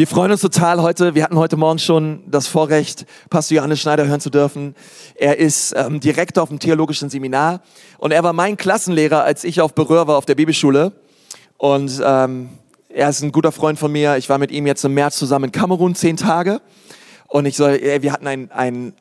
Wir 0.00 0.06
freuen 0.06 0.32
uns 0.32 0.40
total 0.40 0.80
heute. 0.80 1.14
Wir 1.14 1.22
hatten 1.22 1.36
heute 1.36 1.58
Morgen 1.58 1.78
schon 1.78 2.22
das 2.26 2.46
Vorrecht, 2.46 3.04
Pastor 3.28 3.56
Johannes 3.56 3.80
Schneider 3.80 4.06
hören 4.06 4.22
zu 4.22 4.30
dürfen. 4.30 4.74
Er 5.14 5.36
ist 5.36 5.74
ähm, 5.76 6.00
Direktor 6.00 6.42
auf 6.42 6.48
dem 6.48 6.58
theologischen 6.58 7.10
Seminar 7.10 7.60
und 7.98 8.10
er 8.10 8.22
war 8.22 8.32
mein 8.32 8.56
Klassenlehrer, 8.56 9.22
als 9.24 9.44
ich 9.44 9.60
auf 9.60 9.74
Berühr 9.74 10.06
war 10.06 10.16
auf 10.16 10.24
der 10.24 10.36
Bibelschule. 10.36 10.92
Und 11.58 12.00
ähm, 12.02 12.48
er 12.88 13.10
ist 13.10 13.20
ein 13.20 13.30
guter 13.30 13.52
Freund 13.52 13.78
von 13.78 13.92
mir. 13.92 14.16
Ich 14.16 14.30
war 14.30 14.38
mit 14.38 14.50
ihm 14.50 14.66
jetzt 14.66 14.82
im 14.86 14.94
März 14.94 15.18
zusammen 15.18 15.44
in 15.44 15.52
Kamerun 15.52 15.94
zehn 15.94 16.16
Tage 16.16 16.62
und 17.28 17.44
ich 17.44 17.58
soll, 17.58 17.72
ey, 17.72 18.00
wir 18.00 18.14
hatten 18.14 18.26
ein, 18.26 18.50
ein, 18.52 18.94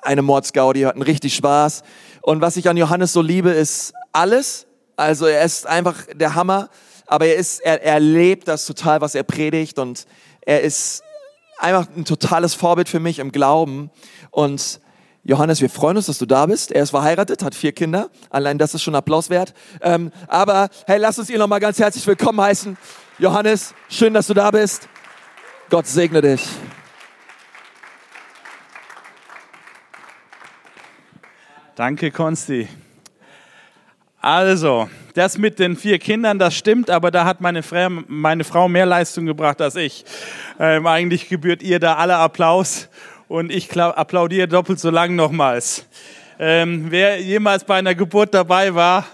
eine 0.00 0.22
Mordsgaudi, 0.22 0.80
hatten 0.80 1.02
richtig 1.02 1.34
Spaß. 1.34 1.82
Und 2.22 2.40
was 2.40 2.56
ich 2.56 2.70
an 2.70 2.78
Johannes 2.78 3.12
so 3.12 3.20
liebe, 3.20 3.50
ist 3.50 3.92
alles. 4.12 4.66
Also 4.96 5.26
er 5.26 5.44
ist 5.44 5.66
einfach 5.66 6.06
der 6.14 6.34
Hammer, 6.34 6.70
aber 7.06 7.26
er 7.26 7.36
ist, 7.36 7.60
er, 7.60 7.82
er 7.82 8.00
lebt 8.00 8.48
das 8.48 8.64
total, 8.64 9.02
was 9.02 9.14
er 9.14 9.24
predigt 9.24 9.78
und 9.78 10.06
er 10.48 10.62
ist 10.62 11.02
einfach 11.58 11.86
ein 11.94 12.06
totales 12.06 12.54
Vorbild 12.54 12.88
für 12.88 13.00
mich 13.00 13.18
im 13.18 13.32
Glauben. 13.32 13.90
Und 14.30 14.80
Johannes, 15.22 15.60
wir 15.60 15.68
freuen 15.68 15.98
uns, 15.98 16.06
dass 16.06 16.16
du 16.16 16.24
da 16.24 16.46
bist. 16.46 16.72
Er 16.72 16.82
ist 16.82 16.88
verheiratet, 16.90 17.44
hat 17.44 17.54
vier 17.54 17.72
Kinder. 17.72 18.08
Allein 18.30 18.56
das 18.56 18.72
ist 18.72 18.82
schon 18.82 18.94
Applaus 18.94 19.28
wert. 19.28 19.52
Ähm, 19.82 20.10
aber 20.26 20.70
hey, 20.86 20.96
lass 20.96 21.18
uns 21.18 21.28
ihn 21.28 21.38
nochmal 21.38 21.60
ganz 21.60 21.78
herzlich 21.78 22.06
willkommen 22.06 22.40
heißen. 22.40 22.78
Johannes, 23.18 23.74
schön, 23.90 24.14
dass 24.14 24.26
du 24.26 24.32
da 24.32 24.50
bist. 24.50 24.88
Gott 25.68 25.86
segne 25.86 26.22
dich. 26.22 26.48
Danke, 31.76 32.10
Konsti. 32.10 32.68
Also, 34.20 34.90
das 35.14 35.38
mit 35.38 35.60
den 35.60 35.76
vier 35.76 35.98
Kindern, 36.00 36.40
das 36.40 36.56
stimmt, 36.56 36.90
aber 36.90 37.12
da 37.12 37.24
hat 37.24 37.40
meine, 37.40 37.62
Frau, 37.62 37.88
meine 38.08 38.42
Frau 38.42 38.68
mehr 38.68 38.84
Leistung 38.86 39.26
gebracht 39.26 39.60
als 39.60 39.76
ich. 39.76 40.04
Ähm, 40.58 40.86
eigentlich 40.88 41.28
gebührt 41.28 41.62
ihr 41.62 41.78
da 41.78 41.94
alle 41.94 42.16
Applaus 42.16 42.88
und 43.28 43.52
ich 43.52 43.70
applaudiere 43.80 44.48
doppelt 44.48 44.80
so 44.80 44.90
lang 44.90 45.14
nochmals. 45.14 45.86
Ähm, 46.40 46.86
wer 46.88 47.20
jemals 47.20 47.62
bei 47.62 47.76
einer 47.76 47.94
Geburt 47.94 48.34
dabei 48.34 48.74
war, 48.74 49.06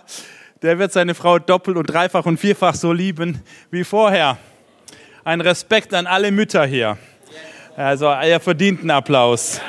der 0.63 0.79
wird 0.79 0.93
seine 0.93 1.15
Frau 1.15 1.39
doppelt 1.39 1.77
und 1.77 1.85
dreifach 1.85 2.25
und 2.25 2.39
vierfach 2.39 2.75
so 2.75 2.91
lieben 2.91 3.43
wie 3.71 3.85
vorher. 3.85 4.39
Ein 5.23 5.43
Respekt 5.43 5.93
an 5.93 6.07
alle 6.07 6.31
Mütter 6.31 6.65
hier. 6.65 6.97
Also, 7.77 8.11
ihr 8.11 8.41
verdient 8.41 8.81
einen 8.81 8.91
Applaus. 8.91 9.61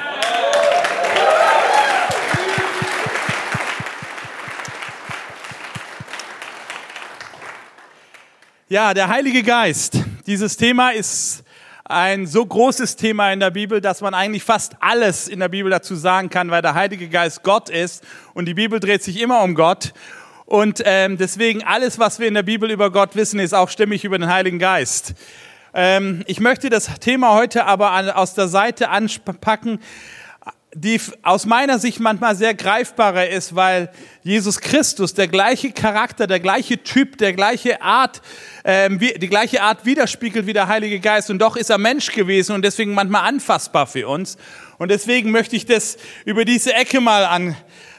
Ja, 8.68 8.96
der 8.96 9.10
Heilige 9.10 9.44
Geist. 9.44 10.00
Dieses 10.26 10.58
Thema 10.58 10.90
ist 10.90 11.44
ein 11.84 12.26
so 12.26 12.44
großes 12.44 12.96
Thema 12.96 13.32
in 13.32 13.40
der 13.40 13.52
Bibel, 13.52 13.80
dass 13.80 14.02
man 14.02 14.16
eigentlich 14.16 14.44
fast 14.44 14.76
alles 14.80 15.28
in 15.28 15.40
der 15.40 15.50
Bibel 15.50 15.70
dazu 15.70 15.94
sagen 15.94 16.32
kann, 16.32 16.50
weil 16.50 16.64
der 16.64 16.74
Heilige 16.74 17.08
Geist 17.08 17.44
Gott 17.44 17.70
ist 17.70 18.04
und 18.34 18.46
die 18.46 18.56
Bibel 18.56 18.80
dreht 18.80 19.04
sich 19.04 19.22
immer 19.22 19.44
um 19.44 19.54
Gott. 19.54 19.94
Und 20.46 20.82
ähm, 20.84 21.20
deswegen 21.20 21.64
alles, 21.64 22.00
was 22.00 22.18
wir 22.18 22.28
in 22.28 22.34
der 22.34 22.42
Bibel 22.42 22.72
über 22.72 22.90
Gott 22.90 23.16
wissen, 23.16 23.40
ist 23.40 23.54
auch 23.54 23.70
stimmig 23.70 24.04
über 24.04 24.18
den 24.18 24.34
Heiligen 24.34 24.58
Geist. 24.58 25.14
Ähm, 25.76 26.24
ich 26.26 26.40
möchte 26.40 26.72
das 26.72 26.86
Thema 27.00 27.36
heute 27.36 27.66
aber 27.66 28.18
aus 28.18 28.34
der 28.34 28.48
Seite 28.48 28.90
anpacken, 28.90 29.80
die 30.78 31.00
aus 31.24 31.46
meiner 31.46 31.80
Sicht 31.80 32.02
manchmal 32.02 32.36
sehr 32.36 32.54
greifbarer 32.54 33.30
ist, 33.30 33.56
weil 33.56 33.90
Jesus 34.24 34.60
Christus 34.60 35.14
der 35.14 35.30
gleiche 35.30 35.72
Charakter, 35.72 36.28
der 36.28 36.42
gleiche 36.42 36.84
Typ, 36.84 37.18
der 37.18 37.32
gleiche 37.32 37.82
Art, 37.82 38.22
ähm, 38.66 39.00
die 39.00 39.30
gleiche 39.30 39.62
Art 39.62 39.86
widerspiegelt 39.86 40.48
wie 40.48 40.54
der 40.54 40.68
Heilige 40.68 41.00
Geist. 41.00 41.30
Und 41.30 41.40
doch 41.40 41.56
ist 41.56 41.70
er 41.70 41.78
Mensch 41.78 42.12
gewesen 42.12 42.56
und 42.56 42.66
deswegen 42.66 42.94
manchmal 42.94 43.22
anfassbar 43.22 43.88
für 43.88 44.10
uns. 44.10 44.38
Und 44.78 44.92
deswegen 44.92 45.32
möchte 45.32 45.56
ich 45.56 45.66
das 45.66 45.98
über 46.26 46.44
diese 46.44 46.74
Ecke 46.74 47.00
mal 47.00 47.24
an, 47.24 47.56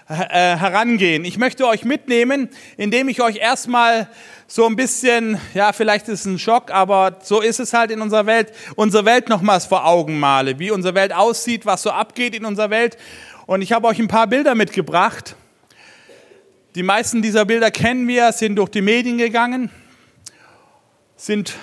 herangehen. 0.07 1.25
Ich 1.25 1.37
möchte 1.37 1.67
euch 1.67 1.85
mitnehmen, 1.85 2.49
indem 2.77 3.09
ich 3.09 3.21
euch 3.21 3.37
erstmal 3.37 4.09
so 4.47 4.67
ein 4.67 4.77
bisschen, 4.77 5.41
ja, 5.53 5.73
vielleicht 5.73 6.09
ist 6.09 6.21
es 6.21 6.27
ein 6.27 6.39
Schock, 6.39 6.71
aber 6.71 7.19
so 7.23 7.41
ist 7.41 7.59
es 7.59 7.73
halt 7.73 7.91
in 7.91 8.01
unserer 8.01 8.27
Welt, 8.27 8.53
unsere 8.77 9.05
Welt 9.05 9.29
nochmals 9.29 9.67
vor 9.67 9.85
Augen 9.85 10.21
male, 10.21 10.61
wie 10.61 10.71
unsere 10.71 10.95
Welt 10.95 11.13
aussieht, 11.13 11.67
was 11.67 11.83
so 11.83 11.91
abgeht 11.91 12.37
in 12.37 12.45
unserer 12.45 12.71
Welt. 12.71 12.97
Und 13.47 13.63
ich 13.63 13.73
habe 13.73 13.89
euch 13.89 13.99
ein 13.99 14.07
paar 14.07 14.29
Bilder 14.29 14.55
mitgebracht. 14.55 15.35
Die 16.77 16.85
meisten 16.85 17.23
dieser 17.23 17.45
Bilder 17.45 17.73
kennen 17.73 18.07
wir, 18.07 18.31
sind 18.31 18.57
durch 18.57 18.69
die 18.69 18.83
Medien 18.83 19.19
gegangen, 19.19 19.71
sind 21.17 21.55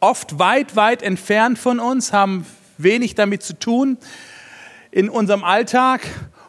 oft 0.00 0.40
weit, 0.40 0.74
weit 0.74 1.02
entfernt 1.02 1.58
von 1.58 1.78
uns, 1.78 2.12
haben 2.12 2.46
wenig 2.78 3.14
damit 3.14 3.42
zu 3.44 3.56
tun 3.58 3.98
in 4.90 5.08
unserem 5.08 5.44
Alltag 5.44 6.00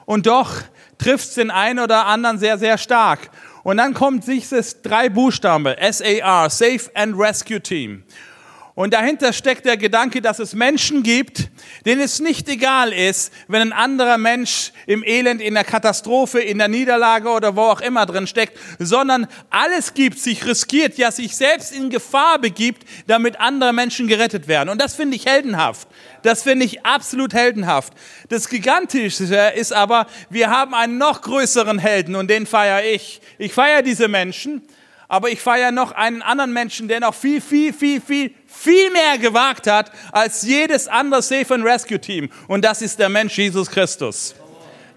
und 0.05 0.25
doch 0.25 0.61
trifft 0.97 1.29
es 1.29 1.33
den 1.35 1.51
einen 1.51 1.79
oder 1.79 2.05
anderen 2.05 2.39
sehr, 2.39 2.57
sehr 2.57 2.77
stark. 2.77 3.29
Und 3.63 3.77
dann 3.77 3.93
kommt 3.93 4.27
dieses 4.27 4.81
drei 4.81 5.09
Buchstaben, 5.09 5.75
SAR, 5.91 6.49
Safe 6.49 6.89
and 6.93 7.17
Rescue 7.17 7.61
Team. 7.61 8.03
Und 8.77 8.93
dahinter 8.93 9.33
steckt 9.33 9.65
der 9.65 9.75
Gedanke, 9.75 10.21
dass 10.21 10.37
es 10.37 10.53
Menschen 10.53 11.01
gibt, 11.01 11.49
denen 11.87 11.99
es 11.99 12.19
nicht 12.19 12.47
egal 12.47 12.93
ist, 12.93 13.33
wenn 13.47 13.59
ein 13.59 13.73
anderer 13.73 14.19
Mensch 14.19 14.71
im 14.85 15.03
Elend, 15.03 15.41
in 15.41 15.55
der 15.55 15.63
Katastrophe, 15.63 16.41
in 16.41 16.59
der 16.59 16.67
Niederlage 16.67 17.27
oder 17.29 17.55
wo 17.55 17.61
auch 17.61 17.81
immer 17.81 18.05
drin 18.05 18.27
steckt, 18.27 18.55
sondern 18.77 19.25
alles 19.49 19.95
gibt, 19.95 20.19
sich 20.19 20.45
riskiert, 20.45 20.99
ja 20.99 21.09
sich 21.09 21.35
selbst 21.35 21.75
in 21.75 21.89
Gefahr 21.89 22.37
begibt, 22.37 22.87
damit 23.07 23.39
andere 23.39 23.73
Menschen 23.73 24.07
gerettet 24.07 24.47
werden. 24.47 24.69
Und 24.69 24.79
das 24.79 24.93
finde 24.93 25.15
ich 25.15 25.25
heldenhaft. 25.25 25.87
Das 26.21 26.43
finde 26.43 26.63
ich 26.63 26.85
absolut 26.85 27.33
heldenhaft. 27.33 27.93
Das 28.29 28.47
Gigantische 28.47 29.23
ist 29.55 29.73
aber, 29.73 30.05
wir 30.29 30.51
haben 30.51 30.75
einen 30.75 30.99
noch 30.99 31.23
größeren 31.23 31.79
Helden 31.79 32.13
und 32.13 32.29
den 32.29 32.45
feiere 32.45 32.85
ich. 32.85 33.21
Ich 33.39 33.53
feiere 33.53 33.81
diese 33.81 34.07
Menschen 34.07 34.61
aber 35.07 35.29
ich 35.29 35.39
feiere 35.39 35.71
noch 35.71 35.91
einen 35.91 36.21
anderen 36.21 36.51
Menschen, 36.51 36.87
der 36.87 36.99
noch 36.99 37.15
viel, 37.15 37.39
viel, 37.39 37.71
viel, 37.73 38.01
viel, 38.01 38.33
viel 38.45 38.91
mehr 38.91 39.17
gewagt 39.17 39.67
hat 39.67 39.91
als 40.11 40.41
jedes 40.43 40.87
andere 40.87 41.21
Safe 41.21 41.53
and 41.53 41.63
Rescue 41.63 41.99
Team. 41.99 42.29
Und 42.47 42.65
das 42.65 42.81
ist 42.81 42.99
der 42.99 43.09
Mensch 43.09 43.37
Jesus 43.37 43.69
Christus. 43.69 44.35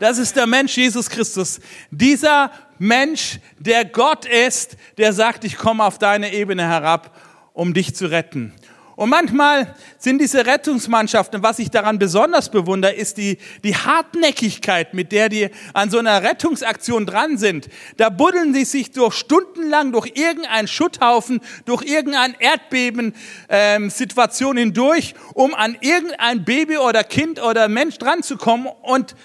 Das 0.01 0.19
ist 0.19 0.35
der 0.35 0.47
Mensch 0.47 0.77
Jesus 0.77 1.09
Christus. 1.09 1.61
Dieser 1.91 2.51
Mensch, 2.79 3.39
der 3.59 3.85
Gott 3.85 4.25
ist, 4.25 4.77
der 4.97 5.13
sagt, 5.13 5.45
ich 5.45 5.57
komme 5.57 5.85
auf 5.85 5.99
deine 5.99 6.33
Ebene 6.33 6.67
herab, 6.67 7.15
um 7.53 7.75
dich 7.75 7.95
zu 7.95 8.11
retten. 8.11 8.55
Und 9.01 9.09
manchmal 9.09 9.75
sind 9.97 10.21
diese 10.21 10.45
Rettungsmannschaften, 10.45 11.43
was 11.43 11.59
ich 11.59 11.71
daran 11.71 11.99
besonders 11.99 12.51
bewundere, 12.51 12.93
ist 12.93 13.17
die, 13.17 13.39
die 13.65 13.75
Hartnäckigkeit, 13.75 14.93
mit 14.93 15.11
der 15.11 15.31
die 15.31 15.49
an 15.73 15.89
so 15.89 15.97
einer 15.97 16.23
Rettungsaktion 16.23 17.07
dran 17.07 17.39
sind. 17.39 17.71
Da 17.97 18.11
buddeln 18.11 18.53
sie 18.53 18.67
sich 18.67 18.91
durch 18.91 19.15
stundenlang 19.15 19.93
durch 19.93 20.13
irgendeinen 20.17 20.69
Schutthaufen, 20.69 21.41
durch 21.65 21.83
irgendeine 21.85 22.35
Erdbeben-Situation 22.41 24.59
ähm, 24.59 24.65
hindurch, 24.65 25.15
um 25.33 25.55
an 25.55 25.79
irgendein 25.81 26.45
Baby 26.45 26.77
oder 26.77 27.03
Kind 27.03 27.41
oder 27.41 27.69
Mensch 27.69 27.97
dran 27.97 28.23
zu 28.23 28.37
kommen 28.37 28.69
und 28.83 29.17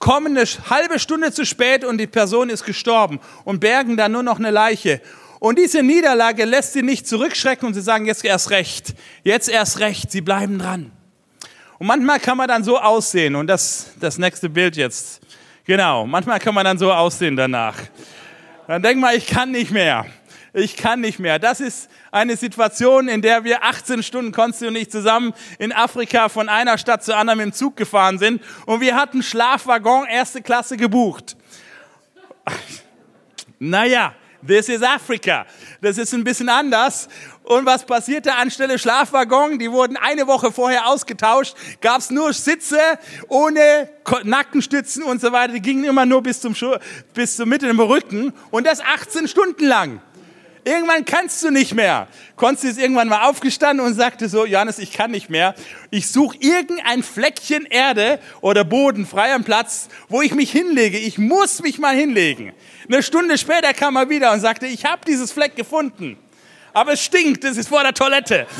kommen 0.00 0.36
eine 0.36 0.44
halbe 0.44 0.98
Stunde 0.98 1.30
zu 1.30 1.46
spät 1.46 1.84
und 1.84 1.98
die 1.98 2.08
Person 2.08 2.50
ist 2.50 2.64
gestorben 2.64 3.20
und 3.44 3.60
bergen 3.60 3.96
dann 3.96 4.10
nur 4.10 4.24
noch 4.24 4.40
eine 4.40 4.50
Leiche. 4.50 5.00
Und 5.44 5.58
diese 5.58 5.82
Niederlage 5.82 6.46
lässt 6.46 6.72
sie 6.72 6.80
nicht 6.80 7.06
zurückschrecken 7.06 7.68
und 7.68 7.74
sie 7.74 7.82
sagen, 7.82 8.06
jetzt 8.06 8.24
erst 8.24 8.48
recht, 8.48 8.94
jetzt 9.24 9.50
erst 9.50 9.78
recht, 9.78 10.10
sie 10.10 10.22
bleiben 10.22 10.58
dran. 10.58 10.90
Und 11.78 11.86
manchmal 11.86 12.18
kann 12.18 12.38
man 12.38 12.48
dann 12.48 12.64
so 12.64 12.78
aussehen, 12.78 13.34
und 13.34 13.46
das, 13.46 13.90
das 14.00 14.16
nächste 14.16 14.48
Bild 14.48 14.74
jetzt, 14.74 15.20
genau, 15.66 16.06
manchmal 16.06 16.40
kann 16.40 16.54
man 16.54 16.64
dann 16.64 16.78
so 16.78 16.90
aussehen 16.90 17.36
danach. 17.36 17.76
Dann 18.68 18.80
denk 18.80 18.98
mal, 18.98 19.14
ich 19.14 19.26
kann 19.26 19.50
nicht 19.50 19.70
mehr. 19.70 20.06
Ich 20.54 20.78
kann 20.78 21.02
nicht 21.02 21.18
mehr. 21.18 21.38
Das 21.38 21.60
ist 21.60 21.90
eine 22.10 22.38
Situation, 22.38 23.08
in 23.08 23.20
der 23.20 23.44
wir 23.44 23.64
18 23.64 24.02
Stunden, 24.02 24.32
Konsti 24.32 24.66
und 24.66 24.76
ich, 24.76 24.90
zusammen 24.90 25.34
in 25.58 25.74
Afrika 25.74 26.30
von 26.30 26.48
einer 26.48 26.78
Stadt 26.78 27.04
zur 27.04 27.18
anderen 27.18 27.40
im 27.40 27.52
Zug 27.52 27.76
gefahren 27.76 28.18
sind 28.18 28.40
und 28.64 28.80
wir 28.80 28.96
hatten 28.96 29.22
Schlafwaggon 29.22 30.06
erste 30.06 30.40
Klasse 30.40 30.78
gebucht. 30.78 31.36
Naja, 33.60 34.14
This 34.46 34.68
is 34.68 34.82
Africa. 34.82 35.46
Das 35.80 35.96
ist 35.96 36.12
ein 36.12 36.22
bisschen 36.22 36.48
anders. 36.48 37.08
Und 37.44 37.64
was 37.64 37.84
passierte 37.84 38.34
anstelle 38.34 38.78
Schlafwaggon? 38.78 39.58
Die 39.58 39.70
wurden 39.70 39.96
eine 39.96 40.26
Woche 40.26 40.52
vorher 40.52 40.86
ausgetauscht. 40.86 41.54
Gab's 41.80 42.10
nur 42.10 42.32
Sitze 42.32 42.78
ohne 43.28 43.88
Nackenstützen 44.22 45.02
und 45.02 45.20
so 45.20 45.32
weiter. 45.32 45.54
Die 45.54 45.62
gingen 45.62 45.84
immer 45.84 46.04
nur 46.04 46.22
bis 46.22 46.40
zum, 46.40 46.54
Schu 46.54 46.76
bis 47.14 47.36
zur 47.36 47.46
Mitte 47.46 47.68
im 47.68 47.80
Rücken. 47.80 48.32
Und 48.50 48.66
das 48.66 48.80
18 48.80 49.28
Stunden 49.28 49.64
lang. 49.66 50.00
Irgendwann 50.64 51.04
kannst 51.04 51.42
du 51.42 51.50
nicht 51.50 51.74
mehr. 51.74 52.08
Konsti 52.36 52.68
ist 52.68 52.78
irgendwann 52.78 53.08
mal 53.08 53.28
aufgestanden 53.28 53.84
und 53.84 53.94
sagte 53.94 54.28
so, 54.28 54.46
Johannes, 54.46 54.78
ich 54.78 54.92
kann 54.92 55.10
nicht 55.10 55.28
mehr. 55.28 55.54
Ich 55.90 56.08
suche 56.08 56.38
irgendein 56.40 57.02
Fleckchen 57.02 57.66
Erde 57.66 58.18
oder 58.40 58.64
Boden, 58.64 59.06
frei 59.06 59.34
am 59.34 59.44
Platz, 59.44 59.88
wo 60.08 60.22
ich 60.22 60.34
mich 60.34 60.50
hinlege. 60.50 60.98
Ich 60.98 61.18
muss 61.18 61.62
mich 61.62 61.78
mal 61.78 61.94
hinlegen. 61.94 62.52
Eine 62.88 63.02
Stunde 63.02 63.36
später 63.36 63.74
kam 63.74 63.96
er 63.96 64.08
wieder 64.08 64.32
und 64.32 64.40
sagte, 64.40 64.66
ich 64.66 64.86
habe 64.86 65.02
dieses 65.06 65.32
Fleck 65.32 65.54
gefunden. 65.54 66.18
Aber 66.72 66.94
es 66.94 67.04
stinkt, 67.04 67.44
es 67.44 67.56
ist 67.56 67.68
vor 67.68 67.82
der 67.82 67.94
Toilette. 67.94 68.46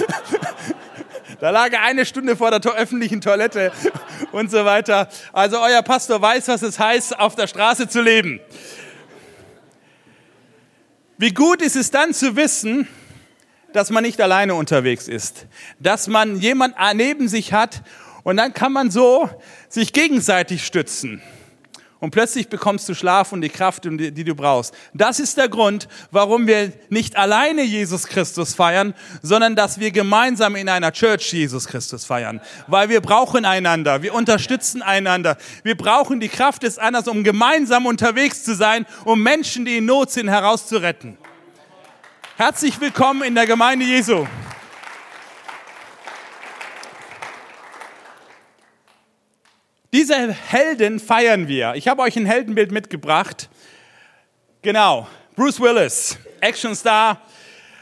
Da 1.41 1.51
lag 1.51 1.73
er 1.73 1.83
eine 1.83 2.07
Stunde 2.07 2.37
vor 2.37 2.51
der 2.51 2.61
to 2.61 2.71
öffentlichen 2.71 3.21
Toilette 3.21 3.73
und 4.33 4.51
so 4.51 4.65
weiter. 4.65 5.09
Also 5.33 5.61
euer 5.61 5.83
Pastor 5.83 6.23
weiß, 6.23 6.49
was 6.49 6.63
es 6.63 6.79
heißt, 6.79 7.19
auf 7.19 7.35
der 7.35 7.49
Straße 7.49 7.89
zu 7.89 8.01
leben. 8.01 8.41
Wie 11.17 11.33
gut 11.33 11.63
ist 11.63 11.77
es 11.77 11.93
dann 11.93 12.13
zu 12.13 12.35
wissen, 12.35 12.89
dass 13.73 13.91
man 13.91 14.03
nicht 14.03 14.21
alleine 14.21 14.55
unterwegs 14.55 15.07
ist, 15.07 15.47
dass 15.79 16.09
man 16.09 16.41
jemand 16.41 16.75
neben 16.95 17.29
sich 17.29 17.53
hat 17.53 17.83
und 18.25 18.37
dann 18.37 18.53
kann 18.53 18.73
man 18.73 18.91
so 18.91 19.31
sich 19.69 19.93
gegenseitig 19.93 20.67
stützen. 20.67 21.23
Und 22.05 22.11
plötzlich 22.11 22.51
bekommst 22.51 22.87
du 22.87 22.95
Schlaf 22.95 23.33
und 23.33 23.41
die 23.41 23.49
Kraft, 23.49 23.87
die, 23.87 24.25
du 24.25 24.35
brauchst. 24.35 24.75
Das 24.93 25.19
ist 25.19 25.39
der 25.39 25.49
Grund, 25.49 25.89
warum 26.11 26.47
wir 26.47 26.71
nicht 26.91 27.17
alleine 27.17 27.63
Jesus 27.63 28.07
Christus 28.07 28.53
feiern, 28.53 28.93
sondern 29.23 29.57
dass 29.57 29.81
wir 29.81 29.91
gemeinsam 29.91 30.55
in 30.55 30.69
einer 30.69 30.93
Church 30.93 31.33
Jesus 31.33 31.67
Christus 31.67 32.05
feiern. 32.05 32.43
Weil 32.67 32.91
wir 32.91 33.01
brauchen 33.01 33.47
einander, 33.47 34.03
wir 34.03 34.13
unterstützen 34.13 34.83
einander. 34.83 35.39
Wir 35.63 35.79
brauchen 35.79 36.21
die 36.21 36.29
Kraft 36.29 36.65
des 36.65 36.77
anderen, 36.77 37.09
um 37.09 37.25
gemeinsam 37.25 37.87
unterwegs 37.87 38.45
zu 38.45 38.55
sein, 38.55 38.85
um 39.07 39.23
Menschen, 39.23 39.65
die 39.65 39.79
in 39.79 39.87
Not 39.87 40.11
sind, 40.11 40.29
herauszuretten. 40.29 41.17
Herzlich 42.37 42.79
willkommen 42.83 43.23
in 43.23 43.35
der 43.35 43.47
Gemeinde 43.47 43.87
Jesu. 43.87 44.27
Diese 49.95 50.33
Helden 50.33 50.99
feiern 50.99 51.47
wir. 51.47 51.75
Ich 51.77 51.87
habe 51.87 52.03
euch 52.03 52.17
ein 52.17 52.27
Heldenbild 52.27 52.73
mitgebracht. 52.73 53.49
Genau, 54.61 55.07
Bruce 55.37 55.61
Willis, 55.61 56.19
Actionstar. 56.41 57.23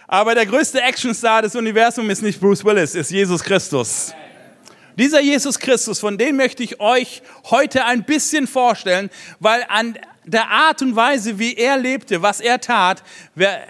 Aber 0.06 0.34
der 0.34 0.44
größte 0.44 0.82
Actionstar 0.82 1.40
des 1.40 1.56
Universums 1.56 2.12
ist 2.12 2.20
nicht 2.20 2.38
Bruce 2.38 2.66
Willis, 2.66 2.94
ist 2.94 3.10
Jesus 3.10 3.42
Christus. 3.42 4.12
Dieser 4.98 5.22
Jesus 5.22 5.58
Christus, 5.58 6.00
von 6.00 6.18
dem 6.18 6.36
möchte 6.36 6.62
ich 6.62 6.80
euch 6.80 7.22
heute 7.44 7.86
ein 7.86 8.04
bisschen 8.04 8.46
vorstellen, 8.46 9.08
weil 9.40 9.64
an 9.68 9.98
der 10.26 10.50
Art 10.50 10.82
und 10.82 10.94
Weise, 10.94 11.38
wie 11.38 11.54
er 11.54 11.78
lebte, 11.78 12.20
was 12.20 12.42
er 12.42 12.60
tat, 12.60 13.02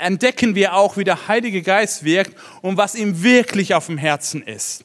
entdecken 0.00 0.56
wir 0.56 0.74
auch, 0.74 0.96
wie 0.96 1.04
der 1.04 1.28
Heilige 1.28 1.62
Geist 1.62 2.02
wirkt 2.02 2.36
und 2.60 2.76
was 2.76 2.96
ihm 2.96 3.22
wirklich 3.22 3.72
auf 3.76 3.86
dem 3.86 3.98
Herzen 3.98 4.42
ist. 4.42 4.84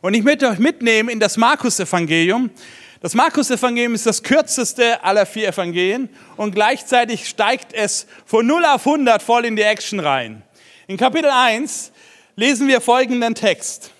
Und 0.00 0.14
ich 0.14 0.22
möchte 0.22 0.48
euch 0.48 0.58
mitnehmen 0.58 1.10
in 1.10 1.20
das 1.20 1.36
Markus-Evangelium. 1.36 2.48
Das 3.04 3.12
Markus-Evangelium 3.12 3.92
ist 3.94 4.06
das 4.06 4.22
kürzeste 4.22 5.04
aller 5.04 5.26
vier 5.26 5.48
Evangelien 5.48 6.08
und 6.38 6.54
gleichzeitig 6.54 7.28
steigt 7.28 7.74
es 7.74 8.06
von 8.24 8.46
0 8.46 8.64
auf 8.64 8.86
100 8.86 9.20
voll 9.22 9.44
in 9.44 9.56
die 9.56 9.62
Action 9.62 10.00
rein. 10.00 10.42
In 10.86 10.96
Kapitel 10.96 11.28
1 11.30 11.92
lesen 12.34 12.66
wir 12.66 12.80
folgenden 12.80 13.34
Text. 13.34 13.90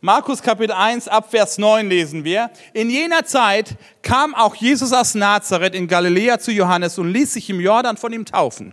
Markus 0.00 0.40
Kapitel 0.40 0.70
1 0.70 1.08
ab 1.08 1.32
Vers 1.32 1.58
9 1.58 1.88
lesen 1.88 2.22
wir. 2.22 2.52
In 2.74 2.90
jener 2.90 3.24
Zeit 3.24 3.74
kam 4.02 4.36
auch 4.36 4.54
Jesus 4.54 4.92
aus 4.92 5.16
Nazareth 5.16 5.74
in 5.74 5.88
Galiläa 5.88 6.38
zu 6.38 6.52
Johannes 6.52 6.96
und 6.96 7.12
ließ 7.12 7.32
sich 7.32 7.50
im 7.50 7.58
Jordan 7.58 7.96
von 7.96 8.12
ihm 8.12 8.24
taufen. 8.24 8.72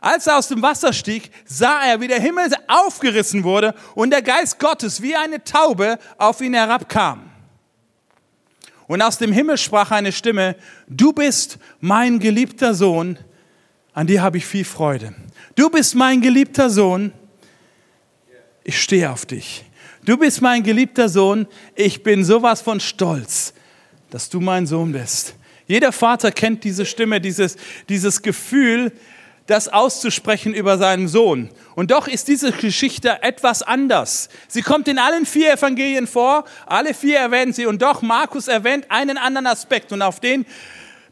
Als 0.00 0.28
er 0.28 0.38
aus 0.38 0.46
dem 0.46 0.62
Wasser 0.62 0.92
stieg, 0.92 1.32
sah 1.44 1.82
er, 1.84 2.00
wie 2.00 2.06
der 2.06 2.20
Himmel 2.20 2.52
aufgerissen 2.68 3.42
wurde 3.42 3.74
und 3.96 4.10
der 4.10 4.22
Geist 4.22 4.60
Gottes 4.60 5.02
wie 5.02 5.16
eine 5.16 5.42
Taube 5.42 5.98
auf 6.16 6.40
ihn 6.40 6.54
herabkam. 6.54 7.29
Und 8.90 9.02
aus 9.02 9.18
dem 9.18 9.30
Himmel 9.30 9.56
sprach 9.56 9.92
eine 9.92 10.10
Stimme, 10.10 10.56
du 10.88 11.12
bist 11.12 11.60
mein 11.78 12.18
geliebter 12.18 12.74
Sohn, 12.74 13.20
an 13.92 14.08
dir 14.08 14.20
habe 14.20 14.38
ich 14.38 14.44
viel 14.44 14.64
Freude. 14.64 15.14
Du 15.54 15.70
bist 15.70 15.94
mein 15.94 16.20
geliebter 16.20 16.68
Sohn, 16.68 17.12
ich 18.64 18.82
stehe 18.82 19.08
auf 19.08 19.26
dich. 19.26 19.64
Du 20.04 20.16
bist 20.16 20.42
mein 20.42 20.64
geliebter 20.64 21.08
Sohn, 21.08 21.46
ich 21.76 22.02
bin 22.02 22.24
sowas 22.24 22.62
von 22.62 22.80
stolz, 22.80 23.54
dass 24.10 24.28
du 24.28 24.40
mein 24.40 24.66
Sohn 24.66 24.90
bist. 24.90 25.36
Jeder 25.68 25.92
Vater 25.92 26.32
kennt 26.32 26.64
diese 26.64 26.84
Stimme, 26.84 27.20
dieses, 27.20 27.56
dieses 27.88 28.20
Gefühl, 28.20 28.90
das 29.50 29.68
auszusprechen 29.68 30.54
über 30.54 30.78
seinen 30.78 31.08
Sohn. 31.08 31.50
Und 31.74 31.90
doch 31.90 32.08
ist 32.08 32.28
diese 32.28 32.52
Geschichte 32.52 33.22
etwas 33.22 33.62
anders. 33.62 34.28
Sie 34.48 34.62
kommt 34.62 34.88
in 34.88 34.98
allen 34.98 35.26
vier 35.26 35.52
Evangelien 35.52 36.06
vor, 36.06 36.44
alle 36.66 36.94
vier 36.94 37.18
erwähnen 37.18 37.52
sie 37.52 37.66
und 37.66 37.82
doch 37.82 38.02
Markus 38.02 38.48
erwähnt 38.48 38.86
einen 38.90 39.18
anderen 39.18 39.46
Aspekt 39.46 39.92
und 39.92 40.02
auf 40.02 40.20
den 40.20 40.46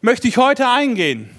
möchte 0.00 0.28
ich 0.28 0.36
heute 0.36 0.68
eingehen. 0.68 1.30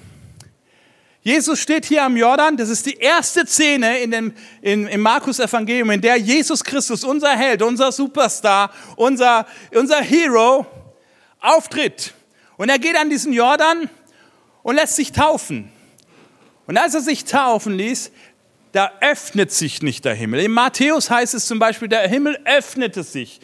Jesus 1.22 1.60
steht 1.60 1.86
hier 1.86 2.04
am 2.04 2.16
Jordan, 2.16 2.58
das 2.58 2.70
ist 2.70 2.86
die 2.86 2.98
erste 2.98 3.46
Szene 3.46 4.00
in 4.00 4.12
dem, 4.12 4.34
in, 4.62 4.88
im 4.88 5.02
Markus-Evangelium, 5.02 5.92
in 5.92 6.02
der 6.02 6.18
Jesus 6.18 6.64
Christus, 6.64 7.04
unser 7.04 7.32
Held, 7.32 7.62
unser 7.62 7.92
Superstar, 7.92 8.72
unser, 8.96 9.46
unser 9.74 10.02
Hero, 10.02 10.66
auftritt. 11.42 12.14
Und 12.58 12.70
er 12.70 12.80
geht 12.80 12.96
an 12.96 13.10
diesen 13.10 13.34
Jordan 13.34 13.90
und 14.64 14.76
lässt 14.76 14.96
sich 14.96 15.12
taufen. 15.12 15.72
Und 16.70 16.78
als 16.78 16.94
er 16.94 17.02
sich 17.02 17.26
taufen 17.26 17.76
ließ, 17.76 18.12
da 18.74 18.92
öffnet 19.02 19.52
sich 19.52 19.82
nicht 19.82 20.06
der 20.06 20.14
Himmel. 20.14 20.42
Im 20.42 20.52
Matthäus 20.52 21.10
heißt 21.10 21.34
es 21.34 21.48
zum 21.48 21.58
Beispiel, 21.58 21.88
der 21.88 22.08
Himmel 22.08 22.38
öffnete 22.46 23.02
sich. 23.02 23.40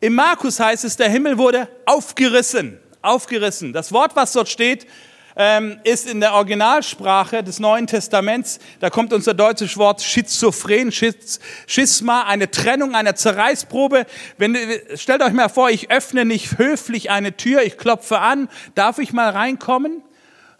Im 0.00 0.14
Markus 0.14 0.60
heißt 0.60 0.84
es, 0.84 0.98
der 0.98 1.08
Himmel 1.08 1.38
wurde 1.38 1.66
aufgerissen. 1.86 2.78
Aufgerissen. 3.00 3.72
Das 3.72 3.90
Wort, 3.90 4.16
was 4.16 4.32
dort 4.32 4.50
steht, 4.50 4.86
ähm, 5.34 5.80
ist 5.84 6.06
in 6.06 6.20
der 6.20 6.34
Originalsprache 6.34 7.42
des 7.42 7.58
Neuen 7.58 7.86
Testaments, 7.86 8.58
da 8.80 8.90
kommt 8.90 9.14
unser 9.14 9.32
deutsches 9.32 9.78
Wort 9.78 10.02
Schizophren, 10.02 10.92
Schisma, 10.92 12.24
eine 12.24 12.50
Trennung, 12.50 12.94
eine 12.94 13.14
Zerreißprobe. 13.14 14.04
Wenn, 14.36 14.58
stellt 14.96 15.22
euch 15.22 15.32
mal 15.32 15.48
vor, 15.48 15.70
ich 15.70 15.90
öffne 15.90 16.26
nicht 16.26 16.58
höflich 16.58 17.10
eine 17.10 17.34
Tür, 17.34 17.62
ich 17.62 17.78
klopfe 17.78 18.18
an, 18.18 18.50
darf 18.74 18.98
ich 18.98 19.14
mal 19.14 19.30
reinkommen? 19.30 20.02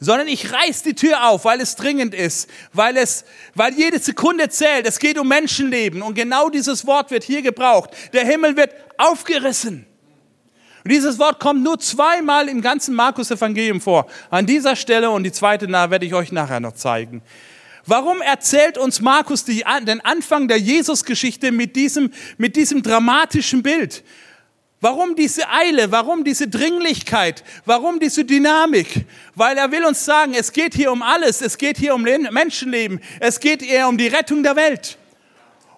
Sondern 0.03 0.27
ich 0.27 0.53
reiß 0.53 0.83
die 0.83 0.95
Tür 0.95 1.29
auf, 1.29 1.45
weil 1.45 1.61
es 1.61 1.77
dringend 1.77 2.13
ist, 2.13 2.51
weil 2.73 2.97
es, 2.97 3.25
weil 3.55 3.73
jede 3.75 4.01
Sekunde 4.01 4.49
zählt. 4.49 4.87
Es 4.87 4.99
geht 4.99 5.17
um 5.17 5.29
Menschenleben 5.29 6.03
und 6.03 6.15
genau 6.15 6.51
dieses 6.51 6.87
Wort 6.87 7.13
wird 7.13 7.23
hier 7.23 7.41
gebraucht. 7.41 7.91
Der 8.13 8.25
Himmel 8.25 8.57
wird 8.57 8.75
aufgerissen. 8.99 9.87
Und 10.85 10.91
dieses 10.91 11.21
Wort 11.21 11.39
kommt 11.39 11.63
nur 11.63 11.79
zweimal 11.79 12.49
im 12.49 12.61
ganzen 12.61 12.97
Markus-Evangelium 12.97 13.81
vor. 13.81 14.09
An 14.31 14.45
dieser 14.45 14.75
Stelle 14.75 15.09
und 15.09 15.23
die 15.23 15.31
zweite 15.31 15.69
na, 15.69 15.89
werde 15.91 16.05
ich 16.05 16.15
euch 16.15 16.33
nachher 16.33 16.59
noch 16.59 16.73
zeigen. 16.73 17.23
Warum 17.87 18.21
erzählt 18.23 18.79
uns 18.79 19.01
Markus 19.01 19.45
die, 19.45 19.65
den 19.87 20.01
Anfang 20.01 20.49
der 20.49 20.59
Jesus-Geschichte 20.59 21.53
mit 21.53 21.77
diesem, 21.77 22.11
mit 22.39 22.57
diesem 22.57 22.83
dramatischen 22.83 23.63
Bild? 23.63 24.03
Warum 24.83 25.15
diese 25.15 25.49
Eile? 25.49 25.93
Warum 25.93 26.25
diese 26.25 26.49
Dringlichkeit? 26.49 27.45
Warum 27.65 28.01
diese 28.01 28.25
Dynamik? 28.25 29.07
Weil 29.37 29.57
er 29.57 29.71
will 29.71 29.85
uns 29.85 30.05
sagen, 30.05 30.35
es 30.35 30.53
geht 30.53 30.75
hier 30.75 30.91
um 30.91 31.03
alles. 31.03 31.41
Es 31.41 31.57
geht 31.57 31.79
hier 31.79 31.95
um 31.95 32.03
Menschenleben. 32.03 33.01
Es 33.21 33.39
geht 33.39 33.63
eher 33.63 33.87
um 33.87 33.97
die 33.97 34.09
Rettung 34.09 34.43
der 34.43 34.57
Welt. 34.57 34.99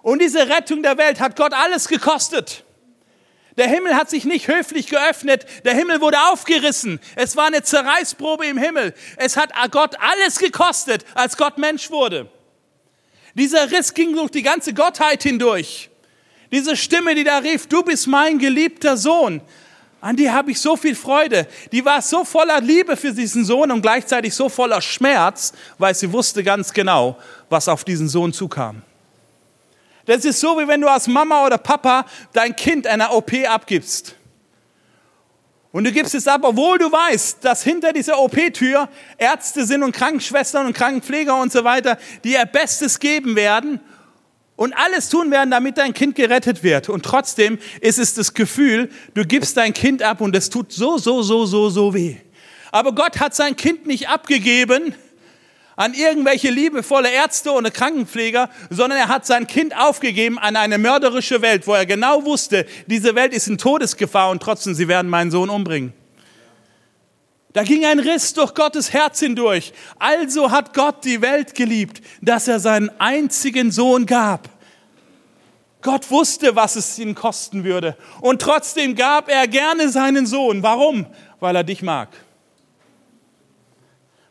Und 0.01 0.23
diese 0.23 0.49
Rettung 0.49 0.81
der 0.81 0.97
Welt 0.97 1.19
hat 1.19 1.35
Gott 1.35 1.53
alles 1.53 1.87
gekostet. 1.87 2.63
Der 3.59 3.67
Himmel 3.67 3.93
hat 3.93 4.09
sich 4.09 4.25
nicht 4.25 4.47
höflich 4.47 4.87
geöffnet. 4.87 5.45
Der 5.65 5.75
Himmel 5.75 6.01
wurde 6.01 6.17
aufgerissen. 6.31 6.99
Es 7.15 7.35
war 7.35 7.45
eine 7.45 7.61
Zerreißprobe 7.61 8.47
im 8.47 8.57
Himmel. 8.57 8.95
Es 9.17 9.37
hat 9.37 9.51
Gott 9.69 9.97
alles 9.99 10.39
gekostet, 10.39 11.05
als 11.13 11.37
Gott 11.37 11.59
Mensch 11.59 11.91
wurde. 11.91 12.27
Dieser 13.35 13.69
Riss 13.71 13.93
ging 13.93 14.15
durch 14.15 14.31
die 14.31 14.41
ganze 14.41 14.73
Gottheit 14.73 15.21
hindurch. 15.21 15.91
Diese 16.51 16.75
Stimme, 16.75 17.15
die 17.15 17.23
da 17.23 17.39
rief, 17.39 17.67
du 17.67 17.83
bist 17.83 18.07
mein 18.07 18.39
geliebter 18.39 18.97
Sohn, 18.97 19.41
an 20.05 20.15
die 20.15 20.29
habe 20.29 20.51
ich 20.51 20.59
so 20.59 20.77
viel 20.77 20.93
Freude. 20.93 21.47
Die 21.71 21.83
war 21.83 21.99
so 21.99 22.23
voller 22.23 22.61
Liebe 22.61 22.95
für 22.95 23.11
diesen 23.11 23.43
Sohn 23.43 23.71
und 23.71 23.81
gleichzeitig 23.81 24.35
so 24.35 24.49
voller 24.49 24.79
Schmerz, 24.79 25.51
weil 25.79 25.95
sie 25.95 26.11
wusste 26.11 26.43
ganz 26.43 26.71
genau, 26.71 27.17
was 27.49 27.67
auf 27.67 27.83
diesen 27.83 28.07
Sohn 28.07 28.31
zukam. 28.31 28.83
Das 30.05 30.23
ist 30.23 30.39
so, 30.39 30.59
wie 30.59 30.67
wenn 30.67 30.81
du 30.81 30.87
als 30.87 31.07
Mama 31.07 31.43
oder 31.43 31.57
Papa 31.57 32.05
dein 32.33 32.55
Kind 32.55 32.85
einer 32.85 33.13
OP 33.15 33.33
abgibst. 33.49 34.15
Und 35.71 35.85
du 35.85 35.91
gibst 35.91 36.13
es 36.13 36.27
ab, 36.27 36.41
obwohl 36.43 36.77
du 36.77 36.91
weißt, 36.91 37.43
dass 37.43 37.63
hinter 37.63 37.91
dieser 37.91 38.19
OP-Tür 38.19 38.87
Ärzte 39.17 39.65
sind 39.65 39.81
und 39.81 39.91
Krankenschwestern 39.91 40.67
und 40.67 40.73
Krankenpfleger 40.73 41.35
und 41.35 41.51
so 41.51 41.63
weiter, 41.63 41.97
die 42.23 42.33
ihr 42.33 42.45
Bestes 42.45 42.99
geben 42.99 43.35
werden 43.35 43.79
und 44.55 44.73
alles 44.73 45.09
tun 45.09 45.31
werden, 45.31 45.51
damit 45.51 45.77
dein 45.77 45.93
Kind 45.93 46.15
gerettet 46.15 46.63
wird. 46.63 46.89
Und 46.89 47.03
trotzdem 47.03 47.59
ist 47.81 47.99
es 47.99 48.13
das 48.13 48.33
Gefühl, 48.33 48.89
du 49.13 49.25
gibst 49.25 49.57
dein 49.57 49.73
Kind 49.73 50.01
ab 50.01 50.21
und 50.21 50.35
es 50.35 50.49
tut 50.49 50.71
so, 50.71 50.97
so, 50.97 51.21
so, 51.21 51.45
so, 51.45 51.69
so 51.69 51.93
weh. 51.93 52.17
Aber 52.71 52.93
Gott 52.93 53.19
hat 53.19 53.35
sein 53.35 53.55
Kind 53.55 53.85
nicht 53.85 54.09
abgegeben 54.09 54.95
an 55.75 55.93
irgendwelche 55.93 56.49
liebevolle 56.49 57.11
Ärzte 57.11 57.51
oder 57.51 57.69
Krankenpfleger, 57.69 58.49
sondern 58.69 58.97
er 58.97 59.09
hat 59.09 59.25
sein 59.25 59.45
Kind 59.45 59.75
aufgegeben 59.75 60.39
an 60.39 60.55
eine 60.55 60.77
mörderische 60.77 61.41
Welt, 61.41 61.67
wo 61.67 61.73
er 61.73 61.85
genau 61.85 62.23
wusste, 62.23 62.65
diese 62.87 63.15
Welt 63.15 63.33
ist 63.33 63.47
in 63.47 63.57
Todesgefahr 63.57 64.29
und 64.29 64.41
trotzdem, 64.41 64.73
sie 64.73 64.87
werden 64.87 65.09
meinen 65.09 65.31
Sohn 65.31 65.49
umbringen. 65.49 65.93
Da 67.55 67.63
ging 67.63 67.85
ein 67.85 67.99
Riss 67.99 68.33
durch 68.33 68.53
Gottes 68.53 68.91
Herz 68.91 69.21
hindurch. 69.21 69.71
Also 69.97 70.51
hat 70.51 70.73
Gott 70.73 71.05
die 71.05 71.21
Welt 71.21 71.55
geliebt, 71.55 72.01
dass 72.21 72.49
er 72.49 72.59
seinen 72.59 72.89
einzigen 72.99 73.71
Sohn 73.71 74.05
gab. 74.05 74.49
Gott 75.81 76.11
wusste, 76.11 76.57
was 76.57 76.75
es 76.75 76.99
ihn 76.99 77.15
kosten 77.15 77.63
würde. 77.63 77.95
Und 78.19 78.41
trotzdem 78.41 78.93
gab 78.93 79.29
er 79.29 79.47
gerne 79.47 79.87
seinen 79.87 80.25
Sohn. 80.25 80.63
Warum? 80.63 81.05
Weil 81.39 81.55
er 81.55 81.63
dich 81.63 81.81
mag. 81.81 82.09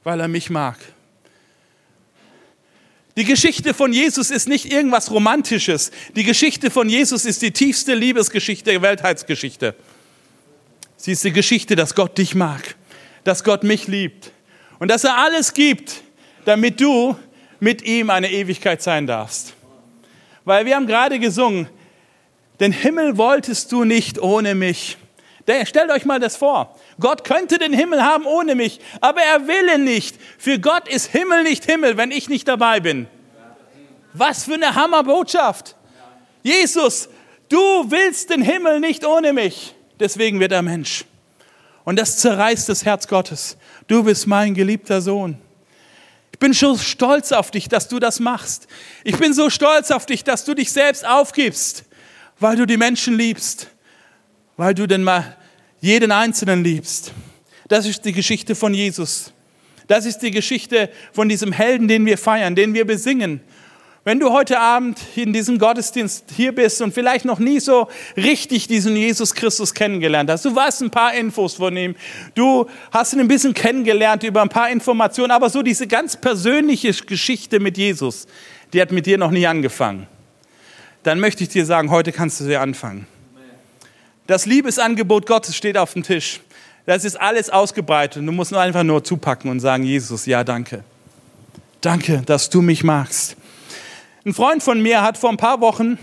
Weil 0.03 0.21
er 0.21 0.29
mich 0.29 0.51
mag. 0.51 0.77
Die 3.17 3.25
Geschichte 3.25 3.73
von 3.73 3.95
Jesus 3.95 4.31
ist 4.31 4.49
nicht 4.49 4.71
irgendwas 4.71 5.11
Romantisches. 5.11 5.93
Die 6.15 6.25
Geschichte 6.25 6.71
von 6.71 6.91
Jesus 6.91 7.25
ist 7.25 7.41
die 7.41 7.53
tiefste 7.53 7.95
Liebesgeschichte 7.95 8.71
der 8.71 8.83
Weltheitsgeschichte. 8.83 9.75
Sie 10.99 11.13
ist 11.13 11.25
die 11.25 11.33
Geschichte, 11.33 11.75
dass 11.75 11.95
Gott 11.95 12.19
dich 12.19 12.35
mag, 12.35 12.77
dass 13.25 13.45
Gott 13.45 13.65
mich 13.65 13.87
liebt 13.89 14.31
und 14.79 14.91
dass 14.91 15.05
er 15.05 15.17
alles 15.17 15.55
gibt, 15.55 16.03
damit 16.45 16.81
du 16.81 17.17
mit 17.61 17.83
ihm 17.83 18.11
eine 18.11 18.31
Ewigkeit 18.31 18.83
sein 18.83 19.07
darfst. 19.07 19.55
Weil 20.45 20.67
wir 20.67 20.77
haben 20.77 20.87
gerade 20.87 21.19
gesungen, 21.19 21.69
den 22.61 22.73
Himmel 22.73 23.17
wolltest 23.17 23.73
du 23.73 23.85
nicht 23.85 24.21
ohne 24.21 24.55
mich. 24.55 24.99
Stellt 25.65 25.91
euch 25.91 26.05
mal 26.05 26.21
das 26.21 26.37
vor. 26.37 26.79
Gott 27.01 27.25
könnte 27.25 27.59
den 27.59 27.73
Himmel 27.73 28.03
haben 28.03 28.25
ohne 28.25 28.55
mich, 28.55 28.81
aber 29.01 29.21
er 29.21 29.47
will 29.47 29.75
ihn 29.75 29.85
nicht. 29.85 30.17
Für 30.39 30.59
Gott 30.59 30.89
ist 30.89 31.07
Himmel 31.11 31.43
nicht 31.43 31.65
Himmel, 31.65 31.97
wenn 31.97 32.11
ich 32.11 32.29
nicht 32.29 32.49
dabei 32.49 32.81
bin. 32.81 33.07
Was 34.13 34.45
für 34.45 34.55
eine 34.55 34.75
Hammerbotschaft. 34.75 35.77
Jesus, 36.43 37.09
du 37.49 37.59
willst 37.59 38.31
den 38.31 38.43
Himmel 38.43 38.81
nicht 38.81 39.05
ohne 39.05 39.33
mich. 39.33 39.75
Deswegen 39.99 40.41
wird 40.41 40.53
er 40.53 40.63
Mensch. 40.63 41.05
Und 41.85 41.99
das 41.99 42.19
zerreißt 42.19 42.69
das 42.69 42.85
Herz 42.85 43.07
Gottes. 43.07 43.57
Du 43.87 44.03
bist 44.03 44.27
mein 44.27 44.55
geliebter 44.55 45.01
Sohn. 45.01 45.39
Ich 46.33 46.39
bin 46.39 46.53
so 46.53 46.77
stolz 46.77 47.31
auf 47.31 47.51
dich, 47.51 47.69
dass 47.69 47.89
du 47.89 48.01
das 48.01 48.19
machst. 48.19 48.67
Ich 49.05 49.17
bin 49.19 49.33
so 49.33 49.51
stolz 49.51 49.91
auf 49.91 50.05
dich, 50.07 50.25
dass 50.25 50.45
du 50.45 50.55
dich 50.55 50.73
selbst 50.73 51.07
aufgibst, 51.07 51.85
weil 52.41 52.57
du 52.57 52.67
die 52.67 52.77
Menschen 52.77 53.17
liebst, 53.17 53.69
weil 54.57 54.75
du 54.75 54.87
den 54.87 55.05
mal 55.05 55.37
jeden 55.81 56.11
Einzelnen 56.11 56.65
liebst. 56.65 57.13
Das 57.69 57.87
ist 57.87 58.05
die 58.05 58.13
Geschichte 58.13 58.55
von 58.55 58.75
Jesus. 58.75 59.33
Das 59.87 60.07
ist 60.07 60.19
die 60.19 60.31
Geschichte 60.31 60.91
von 61.13 61.29
diesem 61.29 61.53
Helden, 61.53 61.89
den 61.89 62.07
wir 62.07 62.19
feiern, 62.19 62.55
den 62.55 62.75
wir 62.75 62.87
besingen. 62.87 63.41
Wenn 64.07 64.21
du 64.21 64.31
heute 64.33 64.61
Abend 64.61 65.01
in 65.17 65.33
diesem 65.33 65.59
Gottesdienst 65.59 66.27
hier 66.37 66.55
bist 66.55 66.83
und 66.83 66.93
vielleicht 66.93 67.25
noch 67.25 67.39
nie 67.39 67.59
so 67.59 67.89
richtig 68.19 68.69
diesen 68.69 68.95
Jesus 68.95 69.35
Christus 69.35 69.73
kennengelernt 69.73 70.31
hast, 70.31 70.45
du 70.45 70.55
weißt 70.55 70.83
ein 70.83 70.91
paar 70.91 71.15
Infos 71.15 71.55
von 71.55 71.75
ihm, 71.75 71.97
du 72.35 72.67
hast 72.91 73.15
ihn 73.15 73.21
ein 73.21 73.29
bisschen 73.29 73.55
kennengelernt 73.55 74.23
über 74.23 74.43
ein 74.43 74.51
paar 74.51 74.69
Informationen, 74.69 75.31
aber 75.31 75.49
so 75.49 75.63
diese 75.63 75.87
ganz 75.87 76.19
persönliche 76.19 76.93
Geschichte 76.93 77.61
mit 77.61 77.79
Jesus, 77.79 78.27
die 78.75 78.83
hat 78.83 78.93
mit 78.93 79.07
dir 79.07 79.17
noch 79.17 79.31
nie 79.31 79.47
angefangen. 79.47 80.07
Dann 81.03 81.19
möchte 81.19 81.43
ich 81.43 81.49
dir 81.49 81.65
sagen, 81.65 81.91
heute 81.91 82.13
kannst 82.13 82.41
du 82.41 82.45
sie 82.45 82.59
anfangen. 82.59 83.07
Das 84.27 84.45
Liebesangebot 84.45 85.25
Gottes 85.25 85.57
steht 85.57 85.79
auf 85.79 85.95
dem 85.95 86.03
Tisch. 86.03 86.41
Das 86.85 87.07
ist 87.07 87.19
alles 87.19 87.49
ausgebreitet. 87.49 88.27
Du 88.27 88.33
musst 88.33 88.53
nur 88.53 88.61
einfach 88.61 88.83
nur 88.83 89.03
zupacken 89.03 89.51
und 89.51 89.61
sagen, 89.61 89.85
Jesus, 89.85 90.27
ja, 90.27 90.45
danke. 90.45 90.85
Danke, 91.81 92.23
dass 92.27 92.51
du 92.51 92.61
mich 92.61 92.85
magst. 92.85 93.37
Ein 94.27 94.33
Freund 94.33 94.63
von 94.63 94.81
mir 94.81 95.03
hat 95.03 95.19
vor 95.19 95.29
ein 95.29 95.37
paar 95.37 95.61
Wochen 95.61 95.99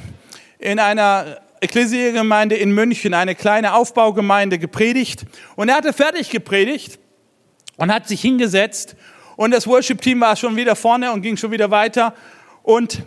in 0.59 0.77
einer 0.77 1.37
Ekklesialgemeinde 1.59 2.55
in 2.55 2.71
München, 2.71 3.15
eine 3.15 3.33
kleine 3.33 3.73
Aufbaugemeinde, 3.73 4.59
gepredigt. 4.59 5.25
Und 5.55 5.69
er 5.69 5.75
hatte 5.77 5.91
fertig 5.91 6.29
gepredigt 6.29 6.99
und 7.77 7.91
hat 7.91 8.07
sich 8.07 8.21
hingesetzt. 8.21 8.95
Und 9.37 9.49
das 9.49 9.65
Worship-Team 9.65 10.21
war 10.21 10.35
schon 10.35 10.55
wieder 10.55 10.75
vorne 10.75 11.11
und 11.11 11.23
ging 11.23 11.35
schon 11.35 11.49
wieder 11.49 11.71
weiter. 11.71 12.13
Und 12.61 13.01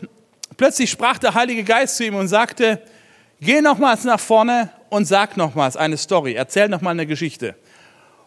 plötzlich 0.57 0.91
sprach 0.91 1.19
der 1.19 1.35
Heilige 1.35 1.63
Geist 1.63 1.97
zu 1.97 2.05
ihm 2.05 2.17
und 2.17 2.27
sagte, 2.27 2.83
geh 3.41 3.61
nochmals 3.61 4.03
nach 4.03 4.19
vorne 4.19 4.71
und 4.89 5.05
sag 5.05 5.37
nochmals 5.37 5.77
eine 5.77 5.97
Story, 5.97 6.33
erzähl 6.35 6.69
nochmal 6.69 6.91
eine 6.91 7.07
Geschichte. 7.07 7.55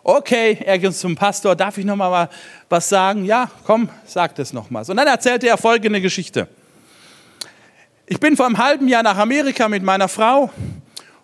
Okay, 0.03 0.58
er 0.63 0.79
geht 0.79 0.96
zum 0.96 1.15
Pastor, 1.15 1.53
darf 1.53 1.77
ich 1.77 1.84
nochmal 1.84 2.29
was 2.70 2.88
sagen? 2.88 3.25
Ja, 3.25 3.51
komm, 3.65 3.89
sag 4.06 4.36
das 4.36 4.53
nochmals. 4.53 4.89
Und 4.89 4.96
dann 4.96 5.08
erzählte 5.08 5.50
er 5.50 5.58
folgende 5.58 6.00
Geschichte. 6.00 6.48
Ich 8.10 8.22
bin 8.22 8.38
vor 8.38 8.46
einem 8.46 8.58
halben 8.58 8.88
Jahr 8.88 9.04
nach 9.04 9.18
Amerika 9.18 9.68
mit 9.68 9.84
meiner 9.84 10.08
Frau 10.08 10.50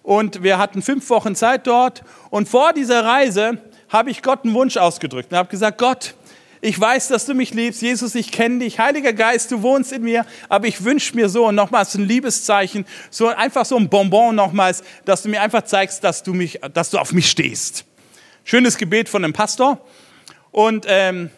und 0.02 0.44
wir 0.44 0.58
hatten 0.58 0.82
fünf 0.82 1.10
Wochen 1.10 1.34
Zeit 1.34 1.66
dort. 1.66 2.04
Und 2.30 2.50
vor 2.50 2.74
dieser 2.74 3.06
Reise 3.06 3.58
habe 3.88 4.12
ich 4.12 4.22
Gott 4.22 4.44
einen 4.44 4.54
Wunsch 4.54 4.75
ausgedrückt 4.75 5.32
und 5.32 5.38
habe 5.38 5.48
gesagt, 5.48 5.78
Gott, 5.78 6.13
ich 6.60 6.78
weiß, 6.78 7.08
dass 7.08 7.25
du 7.25 7.36
mich 7.36 7.54
liebst. 7.54 7.82
Jesus, 7.82 8.16
ich 8.16 8.34
kenne 8.34 8.60
dich. 8.60 8.80
Heiliger 8.80 9.13
Geist, 9.13 9.50
du 9.52 9.62
wohnst 9.62 9.94
in 9.94 10.04
mir. 10.04 10.25
Aber 10.50 10.68
ich 10.68 10.84
wünsche 10.84 11.16
mir 11.16 11.30
so 11.30 11.54
nochmals 11.54 11.96
ein 11.96 12.06
Liebeszeichen, 12.06 12.86
so 13.10 13.28
einfach 13.30 13.63
so 13.63 13.78
ein 13.78 13.88
Bonbon 13.88 14.36
nochmals, 14.36 14.84
dass 15.06 15.22
du 15.24 15.30
mir 15.30 15.42
einfach 15.42 15.62
zeigst, 15.62 16.04
dass 16.04 16.22
du, 16.22 16.34
mich, 16.34 16.60
dass 16.74 16.90
du 16.90 16.98
auf 16.98 17.13
mich 17.13 17.30
stehst. 17.30 17.86
Schönes 18.44 18.78
Gebet 18.78 19.08
von 19.08 19.24
einem 19.24 19.32
Pastor. 19.32 19.80
Und 20.52 20.86
ähm, 20.90 21.30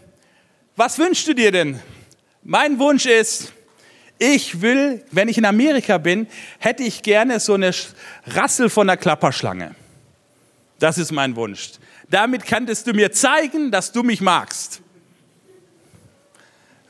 was 0.75 0.97
wünschst 0.97 1.27
du 1.27 1.35
dir 1.35 1.51
denn? 1.51 1.79
Mein 2.41 2.79
Wunsch 2.79 3.05
ist, 3.05 3.53
ich 4.17 4.61
will, 4.61 5.03
wenn 5.11 5.27
ich 5.27 5.37
in 5.37 5.45
Amerika 5.45 5.97
bin, 5.97 6.27
hätte 6.59 6.83
ich 6.83 7.03
gerne 7.03 7.39
so 7.39 7.53
eine 7.53 7.71
Rassel 8.27 8.69
von 8.69 8.87
der 8.87 8.97
Klapperschlange. 8.97 9.75
Das 10.79 10.97
ist 10.97 11.11
mein 11.11 11.35
Wunsch. 11.35 11.71
Damit 12.09 12.45
könntest 12.45 12.87
du 12.87 12.93
mir 12.93 13.11
zeigen, 13.11 13.71
dass 13.71 13.91
du 13.91 14.03
mich 14.03 14.21
magst. 14.21 14.81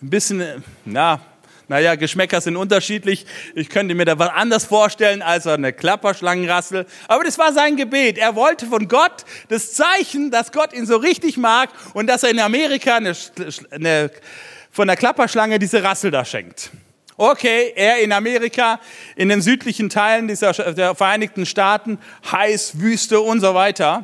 Ein 0.02 0.10
bisschen, 0.10 0.64
na, 0.84 1.22
naja, 1.68 1.96
Geschmäcker 1.96 2.42
sind 2.42 2.58
unterschiedlich. 2.58 3.26
Ich 3.56 3.70
könnte 3.70 3.96
mir 3.96 4.06
da 4.06 4.20
was 4.20 4.30
anders 4.30 4.66
vorstellen 4.66 5.22
als 5.22 5.48
eine 5.48 5.74
Klapperschlangenrassel. 5.74 6.86
Aber 7.08 7.24
das 7.24 7.40
war 7.40 7.54
sein 7.54 7.76
Gebet. 7.76 8.18
Er 8.18 8.36
wollte 8.36 8.68
von 8.68 8.88
Gott 8.88 9.26
das 9.50 9.74
Zeichen, 9.74 10.30
dass 10.30 10.52
Gott 10.52 10.74
ihn 10.74 10.86
so 10.86 10.98
richtig 10.98 11.38
mag 11.38 11.70
und 11.94 12.08
dass 12.08 12.24
er 12.24 12.30
in 12.30 12.40
Amerika 12.40 12.98
eine, 12.98 13.16
eine, 13.72 14.12
von 14.70 14.88
der 14.88 14.98
Klapperschlange 14.98 15.58
diese 15.58 15.82
Rassel 15.82 16.12
da 16.12 16.24
schenkt. 16.24 16.70
Okay, 17.18 17.72
er 17.76 18.00
in 18.00 18.12
Amerika, 18.12 18.80
in 19.16 19.30
den 19.30 19.42
südlichen 19.42 19.90
Teilen 19.90 20.28
dieser, 20.28 20.52
der 20.52 20.96
Vereinigten 20.96 21.46
Staaten, 21.46 21.98
heiß, 22.30 22.82
Wüste 22.82 23.22
und 23.22 23.40
so 23.40 23.54
weiter. 23.54 24.04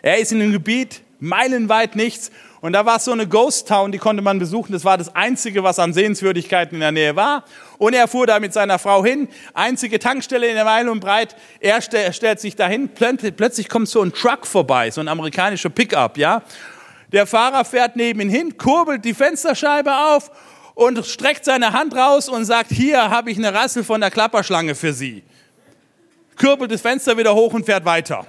Er 0.00 0.18
ist 0.18 0.32
in 0.32 0.40
einem 0.40 0.52
Gebiet, 0.52 1.02
meilenweit 1.18 1.94
nichts. 1.94 2.30
Und 2.62 2.72
da 2.72 2.86
war 2.86 2.98
so 2.98 3.12
eine 3.12 3.28
Ghost 3.28 3.68
Town, 3.68 3.92
die 3.92 3.98
konnte 3.98 4.22
man 4.22 4.38
besuchen. 4.38 4.72
Das 4.72 4.86
war 4.86 4.96
das 4.96 5.14
Einzige, 5.14 5.62
was 5.62 5.78
an 5.78 5.92
Sehenswürdigkeiten 5.92 6.76
in 6.76 6.80
der 6.80 6.92
Nähe 6.92 7.14
war. 7.14 7.44
Und 7.76 7.92
er 7.92 8.08
fuhr 8.08 8.26
da 8.26 8.40
mit 8.40 8.54
seiner 8.54 8.78
Frau 8.78 9.04
hin. 9.04 9.28
Einzige 9.52 9.98
Tankstelle 9.98 10.48
in 10.48 10.54
der 10.54 10.64
Meile 10.64 10.90
und 10.90 11.00
breit. 11.00 11.36
Er 11.60 11.82
stellt 11.82 12.40
sich 12.40 12.56
dahin. 12.56 12.88
Plötzlich 12.88 13.68
kommt 13.68 13.90
so 13.90 14.00
ein 14.00 14.14
Truck 14.14 14.46
vorbei, 14.46 14.90
so 14.90 15.02
ein 15.02 15.08
amerikanischer 15.08 15.68
Pickup, 15.68 16.16
ja. 16.16 16.42
Der 17.12 17.26
Fahrer 17.26 17.64
fährt 17.66 17.96
neben 17.96 18.20
ihn 18.20 18.30
hin, 18.30 18.56
kurbelt 18.56 19.04
die 19.04 19.14
Fensterscheibe 19.14 19.94
auf 19.94 20.30
und 20.76 21.04
streckt 21.06 21.46
seine 21.46 21.72
Hand 21.72 21.96
raus 21.96 22.28
und 22.28 22.44
sagt, 22.44 22.70
hier 22.70 23.10
habe 23.10 23.30
ich 23.30 23.38
eine 23.38 23.52
Rassel 23.52 23.82
von 23.82 23.98
der 23.98 24.10
Klapperschlange 24.10 24.74
für 24.74 24.92
Sie. 24.92 25.24
Kürbelt 26.36 26.70
das 26.70 26.82
Fenster 26.82 27.16
wieder 27.16 27.34
hoch 27.34 27.54
und 27.54 27.64
fährt 27.64 27.86
weiter. 27.86 28.26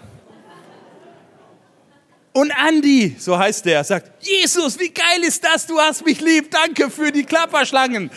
Und 2.31 2.53
Andy, 2.65 3.17
so 3.19 3.37
heißt 3.37 3.65
der, 3.65 3.83
sagt, 3.83 4.23
Jesus, 4.25 4.79
wie 4.79 4.89
geil 4.89 5.23
ist 5.23 5.43
das, 5.43 5.67
du 5.67 5.77
hast 5.77 6.05
mich 6.05 6.21
lieb, 6.21 6.49
danke 6.49 6.89
für 6.89 7.11
die 7.11 7.25
Klapperschlangen. 7.25 8.09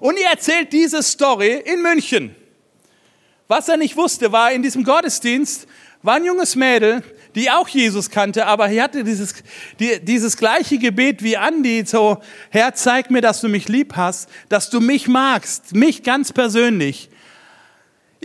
Und 0.00 0.16
er 0.16 0.30
erzählt 0.30 0.72
diese 0.72 1.02
Story 1.02 1.62
in 1.62 1.82
München. 1.82 2.34
Was 3.48 3.68
er 3.68 3.76
nicht 3.76 3.96
wusste, 3.96 4.32
war 4.32 4.50
in 4.50 4.62
diesem 4.62 4.82
Gottesdienst, 4.82 5.66
war 6.00 6.14
ein 6.14 6.24
junges 6.24 6.56
Mädel, 6.56 7.02
die 7.34 7.50
auch 7.50 7.68
Jesus 7.68 8.10
kannte, 8.10 8.46
aber 8.46 8.68
er 8.68 8.84
hatte 8.84 9.04
dieses, 9.04 9.34
die, 9.78 9.98
dieses 10.00 10.36
gleiche 10.36 10.78
Gebet 10.78 11.22
wie 11.22 11.36
Andi, 11.36 11.84
so, 11.86 12.18
Herr, 12.50 12.74
zeig 12.74 13.10
mir, 13.10 13.20
dass 13.20 13.40
du 13.40 13.48
mich 13.48 13.68
lieb 13.68 13.94
hast, 13.96 14.28
dass 14.48 14.70
du 14.70 14.80
mich 14.80 15.08
magst, 15.08 15.74
mich 15.74 16.02
ganz 16.02 16.32
persönlich. 16.32 17.08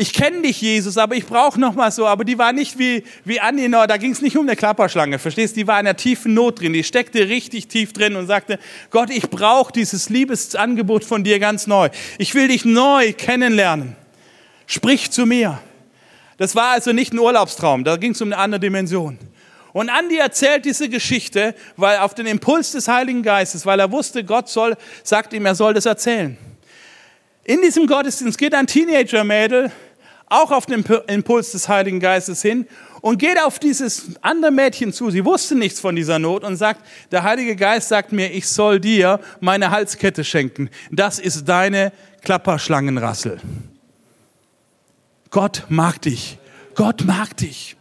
Ich 0.02 0.14
kenne 0.14 0.44
dich, 0.44 0.62
Jesus, 0.62 0.98
aber 0.98 1.16
ich 1.16 1.26
brauche 1.26 1.60
noch 1.60 1.76
mal 1.76 1.92
so. 1.92 2.08
Aber 2.08 2.24
die 2.24 2.38
war 2.38 2.54
nicht 2.54 2.80
wie, 2.80 3.04
wie 3.26 3.42
Andi, 3.42 3.68
no, 3.68 3.86
da 3.86 3.98
ging 3.98 4.12
es 4.12 4.22
nicht 4.22 4.38
um 4.38 4.48
eine 4.48 4.56
Klapperschlange, 4.56 5.20
verstehst? 5.20 5.58
Die 5.58 5.68
war 5.68 5.78
in 5.78 5.88
einer 5.88 5.98
tiefen 5.98 6.34
Not 6.34 6.62
drin, 6.62 6.72
die 6.72 6.86
steckte 6.86 7.28
richtig 7.28 7.68
tief 7.68 7.92
drin 7.92 8.16
und 8.16 8.26
sagte, 8.26 8.60
Gott, 8.92 9.10
ich 9.10 9.30
brauche 9.30 9.74
dieses 9.74 10.10
Liebesangebot 10.10 11.04
von 11.04 11.26
dir 11.26 11.38
ganz 11.40 11.68
neu. 11.68 11.90
Ich 12.18 12.34
will 12.34 12.48
dich 12.48 12.64
neu 12.64 13.12
kennenlernen. 13.12 13.98
Sprich 14.68 15.12
zu 15.12 15.26
mir. 15.26 15.60
Das 16.40 16.56
war 16.56 16.72
also 16.72 16.94
nicht 16.94 17.14
ein 17.14 17.20
Urlaubstraum, 17.20 17.84
da 17.84 17.98
ging 17.98 18.14
es 18.14 18.22
um 18.22 18.30
eine 18.30 18.38
andere 18.38 18.62
Dimension. 18.62 19.20
Und 19.74 19.90
Andi 19.90 20.18
erzählt 20.18 20.66
diese 20.66 20.90
Geschichte, 20.90 21.54
weil 21.78 22.00
auf 22.00 22.16
den 22.16 22.26
Impuls 22.26 22.72
des 22.72 22.88
Heiligen 22.88 23.22
Geistes, 23.22 23.66
weil 23.66 23.80
er 23.80 23.92
wusste, 23.92 24.24
Gott 24.24 24.50
soll, 24.50 24.76
sagt 25.04 25.34
ihm, 25.34 25.46
er 25.46 25.54
soll 25.54 25.74
das 25.74 25.86
erzählen. 25.86 26.38
In 27.44 27.62
diesem 27.62 27.86
Gottesdienst 27.86 28.38
geht 28.38 28.56
ein 28.56 28.66
Teenager-Mädel 28.66 29.72
auch 30.28 30.52
auf 30.52 30.66
den 30.66 30.86
Impuls 31.08 31.52
des 31.52 31.68
Heiligen 31.68 32.00
Geistes 32.00 32.42
hin 32.42 32.68
und 33.02 33.18
geht 33.18 33.42
auf 33.42 33.60
dieses 33.60 34.12
andere 34.22 34.52
Mädchen 34.52 34.94
zu. 34.94 35.10
Sie 35.10 35.26
wusste 35.26 35.56
nichts 35.56 35.80
von 35.80 35.96
dieser 35.96 36.20
Not 36.20 36.44
und 36.44 36.56
sagt, 36.56 36.86
der 37.12 37.24
Heilige 37.24 37.56
Geist 37.56 37.90
sagt 37.90 38.12
mir, 38.12 38.32
ich 38.32 38.48
soll 38.48 38.80
dir 38.80 39.20
meine 39.40 39.72
Halskette 39.72 40.24
schenken. 40.24 40.70
Das 40.92 41.20
ist 41.20 41.46
deine 41.46 41.92
Klapperschlangenrassel. 42.22 43.40
Gott 45.32 45.66
mag 45.70 46.02
dich. 46.02 46.38
Gott 46.76 47.04
mag 47.06 47.38
dich. 47.38 47.76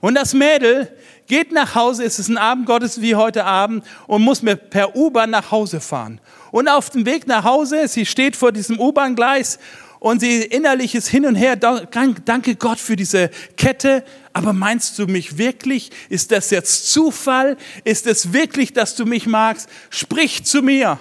Und 0.00 0.14
das 0.14 0.32
Mädel 0.32 0.88
geht 1.26 1.52
nach 1.52 1.74
Hause, 1.74 2.04
es 2.04 2.18
ist 2.18 2.28
ein 2.28 2.38
Abend 2.38 2.66
Gottes 2.66 3.00
wie 3.00 3.14
heute 3.14 3.44
Abend 3.44 3.84
und 4.06 4.22
muss 4.22 4.42
mir 4.42 4.56
per 4.56 4.96
U-Bahn 4.96 5.30
nach 5.30 5.50
Hause 5.50 5.80
fahren. 5.80 6.20
Und 6.50 6.68
auf 6.68 6.88
dem 6.90 7.04
Weg 7.04 7.26
nach 7.26 7.44
Hause, 7.44 7.88
sie 7.88 8.06
steht 8.06 8.36
vor 8.36 8.52
diesem 8.52 8.80
U-Bahn-Gleis 8.80 9.58
und 9.98 10.20
sie 10.20 10.42
innerlich 10.42 10.94
ist 10.94 11.08
hin 11.08 11.26
und 11.26 11.34
her, 11.34 11.56
danke 11.56 12.54
Gott 12.54 12.78
für 12.78 12.96
diese 12.96 13.30
Kette, 13.56 14.04
aber 14.32 14.52
meinst 14.52 14.98
du 14.98 15.06
mich 15.06 15.36
wirklich? 15.36 15.90
Ist 16.08 16.30
das 16.30 16.50
jetzt 16.50 16.90
Zufall? 16.90 17.56
Ist 17.82 18.06
es 18.06 18.32
wirklich, 18.32 18.72
dass 18.72 18.94
du 18.94 19.04
mich 19.04 19.26
magst? 19.26 19.68
Sprich 19.90 20.44
zu 20.44 20.62
mir. 20.62 21.00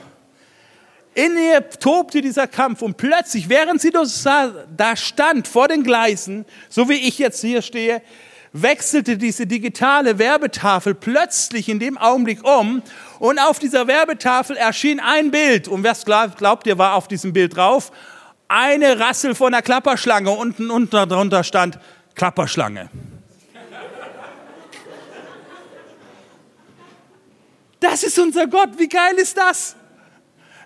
In 1.17 1.35
ihr 1.35 1.67
tobte 1.67 2.21
dieser 2.21 2.45
Kampf 2.45 2.83
und 2.83 2.97
plötzlich, 2.97 3.49
während 3.49 3.81
sie 3.81 3.89
da 3.89 4.95
stand 4.95 5.47
vor 5.47 5.67
den 5.67 5.81
Gleisen, 5.81 6.45
so 6.69 6.89
wie 6.89 7.07
ich 7.07 7.17
jetzt 7.17 7.41
hier 7.41 7.63
stehe, 7.63 8.03
wechselte 8.53 9.17
diese 9.17 9.47
digitale 9.47 10.19
Werbetafel 10.19 10.93
plötzlich 10.93 11.69
in 11.69 11.79
dem 11.79 11.97
Augenblick 11.97 12.47
um 12.47 12.83
und 13.17 13.39
auf 13.39 13.57
dieser 13.57 13.87
Werbetafel 13.87 14.57
erschien 14.57 14.99
ein 14.99 15.31
Bild. 15.31 15.67
Und 15.67 15.83
was 15.83 16.05
glaubt 16.05 16.67
ihr, 16.67 16.77
war 16.77 16.93
auf 16.93 17.07
diesem 17.07 17.33
Bild 17.33 17.55
drauf? 17.55 17.91
Eine 18.47 18.99
Rassel 18.99 19.33
von 19.33 19.55
einer 19.55 19.63
Klapperschlange. 19.63 20.29
Unten, 20.29 20.69
unten 20.69 21.09
drunter 21.09 21.43
stand 21.43 21.79
Klapperschlange. 22.13 22.91
Das 27.79 28.03
ist 28.03 28.19
unser 28.19 28.45
Gott. 28.45 28.77
Wie 28.77 28.87
geil 28.87 29.15
ist 29.15 29.35
das? 29.35 29.76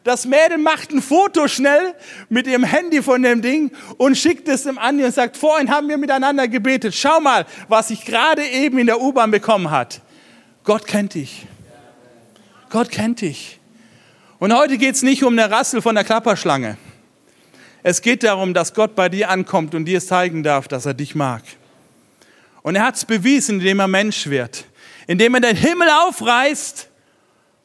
Das 0.04 0.26
Mädel 0.26 0.58
macht 0.58 0.92
ein 0.92 1.02
Foto 1.02 1.48
schnell 1.48 1.94
mit 2.28 2.48
ihrem 2.48 2.64
Handy 2.64 3.04
von 3.04 3.22
dem 3.22 3.42
Ding 3.42 3.72
und 3.98 4.18
schickt 4.18 4.48
es 4.48 4.64
dem 4.64 4.80
Andi 4.80 5.04
und 5.04 5.14
sagt, 5.14 5.38
vorhin 5.38 5.70
haben 5.70 5.88
wir 5.90 5.98
miteinander 5.98 6.48
gebetet. 6.48 6.96
Schau 6.96 7.20
mal, 7.20 7.46
was 7.68 7.92
ich 7.92 8.04
gerade 8.04 8.44
eben 8.44 8.80
in 8.80 8.88
der 8.88 9.00
U-Bahn 9.00 9.30
bekommen 9.30 9.70
hat. 9.70 10.02
Gott 10.64 10.88
kennt 10.88 11.14
dich. 11.14 11.46
Gott 12.72 12.90
kennt 12.90 13.22
dich. 13.22 13.60
Und 14.40 14.56
heute 14.56 14.80
geht 14.80 14.96
es 14.96 15.04
nicht 15.04 15.24
um 15.24 15.38
eine 15.38 15.52
Rassel 15.52 15.84
von 15.84 15.94
der 15.94 16.04
Klapperschlange. 16.04 16.78
Es 17.84 18.02
geht 18.02 18.24
darum, 18.24 18.56
dass 18.56 18.74
Gott 18.74 18.96
bei 18.96 19.08
dir 19.08 19.30
ankommt 19.30 19.76
und 19.76 19.86
dir 19.86 20.02
zeigen 20.02 20.42
darf, 20.42 20.68
dass 20.68 20.88
er 20.88 20.96
dich 20.96 21.14
mag. 21.14 21.44
Und 22.64 22.76
er 22.76 22.86
hat 22.86 22.96
es 22.96 23.06
bewiesen, 23.06 23.60
indem 23.60 23.80
er 23.80 23.88
Mensch 23.88 24.28
wird, 24.28 24.66
indem 25.06 25.36
er 25.36 25.42
den 25.42 25.56
Himmel 25.56 25.90
aufreißt, 25.90 26.90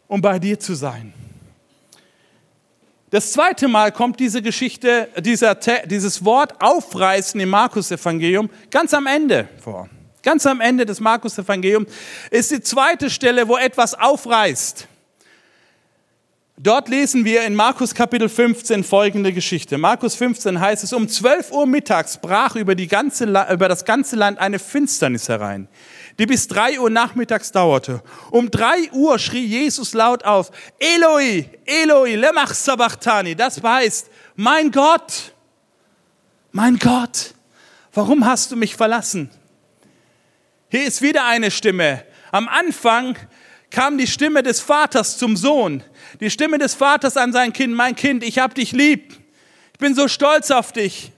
um 0.07 0.21
bei 0.21 0.39
dir 0.39 0.61
zu 0.61 0.75
sein. 0.75 1.15
Das 3.17 3.33
zweite 3.33 3.67
Mal 3.67 3.93
kommt 3.93 4.21
diese 4.21 4.43
Geschichte, 4.43 5.09
dieser, 5.19 5.55
dieses 5.87 6.23
Wort 6.23 6.61
aufreißen 6.61 7.41
im 7.41 7.49
Markus-Evangelium 7.49 8.51
ganz 8.71 8.93
am 8.93 9.07
Ende 9.07 9.49
vor. 9.59 9.89
Ganz 10.23 10.45
am 10.45 10.61
Ende 10.61 10.85
des 10.85 11.01
Markus-Evangeliums 11.01 11.91
ist 12.31 12.51
die 12.51 12.61
zweite 12.61 13.09
Stelle, 13.09 13.49
wo 13.49 13.57
etwas 13.57 13.95
aufreißt. 13.95 14.87
Dort 16.59 16.91
lesen 16.91 17.25
wir 17.25 17.45
in 17.45 17.55
Markus 17.55 17.95
Kapitel 17.95 18.29
15 18.29 18.85
folgende 18.85 19.33
Geschichte. 19.33 19.79
Markus 19.79 20.15
15 20.15 20.61
heißt 20.61 20.85
es, 20.85 20.93
um 20.93 21.09
12 21.09 21.53
Uhr 21.53 21.67
mittags 21.67 22.19
brach 22.19 22.55
über, 22.55 22.75
ganze, 22.75 23.25
über 23.25 23.69
das 23.71 23.87
ganze 23.87 24.17
Land 24.17 24.39
eine 24.39 24.59
Finsternis 24.59 25.31
herein 25.31 25.69
die 26.19 26.27
bis 26.27 26.49
drei 26.49 26.81
Uhr 26.81 26.91
nachmittags 26.91 27.53
dauerte. 27.53 28.03
Um 28.31 28.51
drei 28.51 28.91
Uhr 28.93 29.19
schrie 29.19 29.45
Jesus 29.45 29.93
laut 29.93 30.25
auf, 30.25 30.51
Eloi, 30.79 31.45
Eloi, 31.65 32.15
lemach 32.15 32.55
sabachthani. 32.55 33.35
Das 33.35 33.63
heißt, 33.63 34.11
mein 34.35 34.71
Gott, 34.71 35.33
mein 36.53 36.79
Gott, 36.79 37.35
warum 37.93 38.25
hast 38.25 38.51
du 38.51 38.57
mich 38.57 38.77
verlassen? 38.77 39.31
Hier 40.69 40.85
ist 40.85 41.03
wieder 41.03 41.27
eine 41.27 41.51
Stimme. 41.51 42.05
Am 42.33 42.49
Anfang 42.49 43.17
kam 43.71 43.99
die 43.99 44.07
Stimme 44.07 44.43
des 44.43 44.61
Vaters 44.61 45.19
zum 45.19 45.37
Sohn. 45.37 45.83
Die 46.21 46.31
Stimme 46.31 46.59
des 46.59 46.75
Vaters 46.75 47.17
an 47.17 47.33
sein 47.33 47.53
Kind, 47.53 47.75
mein 47.75 47.95
Kind, 47.95 48.25
ich 48.25 48.39
hab 48.39 48.55
dich 48.55 48.73
lieb. 48.73 49.13
Ich 49.73 49.79
bin 49.79 49.95
so 49.95 50.09
stolz 50.09 50.51
auf 50.51 50.73
dich. 50.73 51.13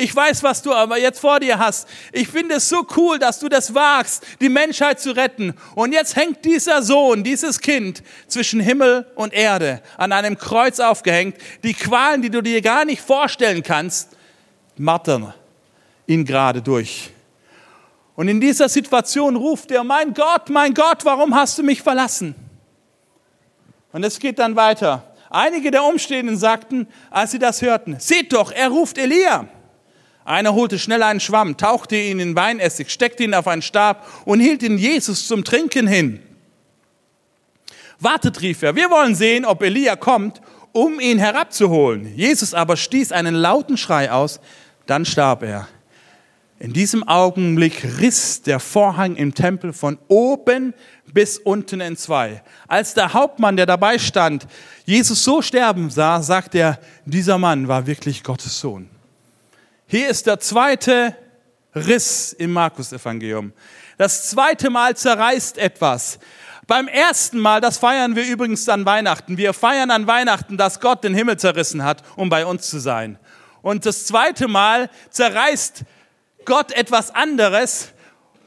Ich 0.00 0.16
weiß, 0.16 0.42
was 0.42 0.62
du 0.62 0.72
aber 0.72 0.98
jetzt 0.98 1.20
vor 1.20 1.40
dir 1.40 1.58
hast. 1.58 1.86
Ich 2.10 2.26
finde 2.26 2.54
es 2.54 2.70
so 2.70 2.86
cool, 2.96 3.18
dass 3.18 3.38
du 3.38 3.50
das 3.50 3.74
wagst, 3.74 4.26
die 4.40 4.48
Menschheit 4.48 4.98
zu 4.98 5.14
retten. 5.14 5.52
Und 5.74 5.92
jetzt 5.92 6.16
hängt 6.16 6.42
dieser 6.46 6.82
Sohn, 6.82 7.22
dieses 7.22 7.60
Kind 7.60 8.02
zwischen 8.26 8.60
Himmel 8.60 9.04
und 9.14 9.34
Erde 9.34 9.82
an 9.98 10.12
einem 10.12 10.38
Kreuz 10.38 10.80
aufgehängt. 10.80 11.36
Die 11.64 11.74
Qualen, 11.74 12.22
die 12.22 12.30
du 12.30 12.40
dir 12.40 12.62
gar 12.62 12.86
nicht 12.86 13.02
vorstellen 13.02 13.62
kannst, 13.62 14.16
martern 14.78 15.34
ihn 16.06 16.24
gerade 16.24 16.62
durch. 16.62 17.10
Und 18.16 18.28
in 18.28 18.40
dieser 18.40 18.70
Situation 18.70 19.36
ruft 19.36 19.70
er, 19.70 19.84
mein 19.84 20.14
Gott, 20.14 20.48
mein 20.48 20.72
Gott, 20.72 21.04
warum 21.04 21.34
hast 21.34 21.58
du 21.58 21.62
mich 21.62 21.82
verlassen? 21.82 22.34
Und 23.92 24.02
es 24.02 24.18
geht 24.18 24.38
dann 24.38 24.56
weiter. 24.56 25.14
Einige 25.28 25.70
der 25.70 25.84
Umstehenden 25.84 26.38
sagten, 26.38 26.88
als 27.10 27.32
sie 27.32 27.38
das 27.38 27.60
hörten, 27.60 27.96
seht 27.98 28.32
doch, 28.32 28.50
er 28.50 28.68
ruft 28.70 28.96
Elia. 28.96 29.46
Einer 30.24 30.54
holte 30.54 30.78
schnell 30.78 31.02
einen 31.02 31.20
Schwamm, 31.20 31.56
tauchte 31.56 31.96
ihn 31.96 32.20
in 32.20 32.36
Weinessig, 32.36 32.90
steckte 32.90 33.24
ihn 33.24 33.34
auf 33.34 33.48
einen 33.48 33.62
Stab 33.62 34.06
und 34.26 34.40
hielt 34.40 34.62
ihn 34.62 34.78
Jesus 34.78 35.26
zum 35.26 35.44
Trinken 35.44 35.86
hin. 35.86 36.20
Wartet, 37.98 38.40
rief 38.40 38.62
er, 38.62 38.76
wir 38.76 38.90
wollen 38.90 39.14
sehen, 39.14 39.44
ob 39.44 39.62
Elia 39.62 39.96
kommt, 39.96 40.40
um 40.72 41.00
ihn 41.00 41.18
herabzuholen. 41.18 42.16
Jesus 42.16 42.54
aber 42.54 42.76
stieß 42.76 43.12
einen 43.12 43.34
lauten 43.34 43.76
Schrei 43.76 44.10
aus, 44.10 44.40
dann 44.86 45.04
starb 45.04 45.42
er. 45.42 45.68
In 46.58 46.74
diesem 46.74 47.08
Augenblick 47.08 47.82
riss 48.00 48.42
der 48.42 48.60
Vorhang 48.60 49.16
im 49.16 49.34
Tempel 49.34 49.72
von 49.72 49.98
oben 50.08 50.74
bis 51.12 51.38
unten 51.38 51.80
in 51.80 51.96
zwei. 51.96 52.42
Als 52.68 52.92
der 52.92 53.14
Hauptmann, 53.14 53.56
der 53.56 53.64
dabei 53.64 53.98
stand, 53.98 54.46
Jesus 54.84 55.24
so 55.24 55.40
sterben 55.40 55.88
sah, 55.88 56.20
sagt 56.20 56.54
er, 56.54 56.78
dieser 57.06 57.38
Mann 57.38 57.66
war 57.66 57.86
wirklich 57.86 58.22
Gottes 58.22 58.60
Sohn. 58.60 58.90
Hier 59.92 60.08
ist 60.08 60.28
der 60.28 60.38
zweite 60.38 61.16
Riss 61.74 62.32
im 62.32 62.52
Markus-Evangelium. 62.52 63.52
Das 63.98 64.30
zweite 64.30 64.70
Mal 64.70 64.96
zerreißt 64.96 65.58
etwas. 65.58 66.20
Beim 66.68 66.86
ersten 66.86 67.40
Mal, 67.40 67.60
das 67.60 67.78
feiern 67.78 68.14
wir 68.14 68.24
übrigens 68.24 68.68
an 68.68 68.86
Weihnachten. 68.86 69.36
Wir 69.36 69.52
feiern 69.52 69.90
an 69.90 70.06
Weihnachten, 70.06 70.56
dass 70.56 70.78
Gott 70.78 71.02
den 71.02 71.12
Himmel 71.12 71.40
zerrissen 71.40 71.82
hat, 71.82 72.04
um 72.14 72.28
bei 72.28 72.46
uns 72.46 72.70
zu 72.70 72.78
sein. 72.78 73.18
Und 73.62 73.84
das 73.84 74.06
zweite 74.06 74.46
Mal 74.46 74.90
zerreißt 75.10 75.82
Gott 76.44 76.70
etwas 76.70 77.12
anderes, 77.12 77.88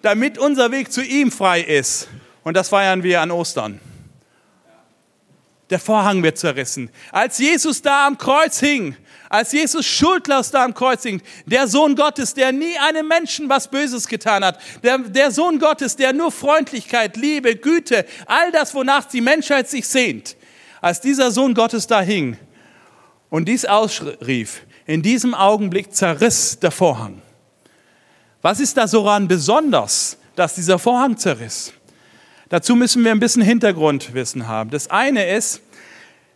damit 0.01 0.37
unser 0.37 0.71
Weg 0.71 0.93
zu 0.93 1.03
ihm 1.03 1.29
frei 1.29 1.59
ist. 1.59 2.07
Und 2.45 2.55
das 2.55 2.69
feiern 2.69 3.03
wir 3.03 3.19
an 3.19 3.31
Ostern. 3.31 3.81
Der 5.69 5.79
Vorhang 5.79 6.23
wird 6.23 6.37
zerrissen. 6.37 6.89
Als 7.11 7.37
Jesus 7.37 7.81
da 7.81 8.07
am 8.07 8.17
Kreuz 8.17 8.61
hing, 8.61 8.95
als 9.33 9.51
Jesus 9.51 9.83
schuldlos 9.87 10.51
da 10.51 10.63
am 10.63 10.75
Kreuz 10.75 11.01
hing, 11.01 11.19
der 11.47 11.67
Sohn 11.67 11.95
Gottes, 11.95 12.35
der 12.35 12.51
nie 12.51 12.77
einem 12.77 13.07
Menschen 13.07 13.49
was 13.49 13.67
Böses 13.67 14.07
getan 14.07 14.45
hat, 14.45 14.59
der, 14.83 14.99
der 14.99 15.31
Sohn 15.31 15.57
Gottes, 15.57 15.95
der 15.95 16.13
nur 16.13 16.31
Freundlichkeit, 16.31 17.17
Liebe, 17.17 17.55
Güte, 17.55 18.05
all 18.27 18.51
das, 18.51 18.75
wonach 18.75 19.05
die 19.05 19.21
Menschheit 19.21 19.67
sich 19.67 19.87
sehnt, 19.87 20.35
als 20.81 21.01
dieser 21.01 21.31
Sohn 21.31 21.55
Gottes 21.55 21.87
da 21.87 21.99
hing 21.99 22.37
und 23.31 23.45
dies 23.45 23.65
ausrief, 23.65 24.61
in 24.85 25.01
diesem 25.01 25.33
Augenblick 25.33 25.95
zerriss 25.95 26.59
der 26.59 26.69
Vorhang. 26.69 27.19
Was 28.43 28.59
ist 28.59 28.77
da 28.77 28.87
so 28.87 29.01
ran 29.01 29.27
besonders, 29.27 30.15
dass 30.35 30.53
dieser 30.53 30.77
Vorhang 30.77 31.17
zerriss? 31.17 31.73
Dazu 32.49 32.75
müssen 32.75 33.03
wir 33.03 33.09
ein 33.09 33.19
bisschen 33.19 33.41
Hintergrundwissen 33.41 34.47
haben. 34.47 34.69
Das 34.69 34.91
eine 34.91 35.27
ist, 35.27 35.62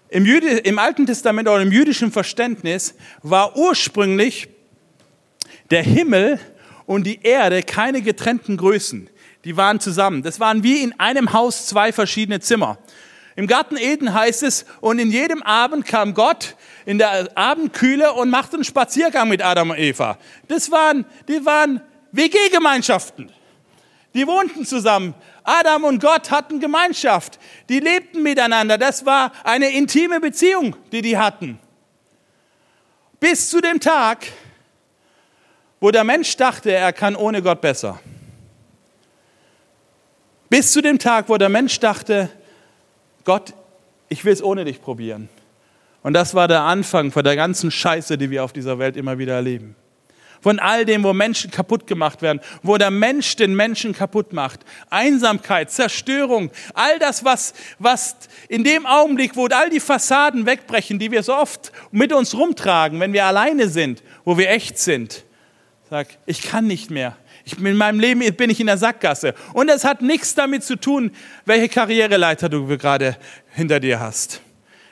im, 0.10 0.26
Jüdi 0.26 0.48
Im 0.48 0.80
Alten 0.80 1.06
Testament 1.06 1.48
oder 1.48 1.62
im 1.62 1.72
jüdischen 1.72 2.12
Verständnis 2.12 2.96
war 3.24 3.58
ursprünglich 3.58 4.48
der 5.70 5.84
Himmel 5.84 6.40
und 6.86 7.06
die 7.06 7.22
Erde 7.22 7.64
keine 7.64 8.02
getrennten 8.02 8.58
Größen. 8.58 9.10
Die 9.44 9.58
waren 9.58 9.80
zusammen. 9.80 10.24
Das 10.24 10.40
waren 10.40 10.64
wie 10.64 10.82
in 10.82 10.98
einem 11.00 11.34
Haus 11.34 11.68
zwei 11.68 11.92
verschiedene 11.92 12.40
Zimmer. 12.40 12.78
Im 13.36 13.46
Garten 13.46 13.78
Eden 13.78 14.14
heißt 14.14 14.42
es, 14.42 14.66
und 14.82 14.98
in 14.98 15.12
jedem 15.12 15.44
Abend 15.44 15.86
kam 15.86 16.16
Gott 16.16 16.56
in 16.86 16.98
der 16.98 17.30
Abendkühle 17.38 18.14
und 18.14 18.32
machte 18.32 18.56
einen 18.56 18.64
Spaziergang 18.64 19.30
mit 19.30 19.44
Adam 19.44 19.70
und 19.70 19.78
Eva. 19.78 20.18
Das 20.48 20.72
waren, 20.72 21.06
die 21.28 21.46
waren 21.46 21.82
WG-Gemeinschaften. 22.14 23.30
Die 24.16 24.26
wohnten 24.26 24.66
zusammen. 24.66 25.14
Adam 25.48 25.86
und 25.86 26.02
Gott 26.02 26.30
hatten 26.30 26.60
Gemeinschaft. 26.60 27.40
Die 27.70 27.80
lebten 27.80 28.22
miteinander. 28.22 28.78
Das 28.78 29.06
war 29.06 29.32
eine 29.46 29.70
intime 29.70 30.20
Beziehung, 30.20 30.76
die 30.92 31.02
die 31.02 31.18
hatten. 31.18 31.58
Bis 33.22 33.50
zu 33.50 33.62
dem 33.62 33.80
Tag, 33.80 34.28
wo 35.80 35.90
der 35.90 36.04
Mensch 36.04 36.36
dachte, 36.36 36.72
er 36.72 36.92
kann 36.92 37.16
ohne 37.16 37.42
Gott 37.42 37.62
besser. 37.62 37.98
Bis 40.50 40.74
zu 40.74 40.82
dem 40.82 41.00
Tag, 41.00 41.30
wo 41.30 41.38
der 41.38 41.50
Mensch 41.50 41.80
dachte, 41.80 42.30
Gott, 43.24 43.54
ich 44.10 44.26
will 44.26 44.34
es 44.34 44.44
ohne 44.44 44.66
dich 44.66 44.82
probieren. 44.82 45.30
Und 46.04 46.12
das 46.14 46.36
war 46.36 46.50
der 46.50 46.64
Anfang 46.64 47.12
von 47.12 47.24
der 47.24 47.38
ganzen 47.38 47.72
Scheiße, 47.72 48.18
die 48.18 48.30
wir 48.30 48.44
auf 48.44 48.52
dieser 48.52 48.80
Welt 48.80 48.98
immer 48.98 49.18
wieder 49.18 49.36
erleben. 49.36 49.78
Von 50.48 50.60
all 50.60 50.86
dem, 50.86 51.04
wo 51.04 51.12
Menschen 51.12 51.52
kaputt 51.52 51.88
gemacht 51.88 52.22
werden, 52.22 52.40
wo 52.64 52.78
der 52.78 52.90
Mensch 52.90 53.36
den 53.36 53.54
Menschen 53.54 53.92
kaputt 53.92 54.32
macht. 54.32 54.62
Einsamkeit, 54.90 55.70
Zerstörung, 55.72 56.52
all 56.74 57.00
das, 57.00 57.26
was, 57.26 57.54
was 57.80 58.16
in 58.48 58.64
dem 58.64 58.86
Augenblick, 58.86 59.36
wo 59.36 59.48
all 59.48 59.70
die 59.70 59.82
Fassaden 59.82 60.46
wegbrechen, 60.46 61.00
die 61.00 61.12
wir 61.12 61.22
so 61.22 61.36
oft 61.36 61.74
mit 61.92 62.14
uns 62.14 62.34
rumtragen, 62.34 63.02
wenn 63.02 63.12
wir 63.12 63.26
alleine 63.26 63.68
sind, 63.68 64.02
wo 64.24 64.38
wir 64.38 64.50
echt 64.50 64.80
sind. 64.80 65.26
Sag, 65.90 66.08
ich 66.26 66.42
kann 66.42 66.66
nicht 66.66 66.92
mehr. 66.92 67.18
Ich, 67.44 67.60
in 67.60 67.76
meinem 67.76 68.00
Leben 68.00 68.22
bin 68.38 68.50
ich 68.50 68.62
in 68.62 68.68
der 68.68 68.78
Sackgasse. 68.78 69.34
Und 69.52 69.68
es 69.68 69.84
hat 69.84 70.02
nichts 70.02 70.34
damit 70.34 70.64
zu 70.64 70.78
tun, 70.78 71.12
welche 71.44 71.68
Karriereleiter 71.68 72.48
du 72.48 72.68
gerade 72.78 73.18
hinter 73.54 73.82
dir 73.82 74.00
hast. 74.00 74.40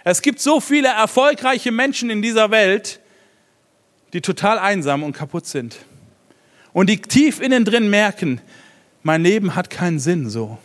Es 0.04 0.22
gibt 0.22 0.42
so 0.42 0.60
viele 0.60 0.90
erfolgreiche 0.90 1.72
Menschen 1.72 2.10
in 2.10 2.22
dieser 2.22 2.52
Welt, 2.52 3.00
die 4.16 4.22
total 4.22 4.58
einsam 4.58 5.04
und 5.04 5.12
kaputt 5.12 5.46
sind. 5.46 5.76
Und 6.72 6.90
die 6.90 7.02
tief 7.02 7.42
innen 7.42 7.66
drin 7.66 7.90
merken, 7.90 8.40
mein 9.04 9.22
Leben 9.22 9.56
hat 9.56 9.70
keinen 9.70 10.00
Sinn 10.00 10.30
so. 10.30 10.58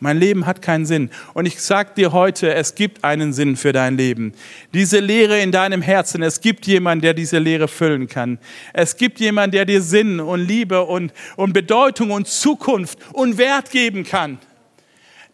Mein 0.00 0.18
Leben 0.18 0.44
hat 0.44 0.60
keinen 0.60 0.84
Sinn. 0.84 1.08
Und 1.34 1.46
ich 1.46 1.60
sage 1.62 1.92
dir 1.96 2.12
heute, 2.12 2.52
es 2.52 2.74
gibt 2.74 3.04
einen 3.04 3.32
Sinn 3.32 3.56
für 3.56 3.72
dein 3.72 3.96
Leben. 3.96 4.32
Diese 4.74 4.98
Leere 4.98 5.38
in 5.40 5.52
deinem 5.52 5.82
Herzen, 5.82 6.22
es 6.22 6.40
gibt 6.40 6.66
jemanden, 6.66 7.02
der 7.02 7.14
diese 7.14 7.38
Leere 7.38 7.68
füllen 7.68 8.08
kann. 8.08 8.38
Es 8.74 8.96
gibt 8.96 9.20
jemanden, 9.20 9.52
der 9.52 9.64
dir 9.64 9.80
Sinn 9.80 10.18
und 10.18 10.40
Liebe 10.40 10.82
und, 10.82 11.12
und 11.36 11.52
Bedeutung 11.52 12.10
und 12.10 12.26
Zukunft 12.26 12.98
und 13.12 13.38
Wert 13.38 13.70
geben 13.70 14.02
kann. 14.02 14.38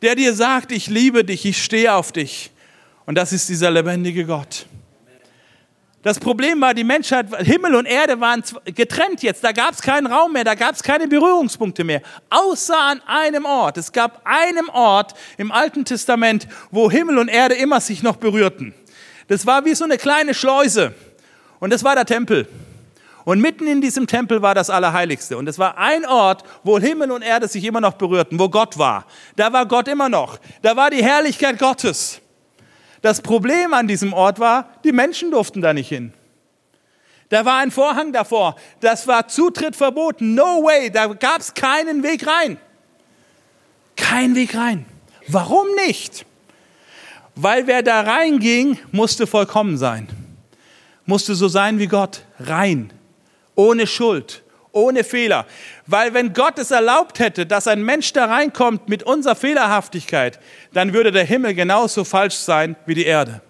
Der 0.02 0.14
dir 0.14 0.34
sagt, 0.34 0.72
ich 0.72 0.88
liebe 0.88 1.24
dich, 1.24 1.46
ich 1.46 1.62
stehe 1.62 1.94
auf 1.94 2.12
dich. 2.12 2.50
Und 3.06 3.16
das 3.16 3.32
ist 3.32 3.48
dieser 3.48 3.70
lebendige 3.70 4.26
Gott. 4.26 4.66
Das 6.02 6.18
Problem 6.18 6.60
war, 6.60 6.74
die 6.74 6.82
Menschheit, 6.82 7.26
Himmel 7.46 7.76
und 7.76 7.86
Erde 7.86 8.20
waren 8.20 8.42
getrennt 8.64 9.22
jetzt. 9.22 9.44
Da 9.44 9.52
gab 9.52 9.72
es 9.72 9.82
keinen 9.82 10.08
Raum 10.08 10.32
mehr, 10.32 10.42
da 10.42 10.56
gab 10.56 10.74
es 10.74 10.82
keine 10.82 11.06
Berührungspunkte 11.06 11.84
mehr. 11.84 12.02
Außer 12.28 12.76
an 12.76 13.00
einem 13.06 13.44
Ort. 13.44 13.78
Es 13.78 13.92
gab 13.92 14.20
einen 14.24 14.68
Ort 14.70 15.14
im 15.36 15.52
Alten 15.52 15.84
Testament, 15.84 16.48
wo 16.72 16.90
Himmel 16.90 17.18
und 17.18 17.28
Erde 17.28 17.54
immer 17.54 17.80
sich 17.80 18.02
noch 18.02 18.16
berührten. 18.16 18.74
Das 19.28 19.46
war 19.46 19.64
wie 19.64 19.74
so 19.74 19.84
eine 19.84 19.96
kleine 19.96 20.34
Schleuse. 20.34 20.92
Und 21.60 21.72
das 21.72 21.84
war 21.84 21.94
der 21.94 22.06
Tempel. 22.06 22.48
Und 23.24 23.40
mitten 23.40 23.68
in 23.68 23.80
diesem 23.80 24.08
Tempel 24.08 24.42
war 24.42 24.56
das 24.56 24.70
Allerheiligste. 24.70 25.36
Und 25.36 25.48
es 25.48 25.60
war 25.60 25.78
ein 25.78 26.04
Ort, 26.04 26.42
wo 26.64 26.80
Himmel 26.80 27.12
und 27.12 27.22
Erde 27.22 27.46
sich 27.46 27.62
immer 27.64 27.80
noch 27.80 27.94
berührten, 27.94 28.40
wo 28.40 28.48
Gott 28.48 28.76
war. 28.78 29.06
Da 29.36 29.52
war 29.52 29.66
Gott 29.66 29.86
immer 29.86 30.08
noch. 30.08 30.38
Da 30.62 30.74
war 30.74 30.90
die 30.90 31.04
Herrlichkeit 31.04 31.60
Gottes. 31.60 32.21
Das 33.02 33.20
Problem 33.20 33.74
an 33.74 33.88
diesem 33.88 34.12
Ort 34.12 34.38
war, 34.38 34.70
die 34.84 34.92
Menschen 34.92 35.30
durften 35.30 35.60
da 35.60 35.74
nicht 35.74 35.88
hin. 35.88 36.12
Da 37.28 37.44
war 37.44 37.58
ein 37.58 37.70
Vorhang 37.70 38.12
davor. 38.12 38.56
Das 38.80 39.06
war 39.06 39.26
Zutritt 39.26 39.74
verboten. 39.74 40.34
No 40.34 40.62
way. 40.62 40.90
Da 40.90 41.06
gab 41.06 41.40
es 41.40 41.54
keinen 41.54 42.02
Weg 42.02 42.26
rein. 42.26 42.58
Kein 43.96 44.34
Weg 44.34 44.54
rein. 44.54 44.84
Warum 45.28 45.66
nicht? 45.86 46.26
Weil 47.34 47.66
wer 47.66 47.82
da 47.82 48.02
reinging, 48.02 48.78
musste 48.92 49.26
vollkommen 49.26 49.78
sein. 49.78 50.08
Musste 51.06 51.34
so 51.34 51.48
sein 51.48 51.78
wie 51.78 51.86
Gott. 51.86 52.22
Rein. 52.38 52.92
Ohne 53.54 53.86
Schuld 53.86 54.42
ohne 54.72 55.04
Fehler. 55.04 55.46
Weil 55.86 56.14
wenn 56.14 56.32
Gott 56.32 56.58
es 56.58 56.70
erlaubt 56.70 57.18
hätte, 57.18 57.46
dass 57.46 57.68
ein 57.68 57.82
Mensch 57.82 58.12
da 58.12 58.26
reinkommt 58.26 58.88
mit 58.88 59.02
unserer 59.02 59.36
Fehlerhaftigkeit, 59.36 60.40
dann 60.72 60.92
würde 60.92 61.12
der 61.12 61.24
Himmel 61.24 61.54
genauso 61.54 62.04
falsch 62.04 62.36
sein 62.36 62.76
wie 62.86 62.94
die 62.94 63.04
Erde. 63.04 63.40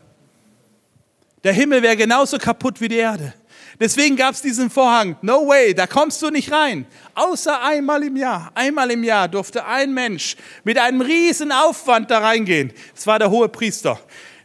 Der 1.45 1.53
Himmel 1.53 1.83
wäre 1.83 1.97
genauso 1.97 2.39
kaputt 2.39 2.81
wie 2.81 2.89
die 2.89 2.97
Erde. 2.97 3.35
Deswegen 3.81 4.17
gab 4.17 4.35
es 4.35 4.43
diesen 4.43 4.71
Vorhang. 4.71 5.17
No 5.23 5.49
way, 5.49 5.75
da 5.75 5.87
kommst 5.87 6.23
du 6.23 6.31
nicht 6.31 6.53
rein. 6.53 6.87
Außer 7.15 7.63
einmal 7.63 8.05
im 8.05 8.17
Jahr. 8.17 8.53
Einmal 8.55 8.91
im 8.91 9.03
Jahr 9.03 9.29
durfte 9.29 9.67
ein 9.67 9.93
Mensch 9.93 10.37
mit 10.63 10.79
einem 10.79 11.01
riesen 11.01 11.51
Aufwand 11.51 12.11
da 12.11 12.19
reingehen. 12.19 12.73
Es 12.95 13.07
war 13.07 13.19
der 13.19 13.31
hohe 13.31 13.49
Priester. 13.49 13.99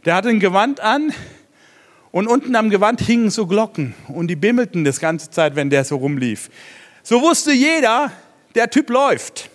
Der 0.06 0.16
hatte 0.16 0.30
ein 0.30 0.40
Gewand 0.40 0.80
an, 0.80 1.14
und 2.18 2.26
unten 2.26 2.56
am 2.56 2.72
Gewand 2.72 3.00
hingen 3.00 3.30
so 3.30 3.46
Glocken 3.46 3.94
und 4.08 4.28
die 4.28 4.36
bimmelten 4.36 4.84
das 4.84 5.00
ganze 5.00 5.30
Zeit, 5.30 5.56
wenn 5.56 5.70
der 5.70 5.86
so 5.86 5.98
rumlief. 5.98 6.50
So 7.04 7.22
wusste 7.22 7.52
jeder, 7.52 8.12
der 8.56 8.72
Typ 8.72 8.90
läuft. 8.90 9.52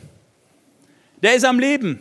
Der 1.24 1.34
ist 1.34 1.44
am 1.44 1.58
Leben. 1.58 1.98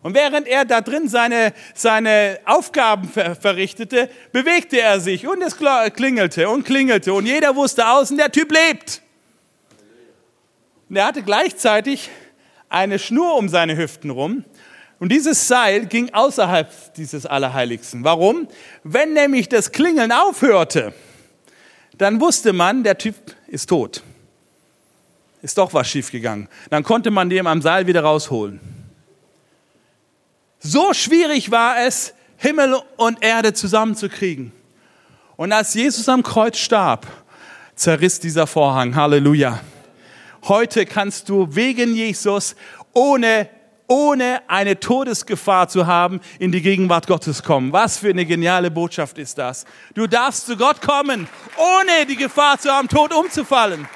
Und 0.00 0.14
während 0.14 0.48
er 0.48 0.64
da 0.64 0.80
drin 0.80 1.06
seine, 1.06 1.52
seine 1.74 2.38
Aufgaben 2.46 3.06
ver 3.06 3.36
verrichtete, 3.36 4.08
bewegte 4.32 4.80
er 4.80 5.00
sich 5.00 5.26
und 5.26 5.42
es 5.42 5.58
klingelte 5.94 6.48
und 6.48 6.64
klingelte 6.64 7.12
und 7.12 7.26
jeder 7.26 7.54
wusste 7.54 7.86
außen, 7.86 8.16
der 8.16 8.32
Typ 8.32 8.50
lebt. 8.50 9.02
Und 10.88 10.96
er 10.96 11.04
hatte 11.04 11.22
gleichzeitig 11.22 12.08
eine 12.70 12.98
Schnur 12.98 13.36
um 13.36 13.50
seine 13.50 13.76
Hüften 13.76 14.08
rum 14.08 14.46
und 15.02 15.08
dieses 15.08 15.48
Seil 15.48 15.86
ging 15.86 16.14
außerhalb 16.14 16.94
dieses 16.94 17.26
Allerheiligsten. 17.26 18.04
Warum? 18.04 18.46
Wenn 18.84 19.14
nämlich 19.14 19.48
das 19.48 19.72
Klingeln 19.72 20.12
aufhörte, 20.12 20.94
dann 21.98 22.20
wusste 22.20 22.52
man, 22.52 22.84
der 22.84 22.96
Typ 22.98 23.16
ist 23.48 23.68
tot. 23.68 24.04
Ist 25.42 25.58
doch 25.58 25.74
was 25.74 25.88
schiefgegangen. 25.88 26.46
Dann 26.70 26.84
konnte 26.84 27.10
man 27.10 27.28
den 27.28 27.48
am 27.48 27.62
Seil 27.62 27.88
wieder 27.88 28.04
rausholen. 28.04 28.60
So 30.60 30.94
schwierig 30.94 31.50
war 31.50 31.84
es, 31.84 32.14
Himmel 32.36 32.80
und 32.96 33.24
Erde 33.24 33.54
zusammenzukriegen. 33.54 34.52
Und 35.34 35.50
als 35.50 35.74
Jesus 35.74 36.08
am 36.08 36.22
Kreuz 36.22 36.58
starb, 36.58 37.08
zerriss 37.74 38.20
dieser 38.20 38.46
Vorhang. 38.46 38.94
Halleluja. 38.94 39.58
Heute 40.44 40.86
kannst 40.86 41.28
du 41.28 41.48
wegen 41.56 41.92
Jesus 41.92 42.54
ohne 42.92 43.48
ohne 43.92 44.40
eine 44.48 44.80
Todesgefahr 44.80 45.68
zu 45.68 45.86
haben, 45.86 46.22
in 46.38 46.50
die 46.50 46.62
Gegenwart 46.62 47.06
Gottes 47.06 47.42
kommen. 47.42 47.74
Was 47.74 47.98
für 47.98 48.08
eine 48.08 48.24
geniale 48.24 48.70
Botschaft 48.70 49.18
ist 49.18 49.36
das. 49.36 49.66
Du 49.92 50.06
darfst 50.06 50.46
zu 50.46 50.56
Gott 50.56 50.80
kommen, 50.80 51.28
ohne 51.58 52.06
die 52.06 52.16
Gefahr 52.16 52.58
zu 52.58 52.70
haben, 52.70 52.88
tot 52.88 53.12
umzufallen. 53.12 53.86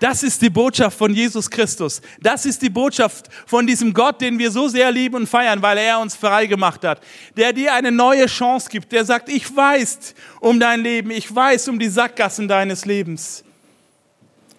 Das 0.00 0.24
ist 0.24 0.42
die 0.42 0.50
Botschaft 0.50 0.98
von 0.98 1.14
Jesus 1.14 1.48
Christus. 1.48 2.02
Das 2.18 2.44
ist 2.46 2.60
die 2.60 2.70
Botschaft 2.70 3.28
von 3.46 3.64
diesem 3.64 3.94
Gott, 3.94 4.20
den 4.20 4.36
wir 4.36 4.50
so 4.50 4.66
sehr 4.66 4.90
lieben 4.90 5.14
und 5.14 5.28
feiern, 5.28 5.62
weil 5.62 5.78
er 5.78 6.00
uns 6.00 6.16
frei 6.16 6.46
gemacht 6.46 6.82
hat. 6.82 7.00
Der 7.36 7.52
dir 7.52 7.74
eine 7.74 7.92
neue 7.92 8.26
Chance 8.26 8.68
gibt. 8.68 8.90
Der 8.90 9.04
sagt, 9.04 9.28
ich 9.28 9.54
weiß 9.54 10.16
um 10.40 10.58
dein 10.58 10.80
Leben. 10.80 11.12
Ich 11.12 11.32
weiß 11.32 11.68
um 11.68 11.78
die 11.78 11.88
Sackgassen 11.88 12.48
deines 12.48 12.84
Lebens. 12.86 13.44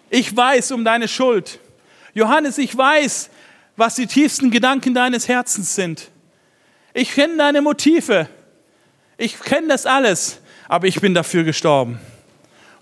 Ich 0.09 0.33
weiß 0.33 0.71
um 0.71 0.86
deine 0.86 1.09
Schuld. 1.09 1.59
Johannes, 2.13 2.58
ich 2.58 2.76
weiß, 2.78 3.30
was 3.76 3.95
die 3.95 4.08
tiefsten 4.08 4.52
Gedanken 4.52 4.93
deines 4.93 5.28
Herzens 5.28 5.76
sind. 5.76 6.10
Ich 6.93 7.13
kenne 7.13 7.38
deine 7.38 7.62
Motive. 7.62 8.28
Ich 9.17 9.39
kenne 9.39 9.67
das 9.67 9.86
alles, 9.86 10.39
aber 10.67 10.88
ich 10.88 11.02
bin 11.02 11.13
dafür 11.13 11.43
gestorben. 11.43 11.99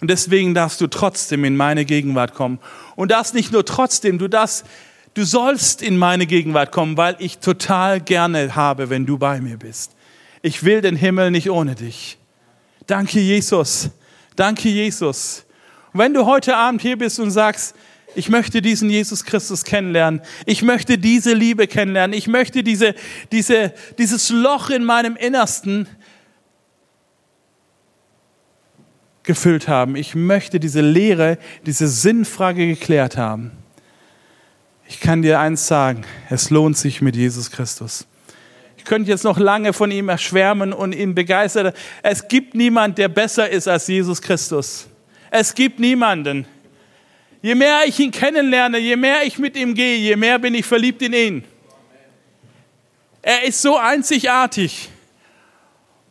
Und 0.01 0.09
deswegen 0.09 0.53
darfst 0.53 0.81
du 0.81 0.87
trotzdem 0.87 1.45
in 1.45 1.55
meine 1.55 1.85
Gegenwart 1.85 2.33
kommen. 2.33 2.59
Und 2.95 3.11
darfst 3.11 3.33
nicht 3.33 3.51
nur 3.53 3.63
trotzdem, 3.63 4.17
du 4.17 4.27
darfst, 4.27 4.65
du 5.13 5.23
sollst 5.23 5.81
in 5.81 5.97
meine 5.97 6.25
Gegenwart 6.25 6.71
kommen, 6.71 6.97
weil 6.97 7.15
ich 7.19 7.37
total 7.37 8.01
gerne 8.01 8.55
habe, 8.55 8.89
wenn 8.89 9.05
du 9.05 9.17
bei 9.17 9.39
mir 9.39 9.57
bist. 9.57 9.91
Ich 10.41 10.63
will 10.63 10.81
den 10.81 10.95
Himmel 10.95 11.31
nicht 11.31 11.49
ohne 11.51 11.75
dich. 11.75 12.17
Danke, 12.87 13.19
Jesus. 13.19 13.91
Danke, 14.35 14.69
Jesus. 14.69 15.45
Und 15.93 15.99
wenn 15.99 16.13
du 16.13 16.25
heute 16.25 16.57
Abend 16.57 16.81
hier 16.81 16.97
bist 16.97 17.19
und 17.19 17.31
sagst, 17.31 17.75
ich 18.13 18.29
möchte 18.29 18.61
diesen 18.61 18.89
Jesus 18.89 19.23
Christus 19.23 19.63
kennenlernen. 19.63 20.21
Ich 20.45 20.61
möchte 20.61 20.97
diese 20.97 21.33
Liebe 21.33 21.67
kennenlernen. 21.67 22.17
Ich 22.17 22.27
möchte 22.27 22.63
diese, 22.63 22.93
diese, 23.31 23.73
dieses 23.97 24.29
Loch 24.29 24.69
in 24.69 24.83
meinem 24.83 25.15
Innersten 25.15 25.87
gefüllt 29.23 29.67
haben. 29.67 29.95
Ich 29.95 30.15
möchte 30.15 30.59
diese 30.59 30.81
Lehre, 30.81 31.37
diese 31.65 31.87
Sinnfrage 31.87 32.67
geklärt 32.67 33.17
haben. 33.17 33.51
Ich 34.87 34.99
kann 34.99 35.21
dir 35.21 35.39
eins 35.39 35.67
sagen, 35.67 36.03
es 36.29 36.49
lohnt 36.49 36.77
sich 36.77 37.01
mit 37.01 37.15
Jesus 37.15 37.49
Christus. 37.49 38.05
Ich 38.75 38.83
könnte 38.83 39.09
jetzt 39.09 39.23
noch 39.23 39.37
lange 39.37 39.71
von 39.73 39.89
ihm 39.89 40.09
erschwärmen 40.09 40.73
und 40.73 40.93
ihn 40.93 41.15
begeistern. 41.15 41.71
Es 42.03 42.27
gibt 42.27 42.55
niemand, 42.55 42.97
der 42.97 43.07
besser 43.07 43.49
ist 43.49 43.69
als 43.69 43.87
Jesus 43.87 44.21
Christus. 44.21 44.87
Es 45.29 45.55
gibt 45.55 45.79
niemanden. 45.79 46.45
Je 47.41 47.55
mehr 47.55 47.81
ich 47.85 47.99
ihn 47.99 48.11
kennenlerne, 48.11 48.77
je 48.77 48.95
mehr 48.95 49.23
ich 49.23 49.39
mit 49.39 49.55
ihm 49.55 49.73
gehe, 49.73 49.97
je 49.97 50.15
mehr 50.15 50.37
bin 50.37 50.53
ich 50.53 50.65
verliebt 50.65 51.01
in 51.01 51.13
ihn. 51.13 51.43
Er 53.21 53.43
ist 53.43 53.61
so 53.61 53.77
einzigartig. 53.77 54.89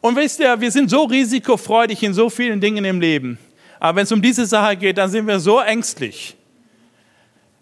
Und 0.00 0.16
wisst 0.16 0.40
ihr, 0.40 0.60
wir 0.60 0.70
sind 0.70 0.90
so 0.90 1.04
risikofreudig 1.04 2.02
in 2.02 2.14
so 2.14 2.30
vielen 2.30 2.60
Dingen 2.60 2.84
im 2.84 3.00
Leben. 3.00 3.38
Aber 3.78 3.96
wenn 3.96 4.04
es 4.04 4.12
um 4.12 4.22
diese 4.22 4.46
Sache 4.46 4.76
geht, 4.76 4.98
dann 4.98 5.10
sind 5.10 5.26
wir 5.26 5.38
so 5.38 5.60
ängstlich. 5.60 6.36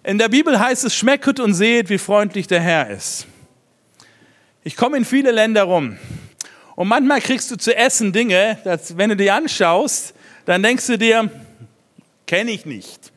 In 0.03 0.19
der 0.19 0.29
Bibel 0.29 0.59
heißt 0.59 0.85
es, 0.85 0.95
schmecket 0.95 1.41
und 1.41 1.55
seht, 1.55 1.91
wie 1.91 1.99
freundlich 1.99 2.47
der 2.47 2.61
Herr 2.61 2.89
ist. 2.89 3.27
Ich 4.65 4.77
komme 4.77 4.97
in 4.97 5.05
viele 5.05 5.31
Länder 5.31 5.65
rum. 5.65 5.99
Und 6.75 6.89
manchmal 6.89 7.21
kriegst 7.21 7.51
du 7.51 7.57
zu 7.57 7.77
essen 7.77 8.13
Dinge, 8.13 8.59
dass, 8.65 8.97
wenn 8.97 9.11
du 9.11 9.17
die 9.17 9.31
anschaust, 9.31 10.15
dann 10.47 10.63
denkst 10.63 10.87
du 10.87 10.97
dir, 10.97 11.31
kenne 12.27 12.53
ich 12.53 12.65
nicht. 12.65 13.13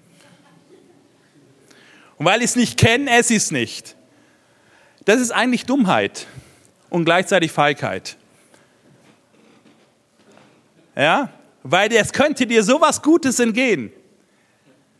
Und 2.22 2.26
weil 2.26 2.42
ich 2.42 2.52
es 2.52 2.56
nicht 2.56 2.78
kenne, 2.78 3.10
esse 3.10 3.34
ich 3.34 3.38
es 3.38 3.50
nicht. 3.50 3.96
Das 5.06 5.20
ist 5.20 5.32
eigentlich 5.32 5.66
Dummheit 5.66 6.28
und 6.92 7.04
gleichzeitig 7.04 7.52
Feigheit. 7.52 8.16
Ja? 10.96 11.30
Weil 11.64 11.92
es 11.92 12.14
könnte 12.14 12.46
dir 12.46 12.62
sowas 12.62 13.02
Gutes 13.02 13.40
entgehen. 13.40 13.92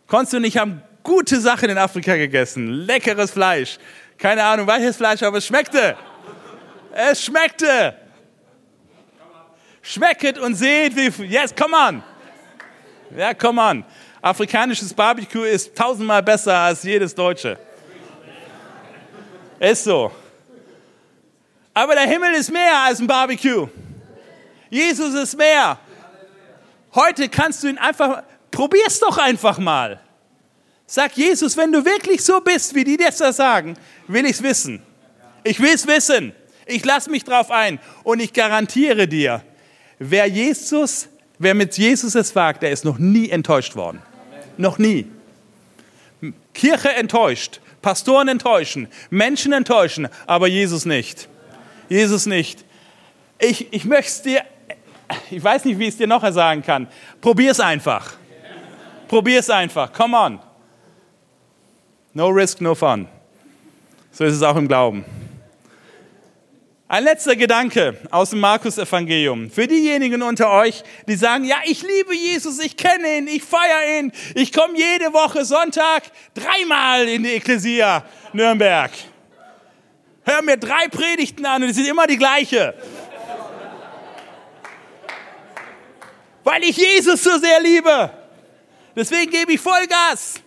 Konntest 0.08 0.34
du 0.34 0.40
nicht 0.40 0.58
haben 0.58 0.82
gute 1.04 1.40
Sachen 1.40 1.70
in 1.70 1.78
Afrika 1.78 2.16
gegessen, 2.16 2.68
leckeres 2.68 3.30
Fleisch. 3.30 3.78
Keine 4.18 4.44
Ahnung, 4.44 4.66
welches 4.66 4.98
Fleisch, 4.98 5.22
aber 5.22 5.38
es 5.38 5.46
schmeckte. 5.46 5.96
Es 6.92 7.24
schmeckte. 7.24 7.98
Schmecket 9.84 10.40
und 10.40 10.56
seht, 10.56 10.96
wie. 10.96 11.26
Yes, 11.26 11.54
come 11.56 11.78
on. 11.78 12.04
Ja, 13.16 13.36
come 13.36 13.62
on. 13.62 13.86
Afrikanisches 14.22 14.94
Barbecue 14.94 15.46
ist 15.46 15.76
tausendmal 15.76 16.22
besser 16.22 16.56
als 16.56 16.84
jedes 16.84 17.16
deutsche. 17.16 17.58
Ist 19.60 19.84
so. 19.84 20.12
Aber 21.74 21.96
der 21.96 22.08
Himmel 22.08 22.34
ist 22.34 22.52
mehr 22.52 22.80
als 22.86 23.00
ein 23.00 23.08
Barbecue. 23.08 23.68
Jesus 24.70 25.14
ist 25.16 25.38
mehr. 25.38 25.80
Heute 26.94 27.30
kannst 27.30 27.64
du 27.64 27.68
ihn 27.70 27.78
einfach, 27.78 28.24
probier's 28.52 29.00
doch 29.00 29.18
einfach 29.18 29.58
mal. 29.58 30.00
Sag 30.86 31.16
Jesus, 31.16 31.56
wenn 31.58 31.72
du 31.72 31.84
wirklich 31.86 32.24
so 32.24 32.42
bist, 32.42 32.76
wie 32.76 32.84
die 32.84 32.98
das 32.98 33.18
da 33.18 33.32
sagen, 33.32 33.76
will 34.08 34.26
ich's 34.26 34.44
wissen. 34.44 34.84
Ich 35.44 35.60
will's 35.60 35.88
wissen. 35.88 36.34
Ich 36.66 36.86
lasse 36.86 37.10
mich 37.10 37.24
drauf 37.24 37.50
ein. 37.50 37.80
Und 38.04 38.20
ich 38.20 38.34
garantiere 38.34 39.08
dir, 39.08 39.42
wer 40.00 40.28
Jesus, 40.28 41.08
wer 41.40 41.56
mit 41.56 41.78
Jesus 41.78 42.14
es 42.14 42.36
wagt, 42.36 42.62
der 42.62 42.72
ist 42.72 42.86
noch 42.86 43.00
nie 43.00 43.30
enttäuscht 43.30 43.76
worden. 43.76 44.02
Noch 44.58 44.78
nie. 44.78 45.08
Kirche 46.54 46.90
enttäuscht, 46.94 47.62
Pastoren 47.82 48.28
enttäuschen, 48.28 48.88
Menschen 49.10 49.54
enttäuschen, 49.54 50.08
aber 50.28 50.48
Jesus 50.48 50.86
nicht. 50.86 51.28
Jesus 51.90 52.26
nicht. 52.26 52.64
Ich, 53.40 53.74
ich 53.74 53.86
möchte 53.86 54.08
es 54.08 54.22
dir 54.22 54.44
ich 55.30 55.44
weiß 55.44 55.66
nicht, 55.66 55.78
wie 55.80 55.84
ich 55.84 55.90
es 55.90 55.98
dir 55.98 56.08
noch 56.08 56.30
sagen 56.32 56.62
kann. 56.62 56.88
Probier 57.20 57.52
es 57.52 57.60
einfach. 57.60 58.14
Probier 59.08 59.40
es 59.40 59.50
einfach. 59.50 59.92
Come 59.92 60.18
on. 60.18 60.40
No 62.14 62.28
risk, 62.28 62.62
no 62.62 62.76
fun. 62.76 63.08
So 64.12 64.26
ist 64.26 64.36
es 64.36 64.44
auch 64.44 64.56
im 64.56 64.68
Glauben. 64.68 65.06
Ein 66.92 67.06
letzter 67.06 67.38
Gedanke 67.38 67.96
aus 68.10 68.32
dem 68.32 68.42
Markus-Evangelium. 68.42 69.50
Für 69.50 69.66
diejenigen 69.66 70.22
unter 70.22 70.52
euch, 70.52 70.84
die 71.08 71.16
sagen, 71.16 71.46
ja, 71.46 71.56
ich 71.64 71.84
liebe 71.84 72.14
Jesus, 72.14 72.60
ich 72.60 72.76
kenne 72.76 73.18
ihn, 73.18 73.30
ich 73.30 73.46
feiere 73.46 73.98
ihn, 73.98 74.12
ich 74.36 74.52
komme 74.52 74.78
jede 74.78 75.14
Woche 75.14 75.46
Sonntag 75.46 76.04
dreimal 76.34 77.08
in 77.08 77.24
die 77.24 77.36
Ekklesia 77.36 78.04
Nürnberg. 78.34 78.92
Hör 80.26 80.42
mir 80.42 80.58
drei 80.58 80.90
Predigten 80.90 81.46
an 81.46 81.64
und 81.64 81.70
es 81.70 81.78
sind 81.78 81.88
immer 81.88 82.08
die 82.08 82.18
gleiche. 82.18 82.74
weil 86.44 86.62
ich 86.64 86.76
Jesus 86.76 87.24
so 87.24 87.38
sehr 87.38 87.62
liebe. 87.62 88.12
Deswegen 88.98 89.32
gebe 89.32 89.54
ich 89.54 89.62
Vollgas. 89.62 90.42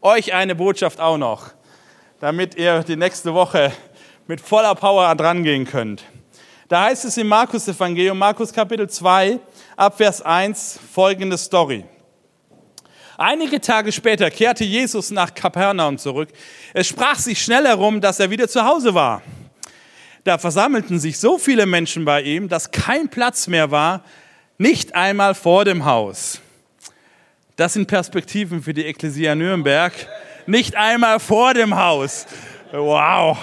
Euch 0.00 0.32
eine 0.32 0.54
Botschaft 0.54 1.00
auch 1.00 1.18
noch, 1.18 1.50
damit 2.20 2.54
ihr 2.54 2.84
die 2.84 2.94
nächste 2.94 3.34
Woche 3.34 3.72
mit 4.30 4.40
voller 4.40 4.76
Power 4.76 5.12
dran 5.16 5.42
gehen 5.42 5.64
könnt. 5.64 6.04
Da 6.68 6.84
heißt 6.84 7.04
es 7.04 7.16
im 7.16 7.26
Markus 7.26 7.66
Evangelium, 7.66 8.16
Markus 8.16 8.52
Kapitel 8.52 8.88
2, 8.88 9.40
Abvers 9.74 10.22
1, 10.22 10.78
folgende 10.94 11.36
Story. 11.36 11.84
Einige 13.18 13.60
Tage 13.60 13.90
später 13.90 14.30
kehrte 14.30 14.62
Jesus 14.62 15.10
nach 15.10 15.34
Kapernaum 15.34 15.98
zurück. 15.98 16.28
Es 16.72 16.86
sprach 16.86 17.18
sich 17.18 17.42
schnell 17.42 17.66
herum, 17.66 18.00
dass 18.00 18.20
er 18.20 18.30
wieder 18.30 18.46
zu 18.46 18.64
Hause 18.64 18.94
war. 18.94 19.20
Da 20.22 20.38
versammelten 20.38 21.00
sich 21.00 21.18
so 21.18 21.36
viele 21.36 21.66
Menschen 21.66 22.04
bei 22.04 22.22
ihm, 22.22 22.48
dass 22.48 22.70
kein 22.70 23.08
Platz 23.08 23.48
mehr 23.48 23.72
war, 23.72 24.04
nicht 24.58 24.94
einmal 24.94 25.34
vor 25.34 25.64
dem 25.64 25.84
Haus. 25.86 26.40
Das 27.56 27.72
sind 27.72 27.88
Perspektiven 27.88 28.62
für 28.62 28.74
die 28.74 28.86
Ekklesia 28.86 29.34
Nürnberg. 29.34 29.92
Nicht 30.46 30.76
einmal 30.76 31.18
vor 31.18 31.52
dem 31.52 31.76
Haus. 31.76 32.26
Wow. 32.70 33.36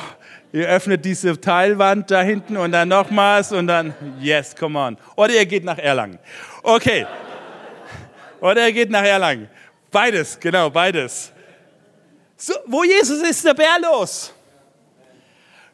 Ihr 0.54 0.68
öffnet 0.68 1.04
diese 1.04 1.40
Teilwand 1.40 2.10
da 2.10 2.22
hinten 2.22 2.58
und 2.58 2.72
dann 2.72 2.88
nochmals 2.88 3.52
und 3.52 3.68
dann, 3.68 3.94
yes, 4.20 4.56
come 4.56 4.80
on. 4.80 4.98
Oder 5.16 5.34
ihr 5.34 5.46
geht 5.46 5.64
nach 5.64 5.78
Erlangen. 5.78 6.20
Okay. 6.64 7.06
Oder 8.40 8.68
ihr 8.68 8.74
geht 8.74 8.90
nach 8.90 9.04
Erlangen. 9.04 9.50
Beides, 9.92 10.40
genau, 10.40 10.70
beides. 10.70 11.32
So, 12.38 12.54
wo 12.66 12.84
Jesus 12.84 13.22
ist, 13.22 13.44
der 13.44 13.54
Bär 13.54 13.78
los. 13.82 14.34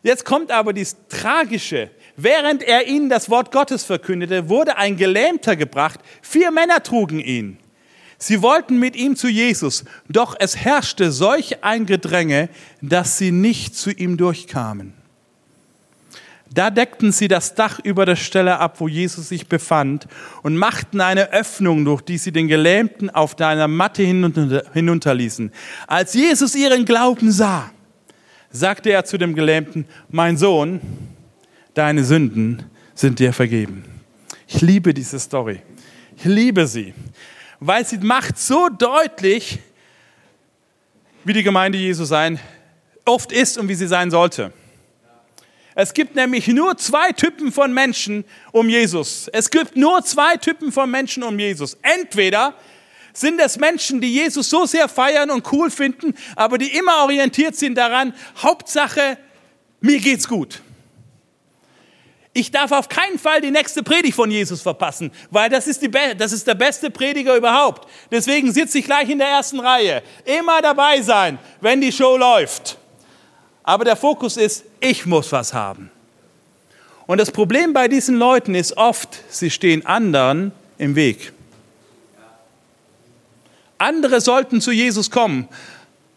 Jetzt 0.01 0.25
kommt 0.25 0.51
aber 0.51 0.73
dieses 0.73 0.97
Tragische. 1.07 1.91
Während 2.15 2.63
er 2.63 2.88
ihnen 2.88 3.09
das 3.09 3.29
Wort 3.29 3.51
Gottes 3.51 3.83
verkündete, 3.83 4.49
wurde 4.49 4.77
ein 4.77 4.97
Gelähmter 4.97 5.55
gebracht. 5.55 5.99
Vier 6.21 6.51
Männer 6.51 6.81
trugen 6.83 7.19
ihn. 7.19 7.57
Sie 8.23 8.41
wollten 8.41 8.79
mit 8.79 8.95
ihm 8.95 9.17
zu 9.17 9.27
Jesus, 9.27 9.83
doch 10.07 10.33
es 10.39 10.55
herrschte 10.55 11.12
solch 11.12 11.62
ein 11.62 11.86
Gedränge, 11.86 12.47
dass 12.81 13.17
sie 13.17 13.31
nicht 13.31 13.75
zu 13.75 13.91
ihm 13.91 14.15
durchkamen. 14.15 14.93
Da 16.49 16.69
deckten 16.69 17.12
sie 17.12 17.27
das 17.27 17.53
Dach 17.53 17.81
über 17.83 18.05
der 18.05 18.15
Stelle 18.15 18.59
ab, 18.59 18.79
wo 18.79 18.88
Jesus 18.88 19.27
sich 19.27 19.49
befand, 19.49 20.07
und 20.41 20.55
machten 20.55 21.01
eine 21.01 21.33
Öffnung, 21.33 21.83
durch 21.83 22.01
die 22.01 22.17
sie 22.17 22.31
den 22.31 22.47
Gelähmten 22.47 23.09
auf 23.09 23.36
deiner 23.36 23.67
Matte 23.67 24.03
hinunterließen. 24.03 25.51
Als 25.88 26.13
Jesus 26.13 26.55
ihren 26.55 26.86
Glauben 26.86 27.29
sah, 27.29 27.71
sagte 28.51 28.91
er 28.91 29.03
zu 29.03 29.17
dem 29.17 29.36
Gelähmten, 29.36 29.86
mein 30.09 30.38
Sohn, 30.38 30.79
deine 31.73 32.05
Sünden 32.05 32.63
sind 32.95 33.19
dir 33.19 33.33
vergeben. 33.33 33.83
Ich 34.47 34.62
liebe 34.62 34.93
diese 34.93 35.19
Story. 35.19 35.59
Ich 36.15 36.25
liebe 36.25 36.67
sie, 36.67 36.93
weil 37.67 37.86
sie 37.86 37.97
macht 37.97 38.38
so 38.38 38.67
deutlich, 38.69 39.60
wie 41.23 41.34
die 41.34 41.43
Gemeinde 41.43 41.78
Jesu 41.78 42.04
sein 42.04 42.39
oft 43.06 43.32
ist 43.32 43.58
und 43.58 43.67
wie 43.67 43.76
sie 43.76 43.88
sein 43.88 44.12
sollte. 44.12 44.52
Es 45.76 45.93
gibt 45.93 46.15
nämlich 46.15 46.47
nur 46.47 46.78
zwei 46.78 47.12
Typen 47.13 47.52
von 47.52 47.73
Menschen 47.73 48.26
um 48.52 48.69
Jesus. 48.69 49.28
Es 49.30 49.49
gibt 49.49 49.76
nur 49.76 50.04
zwei 50.04 50.38
Typen 50.38 50.71
von 50.71 50.89
Menschen 50.91 51.23
um 51.23 51.39
Jesus. 51.39 51.78
Entweder 51.82 52.54
sind 53.13 53.39
es 53.39 53.58
Menschen, 53.58 53.99
die 53.99 54.13
Jesus 54.13 54.49
so 54.49 54.65
sehr 54.65 54.88
feiern 54.88 55.32
und 55.32 55.52
cool 55.52 55.71
finden, 55.71 56.13
aber 56.36 56.58
die 56.58 56.76
immer 56.78 57.04
orientiert 57.04 57.56
sind 57.56 57.76
daran, 57.76 58.13
Hauptsache, 58.38 59.17
mir 59.82 59.99
geht's 59.99 60.28
gut. 60.28 60.62
Ich 62.36 62.50
darf 62.50 62.72
auf 62.72 62.89
keinen 62.89 63.19
Fall 63.19 63.41
die 63.41 63.52
nächste 63.52 63.84
Predigt 63.84 64.15
von 64.15 64.32
Jesus 64.32 64.62
verpassen, 64.62 65.12
weil 65.30 65.50
das 65.50 65.67
ist, 65.67 65.84
die, 65.84 65.91
das 66.17 66.32
ist 66.32 66.48
der 66.48 66.56
beste 66.56 66.89
Prediger 66.89 67.36
überhaupt. 67.36 67.88
Deswegen 68.10 68.52
sitze 68.52 68.80
ich 68.80 68.86
gleich 68.86 69.08
in 69.10 69.19
der 69.19 69.28
ersten 69.28 69.60
Reihe. 69.60 70.02
Immer 70.26 70.62
dabei 70.63 71.02
sein, 71.02 71.38
wenn 71.62 71.80
die 71.80 71.91
Show 71.91 72.17
läuft. 72.17 72.78
Aber 73.62 73.86
der 73.86 73.96
Fokus 73.96 74.38
ist, 74.38 74.65
ich 74.80 75.06
muss 75.06 75.32
was 75.32 75.54
haben. 75.54 75.91
Und 77.06 77.19
das 77.19 77.32
Problem 77.32 77.74
bei 77.74 77.88
diesen 77.88 78.17
Leuten 78.17 78.56
ist 78.56 78.78
oft, 78.78 79.19
sie 79.30 79.52
stehen 79.52 79.86
anderen 79.86 80.52
im 80.80 80.96
Weg. 80.96 81.34
Andere 83.78 84.22
sollten 84.22 84.60
zu 84.62 84.72
Jesus 84.72 85.12
kommen, 85.12 85.48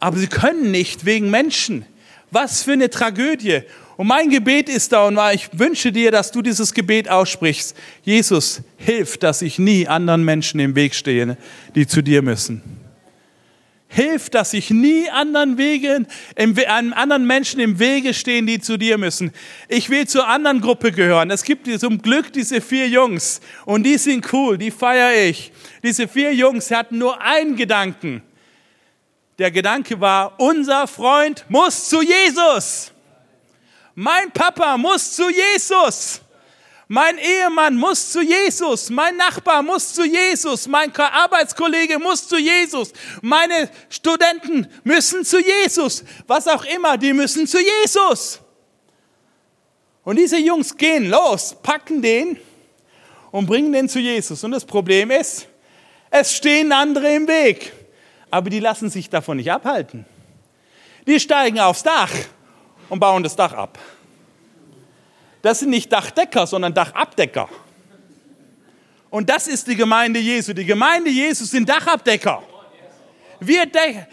aber 0.01 0.17
sie 0.17 0.29
können 0.29 0.71
nicht 0.71 1.05
wegen 1.05 1.31
Menschen. 1.31 1.85
Was 2.31 2.63
für 2.63 2.73
eine 2.73 2.91
Tragödie. 2.91 3.63
Und 3.97 4.09
mein 4.09 4.29
Gebet 4.29 4.69
ist 4.69 4.93
da 4.93 5.07
und 5.07 5.19
ich 5.33 5.49
wünsche 5.53 5.91
dir, 5.91 6.11
dass 6.11 6.31
du 6.31 6.43
dieses 6.43 6.75
Gebet 6.75 7.09
aussprichst. 7.09 7.75
Jesus, 8.03 8.61
hilf, 8.77 9.17
dass 9.17 9.41
ich 9.41 9.59
nie 9.59 9.89
anderen 9.89 10.23
Menschen 10.23 10.61
im 10.61 10.75
Weg 10.75 10.95
stehe, 10.95 11.39
die 11.75 11.87
zu 11.87 12.03
dir 12.03 12.21
müssen. 12.21 12.63
Hilf, 13.89 14.29
dass 14.29 14.53
ich 14.53 14.69
nie 14.69 15.09
anderen 15.09 15.57
Wegen, 15.57 16.07
anderen 16.93 17.27
Menschen 17.27 17.61
im 17.61 17.79
Wege 17.79 18.13
stehen, 18.13 18.47
die 18.47 18.61
zu 18.61 18.77
dir 18.77 18.99
müssen. 18.99 19.33
Ich 19.69 19.89
will 19.89 20.07
zur 20.07 20.29
anderen 20.29 20.61
Gruppe 20.61 20.93
gehören. 20.93 21.31
Es 21.31 21.45
gibt 21.45 21.67
zum 21.81 22.03
Glück 22.03 22.33
diese 22.33 22.61
vier 22.61 22.89
Jungs 22.89 23.41
und 23.65 23.85
die 23.85 23.97
sind 23.97 24.31
cool, 24.33 24.59
die 24.59 24.73
feiere 24.73 25.29
ich. 25.29 25.53
Diese 25.83 26.09
vier 26.09 26.35
Jungs 26.35 26.71
hatten 26.71 26.99
nur 26.99 27.23
einen 27.23 27.57
Gedanken. 27.57 28.23
Der 29.39 29.51
Gedanke 29.51 29.99
war, 30.01 30.39
unser 30.39 30.87
Freund 30.87 31.47
muss 31.49 31.89
zu 31.89 32.03
Jesus. 32.03 32.93
Mein 33.97 34.31
Papa 34.31 34.77
muss 34.77 35.17
zu 35.17 35.29
Jesus. 35.31 36.21
Mein 36.87 37.19
Ehemann 37.19 37.77
muss 37.77 38.13
zu 38.13 38.23
Jesus, 38.23 38.91
mein 38.91 39.17
Nachbar 39.17 39.61
muss 39.61 39.93
zu 39.93 40.05
Jesus, 40.05 40.69
mein 40.69 40.95
Arbeitskollege 40.95 41.99
muss 41.99 42.29
zu 42.29 42.37
Jesus, 42.39 42.93
meine 43.23 43.69
Studenten 43.89 44.69
müssen 44.85 45.25
zu 45.25 45.41
Jesus, 45.41 46.05
was 46.29 46.47
auch 46.47 46.65
immer, 46.65 46.97
die 46.97 47.13
müssen 47.13 47.49
zu 47.49 47.59
Jesus. 47.59 48.39
Und 50.05 50.17
diese 50.17 50.39
Jungs 50.39 50.77
gehen 50.77 51.11
los, 51.11 51.57
packen 51.61 52.01
den 52.01 52.39
und 53.33 53.47
bringen 53.47 53.73
den 53.73 53.89
zu 53.89 53.99
Jesus. 53.99 54.45
Und 54.45 54.53
das 54.53 54.65
Problem 54.65 55.11
ist, 55.11 55.49
es 56.09 56.37
stehen 56.37 56.71
andere 56.71 57.13
im 57.17 57.27
Weg, 57.27 57.73
aber 58.31 58.49
die 58.49 58.61
lassen 58.61 58.91
sich 58.91 59.11
davon 59.11 59.39
nicht 59.39 59.51
abhalten. 59.51 60.07
Die 61.05 61.19
steigen 61.19 61.59
aufs 61.59 61.83
Dach 61.83 62.13
und 62.89 63.01
bauen 63.01 63.23
das 63.23 63.37
Dach 63.37 63.53
ab. 63.53 63.79
Das 65.43 65.61
sind 65.61 65.71
nicht 65.71 65.93
Dachdecker, 65.93 66.47
sondern 66.47 66.75
Dachabdecker. 66.75 67.49
Und 69.11 69.31
das 69.31 69.47
ist 69.47 69.67
die 69.69 69.77
Gemeinde 69.77 70.19
Jesu. 70.19 70.53
Die 70.53 70.65
Gemeinde 70.65 71.11
Jesu 71.11 71.45
sind 71.45 71.69
Dachabdecker. 71.69 72.43
Wir, 73.39 73.67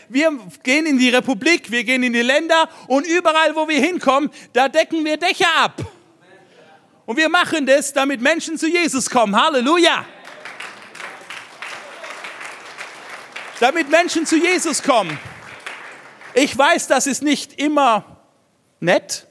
wir, 0.09 0.39
gehen 0.63 0.86
in 0.86 0.97
die 0.97 1.09
Republik, 1.09 1.71
wir 1.71 1.83
gehen 1.83 2.03
in 2.03 2.13
die 2.13 2.21
Länder 2.21 2.69
und 2.88 3.07
überall, 3.07 3.55
wo 3.55 3.67
wir 3.67 3.79
hinkommen, 3.79 4.29
da 4.51 4.67
decken 4.67 5.03
wir 5.05 5.17
Dächer 5.17 5.47
ab. 5.57 5.81
Und 7.05 7.17
wir 7.17 7.29
machen 7.29 7.65
das, 7.65 7.91
damit 7.93 8.21
Menschen 8.21 8.57
zu 8.57 8.67
Jesus 8.67 9.09
kommen. 9.09 9.36
Halleluja! 9.36 10.05
Damit 13.59 13.89
Menschen 13.89 14.25
zu 14.25 14.36
Jesus 14.36 14.83
kommen. 14.83 15.17
Ich 16.33 16.57
weiß, 16.57 16.88
das 16.88 17.07
ist 17.07 17.23
nicht 17.23 17.59
immer 17.59 18.12
nett. 18.84 19.28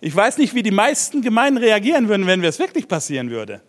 Ich 0.00 0.14
weiß 0.14 0.38
nicht, 0.38 0.54
wie 0.54 0.62
die 0.62 0.70
meisten 0.70 1.22
Gemeinden 1.22 1.58
reagieren 1.58 2.08
würden, 2.08 2.26
wenn 2.26 2.44
es 2.44 2.58
wirklich 2.58 2.86
passieren 2.86 3.30
würde. 3.30 3.62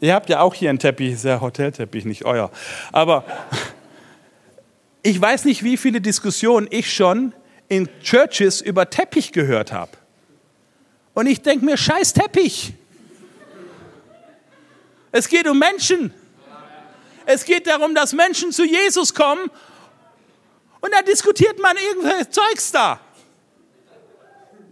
Ihr 0.00 0.14
habt 0.14 0.28
ja 0.28 0.40
auch 0.40 0.54
hier 0.54 0.70
einen 0.70 0.78
Teppich, 0.78 1.14
ist 1.14 1.24
ja 1.24 1.40
Hotelteppich, 1.40 2.04
nicht 2.04 2.24
euer. 2.24 2.52
Aber 2.92 3.24
ich 5.02 5.20
weiß 5.20 5.44
nicht, 5.44 5.64
wie 5.64 5.76
viele 5.76 6.00
Diskussionen 6.00 6.68
ich 6.70 6.92
schon 6.92 7.32
in 7.68 7.88
Churches 8.00 8.60
über 8.60 8.88
Teppich 8.88 9.32
gehört 9.32 9.72
habe. 9.72 9.90
Und 11.14 11.26
ich 11.26 11.42
denke 11.42 11.64
mir, 11.64 11.76
scheiß 11.76 12.12
Teppich. 12.12 12.74
Es 15.10 15.28
geht 15.28 15.48
um 15.48 15.58
Menschen. 15.58 16.14
Es 17.30 17.44
geht 17.44 17.66
darum, 17.66 17.94
dass 17.94 18.14
Menschen 18.14 18.52
zu 18.52 18.64
Jesus 18.64 19.12
kommen 19.12 19.50
und 20.80 20.94
da 20.94 21.02
diskutiert 21.02 21.58
man 21.58 21.76
irgendwelches 21.76 22.30
Zeugs 22.30 22.72
da. 22.72 22.98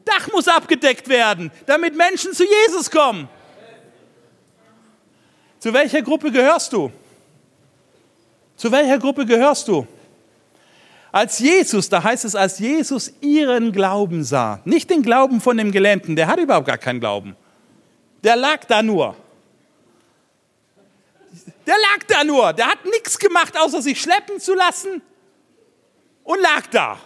Dach 0.07 0.33
muss 0.33 0.49
abgedeckt 0.49 1.07
werden, 1.07 1.53
damit 1.67 1.95
Menschen 1.95 2.33
zu 2.33 2.45
Jesus 2.45 2.91
kommen. 2.91 3.29
Zu 5.59 5.75
welcher 5.75 6.01
Gruppe 6.01 6.33
gehörst 6.33 6.73
du? 6.73 6.91
Zu 8.57 8.73
welcher 8.73 8.99
Gruppe 9.01 9.27
gehörst 9.27 9.69
du? 9.69 9.87
Als 11.13 11.39
Jesus, 11.39 11.91
da 11.91 12.03
heißt 12.03 12.25
es, 12.25 12.35
als 12.35 12.59
Jesus 12.59 13.13
ihren 13.21 13.71
Glauben 13.71 14.25
sah, 14.25 14.63
nicht 14.65 14.89
den 14.89 15.03
Glauben 15.03 15.43
von 15.43 15.59
dem 15.59 15.73
Gelähmten, 15.73 16.17
der 16.17 16.27
hat 16.27 16.39
überhaupt 16.39 16.69
gar 16.69 16.79
keinen 16.79 17.01
Glauben. 17.01 17.37
Der 18.25 18.35
lag 18.35 18.65
da 18.65 18.83
nur. 18.83 19.15
Der 21.67 21.75
lag 21.75 22.05
da 22.09 22.25
nur. 22.25 22.53
Der 22.53 22.67
hat 22.67 22.85
nichts 22.85 23.19
gemacht, 23.19 23.59
außer 23.59 23.83
sich 23.83 24.01
schleppen 24.01 24.41
zu 24.41 24.55
lassen 24.55 25.03
und 26.25 26.41
lag 26.41 26.67
da. 26.71 26.99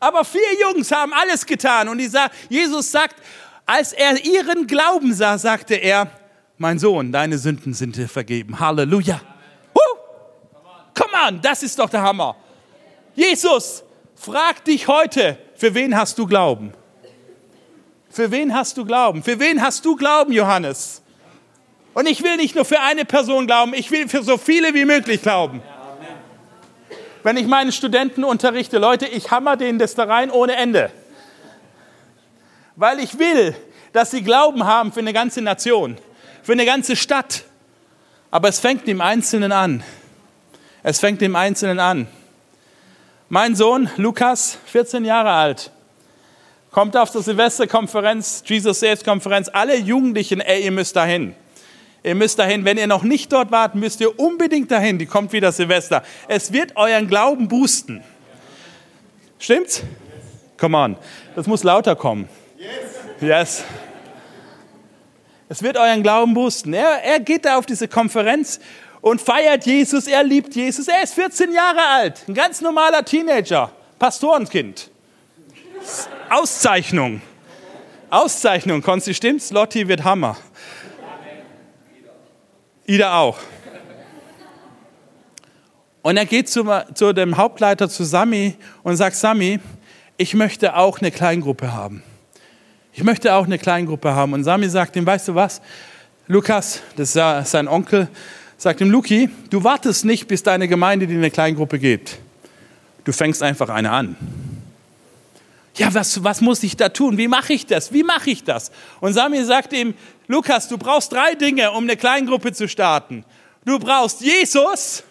Aber 0.00 0.24
vier 0.24 0.60
Jungs 0.60 0.92
haben 0.92 1.12
alles 1.12 1.44
getan 1.44 1.88
und 1.88 2.00
Jesus 2.48 2.90
sagt, 2.90 3.16
als 3.66 3.92
er 3.92 4.24
ihren 4.24 4.66
Glauben 4.66 5.12
sah, 5.12 5.36
sagte 5.36 5.74
er, 5.74 6.10
mein 6.56 6.78
Sohn, 6.78 7.12
deine 7.12 7.38
Sünden 7.38 7.74
sind 7.74 7.96
dir 7.96 8.08
vergeben. 8.08 8.58
Halleluja. 8.58 9.20
Huh. 9.74 9.98
Come 10.94 11.12
on, 11.28 11.40
das 11.40 11.62
ist 11.62 11.78
doch 11.78 11.90
der 11.90 12.02
Hammer. 12.02 12.36
Jesus, 13.14 13.84
frag 14.14 14.64
dich 14.64 14.88
heute, 14.88 15.38
für 15.56 15.74
wen 15.74 15.96
hast 15.96 16.18
du 16.18 16.26
Glauben? 16.26 16.72
Für 18.10 18.30
wen 18.30 18.54
hast 18.54 18.76
du 18.76 18.84
Glauben? 18.84 19.22
Für 19.22 19.38
wen 19.38 19.60
hast 19.62 19.84
du 19.84 19.96
Glauben, 19.96 20.32
Johannes? 20.32 21.02
Und 21.94 22.08
ich 22.08 22.22
will 22.22 22.36
nicht 22.36 22.54
nur 22.54 22.64
für 22.64 22.80
eine 22.80 23.04
Person 23.04 23.46
glauben, 23.46 23.74
ich 23.74 23.90
will 23.90 24.08
für 24.08 24.22
so 24.22 24.38
viele 24.38 24.74
wie 24.74 24.84
möglich 24.84 25.22
glauben 25.22 25.62
wenn 27.22 27.36
ich 27.36 27.46
meine 27.46 27.72
Studenten 27.72 28.24
unterrichte, 28.24 28.78
Leute, 28.78 29.06
ich 29.06 29.30
hammer 29.30 29.58
denen 29.58 29.78
das 29.78 29.94
da 29.94 30.04
rein 30.04 30.30
ohne 30.30 30.56
Ende. 30.56 30.90
Weil 32.76 33.00
ich 33.00 33.18
will, 33.18 33.54
dass 33.92 34.10
sie 34.10 34.22
Glauben 34.22 34.64
haben 34.64 34.92
für 34.92 35.00
eine 35.00 35.12
ganze 35.12 35.42
Nation, 35.42 35.98
für 36.42 36.52
eine 36.52 36.64
ganze 36.64 36.96
Stadt. 36.96 37.44
Aber 38.30 38.48
es 38.48 38.60
fängt 38.60 38.86
im 38.88 39.02
Einzelnen 39.02 39.52
an. 39.52 39.82
Es 40.82 41.00
fängt 41.00 41.20
im 41.22 41.34
Einzelnen 41.34 41.80
an. 41.80 42.06
Mein 43.28 43.56
Sohn 43.56 43.90
Lukas, 43.96 44.56
14 44.66 45.04
Jahre 45.04 45.32
alt, 45.32 45.70
kommt 46.70 46.96
auf 46.96 47.10
der 47.10 47.20
Silvesterkonferenz, 47.20 48.42
Jesus 48.46 48.80
Saves 48.80 49.04
Konferenz. 49.04 49.50
Alle 49.52 49.76
Jugendlichen, 49.76 50.40
ey, 50.40 50.64
ihr 50.64 50.72
müsst 50.72 50.96
dahin. 50.96 51.34
Ihr 52.08 52.14
müsst 52.14 52.38
dahin. 52.38 52.64
Wenn 52.64 52.78
ihr 52.78 52.86
noch 52.86 53.02
nicht 53.02 53.30
dort 53.30 53.50
wart, 53.50 53.74
müsst 53.74 54.00
ihr 54.00 54.18
unbedingt 54.18 54.70
dahin. 54.70 54.98
Die 54.98 55.04
kommt 55.04 55.30
wieder 55.34 55.52
Silvester. 55.52 56.02
Es 56.26 56.54
wird 56.54 56.74
euren 56.74 57.06
Glauben 57.06 57.48
boosten. 57.48 58.02
Stimmt's? 59.38 59.82
Come 60.56 60.74
on. 60.74 60.96
Das 61.36 61.46
muss 61.46 61.64
lauter 61.64 61.94
kommen. 61.96 62.26
Yes. 63.20 63.62
Es 65.50 65.62
wird 65.62 65.76
euren 65.76 66.02
Glauben 66.02 66.32
boosten. 66.32 66.72
Er, 66.72 67.04
er 67.04 67.20
geht 67.20 67.44
da 67.44 67.58
auf 67.58 67.66
diese 67.66 67.88
Konferenz 67.88 68.58
und 69.02 69.20
feiert 69.20 69.66
Jesus. 69.66 70.06
Er 70.06 70.24
liebt 70.24 70.54
Jesus. 70.56 70.88
Er 70.88 71.02
ist 71.02 71.12
14 71.12 71.52
Jahre 71.52 71.86
alt. 71.92 72.22
Ein 72.26 72.32
ganz 72.32 72.62
normaler 72.62 73.04
Teenager. 73.04 73.70
Pastorenkind. 73.98 74.88
Auszeichnung. 76.30 77.20
Auszeichnung. 78.08 78.80
Konsti, 78.80 79.12
stimmt's? 79.12 79.50
Lotti 79.50 79.88
wird 79.88 80.04
Hammer. 80.04 80.38
Ida 82.88 83.18
auch. 83.18 83.38
Und 86.00 86.16
er 86.16 86.24
geht 86.24 86.48
zu, 86.48 86.64
zu 86.94 87.12
dem 87.12 87.36
Hauptleiter, 87.36 87.90
zu 87.90 88.02
Sami, 88.02 88.56
und 88.82 88.96
sagt, 88.96 89.14
Sami, 89.14 89.60
ich 90.16 90.32
möchte 90.32 90.74
auch 90.74 90.98
eine 90.98 91.10
Kleingruppe 91.10 91.70
haben. 91.70 92.02
Ich 92.94 93.04
möchte 93.04 93.34
auch 93.34 93.44
eine 93.44 93.58
Kleingruppe 93.58 94.14
haben. 94.14 94.32
Und 94.32 94.42
Sami 94.42 94.70
sagt 94.70 94.96
ihm, 94.96 95.04
weißt 95.04 95.28
du 95.28 95.34
was, 95.34 95.60
Lukas, 96.28 96.80
das 96.96 97.14
ist 97.14 97.50
sein 97.50 97.68
Onkel, 97.68 98.08
sagt 98.56 98.80
ihm, 98.80 98.90
Luki, 98.90 99.28
du 99.50 99.62
wartest 99.62 100.06
nicht, 100.06 100.26
bis 100.26 100.42
deine 100.42 100.66
Gemeinde 100.66 101.06
dir 101.06 101.18
eine 101.18 101.30
Kleingruppe 101.30 101.78
gibt. 101.78 102.18
Du 103.04 103.12
fängst 103.12 103.42
einfach 103.42 103.68
eine 103.68 103.90
an. 103.90 104.16
Ja, 105.76 105.92
was, 105.92 106.24
was 106.24 106.40
muss 106.40 106.62
ich 106.62 106.74
da 106.74 106.88
tun? 106.88 107.18
Wie 107.18 107.28
mache 107.28 107.52
ich 107.52 107.66
das? 107.66 107.92
Wie 107.92 108.02
mache 108.02 108.30
ich 108.30 108.44
das? 108.44 108.72
Und 109.00 109.12
Sami 109.12 109.44
sagt 109.44 109.74
ihm, 109.74 109.92
Lukas, 110.28 110.68
du 110.68 110.76
brauchst 110.76 111.10
drei 111.10 111.34
Dinge, 111.34 111.72
um 111.72 111.84
eine 111.84 111.96
Kleingruppe 111.96 112.52
zu 112.52 112.68
starten. 112.68 113.24
Du 113.64 113.78
brauchst 113.78 114.20
Jesus, 114.20 115.02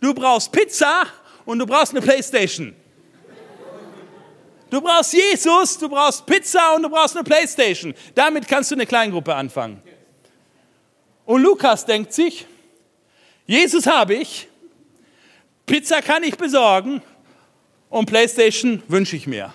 du 0.00 0.14
brauchst 0.14 0.52
Pizza 0.52 1.04
und 1.44 1.58
du 1.58 1.66
brauchst 1.66 1.92
eine 1.92 2.00
Playstation. 2.00 2.74
Du 4.70 4.80
brauchst 4.80 5.12
Jesus, 5.12 5.76
du 5.78 5.88
brauchst 5.88 6.24
Pizza 6.24 6.74
und 6.76 6.84
du 6.84 6.88
brauchst 6.88 7.16
eine 7.16 7.24
Playstation. 7.24 7.92
Damit 8.14 8.46
kannst 8.48 8.70
du 8.70 8.76
eine 8.76 8.86
Kleingruppe 8.86 9.34
anfangen. 9.34 9.82
Und 11.26 11.42
Lukas 11.42 11.84
denkt 11.84 12.12
sich, 12.12 12.46
Jesus 13.46 13.86
habe 13.86 14.14
ich, 14.14 14.48
Pizza 15.66 16.00
kann 16.00 16.22
ich 16.22 16.36
besorgen 16.36 17.02
und 17.90 18.06
Playstation 18.06 18.82
wünsche 18.88 19.16
ich 19.16 19.26
mir. 19.26 19.52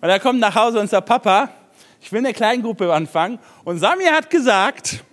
Und 0.00 0.08
er 0.08 0.18
kommt 0.18 0.40
nach 0.40 0.54
Hause 0.54 0.80
und 0.80 0.88
sagt, 0.88 1.06
Papa, 1.06 1.50
ich 2.00 2.12
will 2.12 2.18
eine 2.20 2.32
Kleingruppe 2.32 2.92
anfangen. 2.92 3.38
Und 3.64 3.78
Sami 3.78 4.04
hat 4.04 4.30
gesagt, 4.30 5.04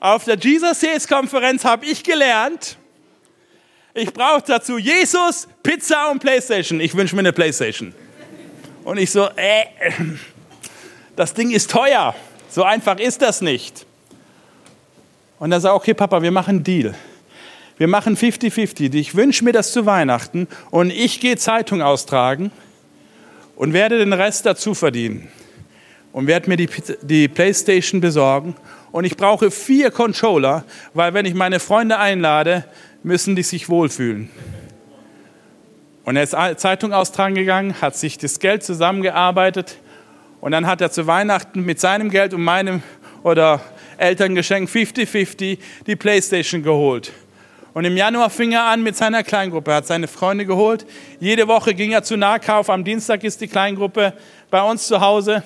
auf 0.00 0.24
der 0.24 0.36
Jesus 0.36 0.80
Sales 0.80 1.06
Konferenz 1.06 1.64
habe 1.64 1.86
ich 1.86 2.02
gelernt, 2.02 2.76
ich 3.94 4.12
brauche 4.12 4.42
dazu 4.46 4.78
Jesus, 4.78 5.46
Pizza 5.62 6.10
und 6.10 6.20
Playstation. 6.20 6.80
Ich 6.80 6.94
wünsche 6.96 7.14
mir 7.14 7.20
eine 7.20 7.32
Playstation. 7.32 7.94
Und 8.84 8.98
ich 8.98 9.10
so, 9.10 9.28
äh, 9.36 9.66
das 11.14 11.34
Ding 11.34 11.50
ist 11.50 11.70
teuer. 11.70 12.14
So 12.48 12.64
einfach 12.64 12.98
ist 12.98 13.20
das 13.20 13.42
nicht. 13.42 13.84
Und 15.38 15.52
er 15.52 15.60
sagt, 15.60 15.74
okay, 15.74 15.92
Papa, 15.92 16.22
wir 16.22 16.30
machen 16.30 16.56
einen 16.56 16.64
Deal. 16.64 16.94
Wir 17.76 17.86
machen 17.86 18.16
50-50. 18.16 18.94
Ich 18.94 19.14
wünsche 19.14 19.44
mir 19.44 19.52
das 19.52 19.72
zu 19.72 19.84
Weihnachten 19.84 20.48
und 20.70 20.90
ich 20.90 21.20
gehe 21.20 21.36
Zeitung 21.36 21.82
austragen 21.82 22.50
und 23.62 23.72
werde 23.72 23.96
den 23.96 24.12
Rest 24.12 24.44
dazu 24.44 24.74
verdienen 24.74 25.28
und 26.12 26.26
werde 26.26 26.50
mir 26.50 26.56
die, 26.56 26.68
die 27.02 27.28
Playstation 27.28 28.00
besorgen. 28.00 28.56
Und 28.90 29.04
ich 29.04 29.16
brauche 29.16 29.52
vier 29.52 29.92
Controller, 29.92 30.64
weil 30.94 31.14
wenn 31.14 31.26
ich 31.26 31.34
meine 31.34 31.60
Freunde 31.60 31.96
einlade, 31.96 32.64
müssen 33.04 33.36
die 33.36 33.44
sich 33.44 33.68
wohlfühlen. 33.68 34.30
Und 36.04 36.16
er 36.16 36.24
ist 36.24 36.34
Zeitung 36.60 36.92
austragen 36.92 37.36
gegangen, 37.36 37.80
hat 37.80 37.94
sich 37.94 38.18
das 38.18 38.40
Geld 38.40 38.64
zusammengearbeitet 38.64 39.76
und 40.40 40.50
dann 40.50 40.66
hat 40.66 40.80
er 40.80 40.90
zu 40.90 41.06
Weihnachten 41.06 41.64
mit 41.64 41.78
seinem 41.78 42.10
Geld 42.10 42.34
und 42.34 42.42
meinem 42.42 42.82
oder 43.22 43.60
Elterngeschenk 43.96 44.68
50-50 44.68 45.58
die 45.86 45.94
Playstation 45.94 46.64
geholt. 46.64 47.12
Und 47.74 47.84
im 47.86 47.96
Januar 47.96 48.28
fing 48.28 48.52
er 48.52 48.64
an 48.64 48.82
mit 48.82 48.96
seiner 48.96 49.22
Kleingruppe, 49.22 49.70
er 49.70 49.76
hat 49.78 49.86
seine 49.86 50.06
Freunde 50.06 50.44
geholt. 50.44 50.84
Jede 51.20 51.48
Woche 51.48 51.74
ging 51.74 51.92
er 51.92 52.02
zu 52.02 52.16
Nahkauf. 52.16 52.68
Am 52.68 52.84
Dienstag 52.84 53.24
ist 53.24 53.40
die 53.40 53.48
Kleingruppe 53.48 54.12
bei 54.50 54.62
uns 54.62 54.86
zu 54.86 55.00
Hause. 55.00 55.42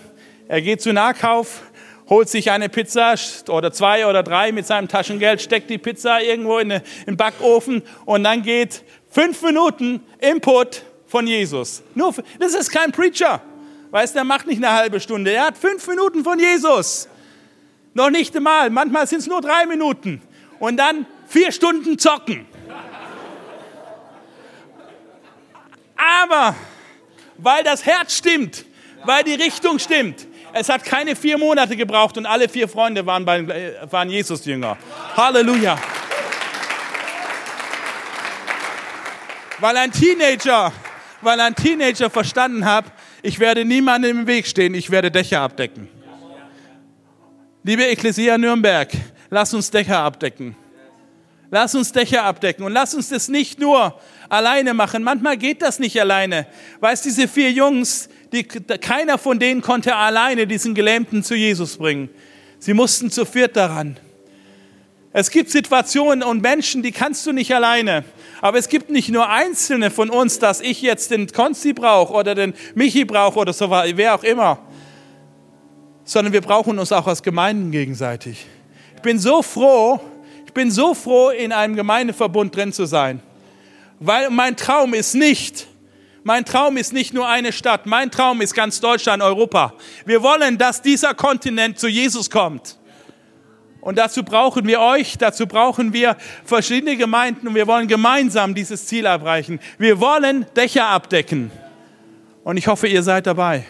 Er 0.48 0.60
geht 0.60 0.82
zu 0.82 0.92
Nahkauf, 0.92 1.62
holt 2.08 2.28
sich 2.28 2.50
eine 2.50 2.68
Pizza 2.68 3.14
oder 3.48 3.72
zwei 3.72 4.06
oder 4.06 4.24
drei 4.24 4.50
mit 4.50 4.66
seinem 4.66 4.88
Taschengeld, 4.88 5.40
steckt 5.40 5.70
die 5.70 5.78
Pizza 5.78 6.20
irgendwo 6.20 6.58
in 6.58 6.68
den 6.70 7.16
Backofen 7.16 7.82
und 8.04 8.24
dann 8.24 8.42
geht 8.42 8.82
fünf 9.10 9.42
Minuten 9.42 10.00
Input 10.18 10.82
von 11.06 11.26
Jesus. 11.28 11.82
Nur, 11.94 12.12
das 12.40 12.54
ist 12.54 12.70
kein 12.70 12.90
Preacher. 12.90 13.40
Weißt 13.90 14.14
du, 14.14 14.18
der 14.18 14.24
macht 14.24 14.46
nicht 14.48 14.62
eine 14.62 14.72
halbe 14.72 14.98
Stunde. 14.98 15.32
Er 15.32 15.46
hat 15.46 15.56
fünf 15.56 15.86
Minuten 15.86 16.24
von 16.24 16.38
Jesus. 16.38 17.08
Noch 17.94 18.10
nicht 18.10 18.36
einmal. 18.36 18.68
Manchmal 18.70 19.06
sind 19.06 19.20
es 19.20 19.26
nur 19.28 19.40
drei 19.40 19.64
Minuten. 19.66 20.20
Und 20.58 20.76
dann 20.76 21.06
vier 21.26 21.52
Stunden 21.52 21.98
zocken. 21.98 22.46
Aber 25.96 26.54
weil 27.38 27.64
das 27.64 27.84
Herz 27.84 28.16
stimmt, 28.16 28.64
weil 29.04 29.24
die 29.24 29.34
Richtung 29.34 29.78
stimmt, 29.78 30.26
es 30.52 30.68
hat 30.68 30.84
keine 30.84 31.14
vier 31.14 31.36
Monate 31.36 31.76
gebraucht 31.76 32.16
und 32.16 32.24
alle 32.24 32.48
vier 32.48 32.68
Freunde 32.68 33.04
waren, 33.04 33.24
bei, 33.24 33.40
äh, 33.40 33.74
waren 33.90 34.08
Jesus-Jünger. 34.08 34.78
Halleluja. 35.16 35.78
Weil 39.58 39.76
ein 39.76 39.92
Teenager, 39.92 40.72
weil 41.20 41.40
ein 41.40 41.54
Teenager 41.54 42.08
verstanden 42.08 42.64
hat, 42.64 42.86
ich 43.22 43.38
werde 43.38 43.64
niemandem 43.64 44.20
im 44.20 44.26
Weg 44.26 44.46
stehen, 44.46 44.74
ich 44.74 44.90
werde 44.90 45.10
Dächer 45.10 45.40
abdecken. 45.40 45.88
Liebe 47.62 47.86
Ecclesia 47.86 48.38
Nürnberg, 48.38 48.90
lass 49.28 49.52
uns 49.52 49.70
Dächer 49.70 49.98
abdecken. 49.98 50.56
Lass 51.50 51.74
uns 51.74 51.92
Dächer 51.92 52.24
abdecken 52.24 52.64
und 52.64 52.72
lass 52.72 52.94
uns 52.94 53.08
das 53.08 53.28
nicht 53.28 53.60
nur 53.60 53.98
alleine 54.28 54.74
machen. 54.74 55.02
Manchmal 55.02 55.36
geht 55.36 55.62
das 55.62 55.78
nicht 55.78 56.00
alleine. 56.00 56.46
Weißt 56.80 57.04
diese 57.04 57.28
vier 57.28 57.52
Jungs, 57.52 58.08
die, 58.32 58.42
keiner 58.42 59.18
von 59.18 59.38
denen 59.38 59.62
konnte 59.62 59.94
alleine 59.94 60.46
diesen 60.46 60.74
Gelähmten 60.74 61.22
zu 61.22 61.34
Jesus 61.34 61.76
bringen. 61.76 62.10
Sie 62.58 62.74
mussten 62.74 63.10
zu 63.10 63.24
viert 63.24 63.56
daran. 63.56 63.98
Es 65.12 65.30
gibt 65.30 65.50
Situationen 65.50 66.22
und 66.22 66.42
Menschen, 66.42 66.82
die 66.82 66.92
kannst 66.92 67.24
du 67.26 67.32
nicht 67.32 67.54
alleine. 67.54 68.04
Aber 68.42 68.58
es 68.58 68.68
gibt 68.68 68.90
nicht 68.90 69.08
nur 69.08 69.30
Einzelne 69.30 69.90
von 69.90 70.10
uns, 70.10 70.38
dass 70.38 70.60
ich 70.60 70.82
jetzt 70.82 71.10
den 71.10 71.32
Konzi 71.32 71.72
brauche 71.72 72.12
oder 72.12 72.34
den 72.34 72.52
Michi 72.74 73.04
brauche 73.04 73.38
oder 73.38 73.52
so, 73.52 73.70
wer 73.70 74.14
auch 74.14 74.24
immer, 74.24 74.58
sondern 76.04 76.32
wir 76.32 76.42
brauchen 76.42 76.78
uns 76.78 76.92
auch 76.92 77.06
als 77.06 77.22
Gemeinden 77.22 77.70
gegenseitig. 77.70 78.46
Ich 78.96 79.02
bin 79.02 79.18
so 79.18 79.42
froh, 79.42 80.00
bin 80.56 80.70
so 80.70 80.94
froh, 80.94 81.28
in 81.28 81.52
einem 81.52 81.76
Gemeindeverbund 81.76 82.56
drin 82.56 82.72
zu 82.72 82.86
sein, 82.86 83.20
weil 84.00 84.30
mein 84.30 84.56
Traum 84.56 84.94
ist 84.94 85.14
nicht, 85.14 85.68
mein 86.24 86.44
Traum 86.44 86.78
ist 86.78 86.92
nicht 86.92 87.14
nur 87.14 87.28
eine 87.28 87.52
Stadt, 87.52 87.86
mein 87.86 88.10
Traum 88.10 88.40
ist 88.40 88.54
ganz 88.54 88.80
Deutschland, 88.80 89.22
Europa. 89.22 89.74
Wir 90.06 90.22
wollen, 90.22 90.58
dass 90.58 90.82
dieser 90.82 91.14
Kontinent 91.14 91.78
zu 91.78 91.86
Jesus 91.86 92.30
kommt. 92.30 92.78
Und 93.80 93.98
dazu 93.98 94.24
brauchen 94.24 94.66
wir 94.66 94.80
euch, 94.80 95.16
dazu 95.18 95.46
brauchen 95.46 95.92
wir 95.92 96.16
verschiedene 96.44 96.96
Gemeinden 96.96 97.46
und 97.46 97.54
wir 97.54 97.68
wollen 97.68 97.86
gemeinsam 97.86 98.54
dieses 98.54 98.86
Ziel 98.86 99.04
erreichen. 99.04 99.60
Wir 99.78 100.00
wollen 100.00 100.46
Dächer 100.56 100.86
abdecken. 100.88 101.52
Und 102.42 102.56
ich 102.56 102.66
hoffe, 102.66 102.88
ihr 102.88 103.02
seid 103.02 103.26
dabei. 103.26 103.64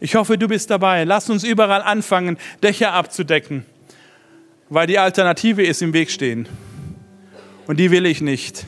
Ich 0.00 0.16
hoffe, 0.16 0.36
du 0.38 0.48
bist 0.48 0.70
dabei. 0.70 1.04
Lass 1.04 1.30
uns 1.30 1.44
überall 1.44 1.82
anfangen, 1.82 2.38
Dächer 2.62 2.92
abzudecken 2.92 3.66
weil 4.72 4.86
die 4.86 4.98
Alternative 4.98 5.62
ist 5.62 5.82
im 5.82 5.92
Weg 5.92 6.10
stehen. 6.10 6.48
Und 7.66 7.78
die 7.78 7.90
will 7.90 8.06
ich 8.06 8.22
nicht. 8.22 8.64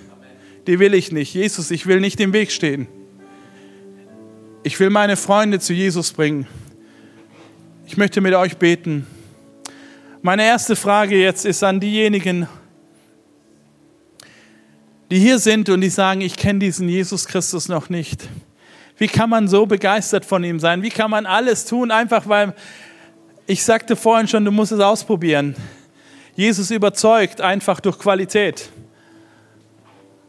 Die 0.66 0.78
will 0.78 0.92
ich 0.92 1.12
nicht. 1.12 1.32
Jesus, 1.32 1.70
ich 1.70 1.86
will 1.86 1.98
nicht 1.98 2.20
im 2.20 2.34
Weg 2.34 2.52
stehen. 2.52 2.86
Ich 4.64 4.78
will 4.78 4.90
meine 4.90 5.16
Freunde 5.16 5.60
zu 5.60 5.72
Jesus 5.72 6.12
bringen. 6.12 6.46
Ich 7.86 7.96
möchte 7.96 8.20
mit 8.20 8.34
euch 8.34 8.58
beten. 8.58 9.06
Meine 10.20 10.44
erste 10.44 10.76
Frage 10.76 11.16
jetzt 11.16 11.46
ist 11.46 11.64
an 11.64 11.80
diejenigen, 11.80 12.48
die 15.10 15.18
hier 15.18 15.38
sind 15.38 15.70
und 15.70 15.80
die 15.80 15.88
sagen, 15.88 16.20
ich 16.20 16.36
kenne 16.36 16.58
diesen 16.58 16.86
Jesus 16.86 17.26
Christus 17.26 17.70
noch 17.70 17.88
nicht. 17.88 18.28
Wie 18.98 19.08
kann 19.08 19.30
man 19.30 19.48
so 19.48 19.64
begeistert 19.64 20.26
von 20.26 20.44
ihm 20.44 20.60
sein? 20.60 20.82
Wie 20.82 20.90
kann 20.90 21.10
man 21.10 21.24
alles 21.24 21.64
tun, 21.64 21.90
einfach 21.90 22.28
weil 22.28 22.54
ich 23.46 23.64
sagte 23.64 23.96
vorhin 23.96 24.28
schon, 24.28 24.44
du 24.44 24.50
musst 24.50 24.72
es 24.72 24.80
ausprobieren. 24.80 25.56
Jesus 26.36 26.70
überzeugt 26.70 27.40
einfach 27.40 27.80
durch 27.80 27.98
Qualität. 27.98 28.70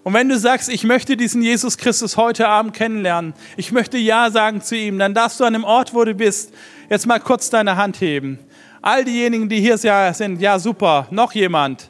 Und 0.04 0.14
wenn 0.14 0.30
du 0.30 0.38
sagst, 0.38 0.70
ich 0.70 0.84
möchte 0.84 1.18
diesen 1.18 1.42
Jesus 1.42 1.78
Christus 1.80 2.16
heute 2.16 2.48
Abend 2.48 2.76
kennenlernen, 2.76 3.34
ich 3.58 3.72
möchte 3.72 3.98
Ja 3.98 4.30
sagen 4.30 4.62
zu 4.62 4.76
ihm, 4.76 5.00
dann 5.00 5.16
darfst 5.16 5.40
du 5.40 5.46
an 5.46 5.54
dem 5.54 5.64
Ort, 5.64 5.96
wo 5.96 6.04
du 6.04 6.14
bist, 6.14 6.54
jetzt 6.92 7.08
mal 7.08 7.20
kurz 7.20 7.50
deine 7.50 7.76
Hand 7.76 8.00
heben. 8.02 8.38
All 8.84 9.04
diejenigen, 9.04 9.50
die 9.50 9.60
hier 9.60 9.80
sind, 9.80 10.40
ja 10.40 10.60
super, 10.60 11.08
noch 11.10 11.32
jemand. 11.32 11.90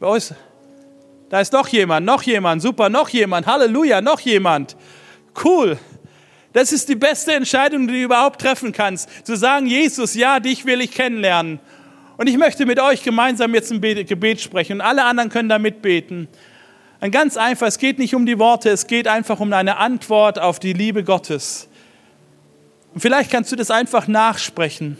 Da 0.00 0.16
ist 1.40 1.52
noch 1.52 1.68
jemand, 1.68 2.04
noch 2.04 2.22
jemand, 2.22 2.60
super, 2.60 2.88
noch 2.88 3.08
jemand, 3.10 3.46
Halleluja, 3.46 4.00
noch 4.00 4.18
jemand. 4.18 4.76
Cool. 5.44 5.78
Das 6.52 6.72
ist 6.72 6.88
die 6.88 6.96
beste 6.96 7.34
Entscheidung, 7.34 7.86
die 7.86 7.94
du 7.94 8.02
überhaupt 8.02 8.40
treffen 8.40 8.72
kannst. 8.72 9.08
Zu 9.24 9.36
sagen, 9.36 9.66
Jesus, 9.66 10.14
ja, 10.14 10.40
dich 10.40 10.64
will 10.64 10.80
ich 10.80 10.90
kennenlernen. 10.90 11.60
Und 12.16 12.28
ich 12.28 12.38
möchte 12.38 12.64
mit 12.64 12.80
euch 12.80 13.02
gemeinsam 13.02 13.54
jetzt 13.54 13.70
ein 13.70 13.80
Gebet 13.80 14.40
sprechen 14.40 14.74
und 14.74 14.80
alle 14.80 15.04
anderen 15.04 15.28
können 15.28 15.48
da 15.48 15.58
mitbeten. 15.58 16.28
Ein 16.98 17.10
ganz 17.10 17.36
einfach, 17.36 17.66
es 17.66 17.78
geht 17.78 17.98
nicht 17.98 18.14
um 18.14 18.24
die 18.24 18.38
Worte, 18.38 18.70
es 18.70 18.86
geht 18.86 19.06
einfach 19.06 19.38
um 19.40 19.52
eine 19.52 19.76
Antwort 19.76 20.38
auf 20.38 20.58
die 20.58 20.72
Liebe 20.72 21.04
Gottes. 21.04 21.68
Und 22.94 23.00
vielleicht 23.00 23.30
kannst 23.30 23.52
du 23.52 23.56
das 23.56 23.70
einfach 23.70 24.08
nachsprechen. 24.08 24.96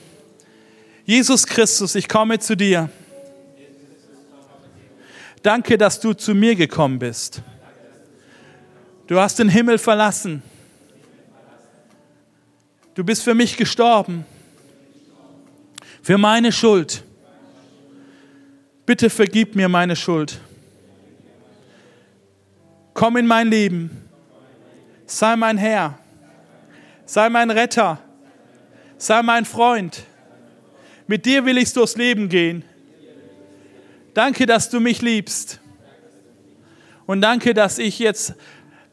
Jesus 1.06 1.46
Christus, 1.46 1.94
ich 1.94 2.08
komme 2.08 2.38
zu 2.38 2.54
dir. 2.54 2.90
Danke, 5.42 5.78
dass 5.78 6.00
du 6.00 6.12
zu 6.12 6.34
mir 6.34 6.54
gekommen 6.54 6.98
bist. 6.98 7.40
Du 9.06 9.18
hast 9.18 9.38
den 9.38 9.48
Himmel 9.48 9.78
verlassen. 9.78 10.42
Du 12.94 13.04
bist 13.04 13.22
für 13.22 13.34
mich 13.34 13.56
gestorben. 13.56 14.26
Für 16.02 16.18
meine 16.18 16.52
Schuld. 16.52 17.05
Bitte 18.86 19.10
vergib 19.10 19.56
mir 19.56 19.68
meine 19.68 19.96
Schuld. 19.96 20.40
Komm 22.94 23.16
in 23.16 23.26
mein 23.26 23.48
Leben. 23.48 24.08
Sei 25.06 25.34
mein 25.36 25.58
Herr. 25.58 25.98
Sei 27.04 27.28
mein 27.28 27.50
Retter. 27.50 27.98
Sei 28.96 29.22
mein 29.22 29.44
Freund. 29.44 30.04
Mit 31.08 31.26
dir 31.26 31.44
will 31.44 31.58
ich 31.58 31.72
durchs 31.72 31.96
Leben 31.96 32.28
gehen. 32.28 32.64
Danke, 34.14 34.46
dass 34.46 34.70
du 34.70 34.80
mich 34.80 35.02
liebst. 35.02 35.60
Und 37.06 37.20
danke, 37.20 37.54
dass 37.54 37.78
ich 37.78 37.98
jetzt 37.98 38.34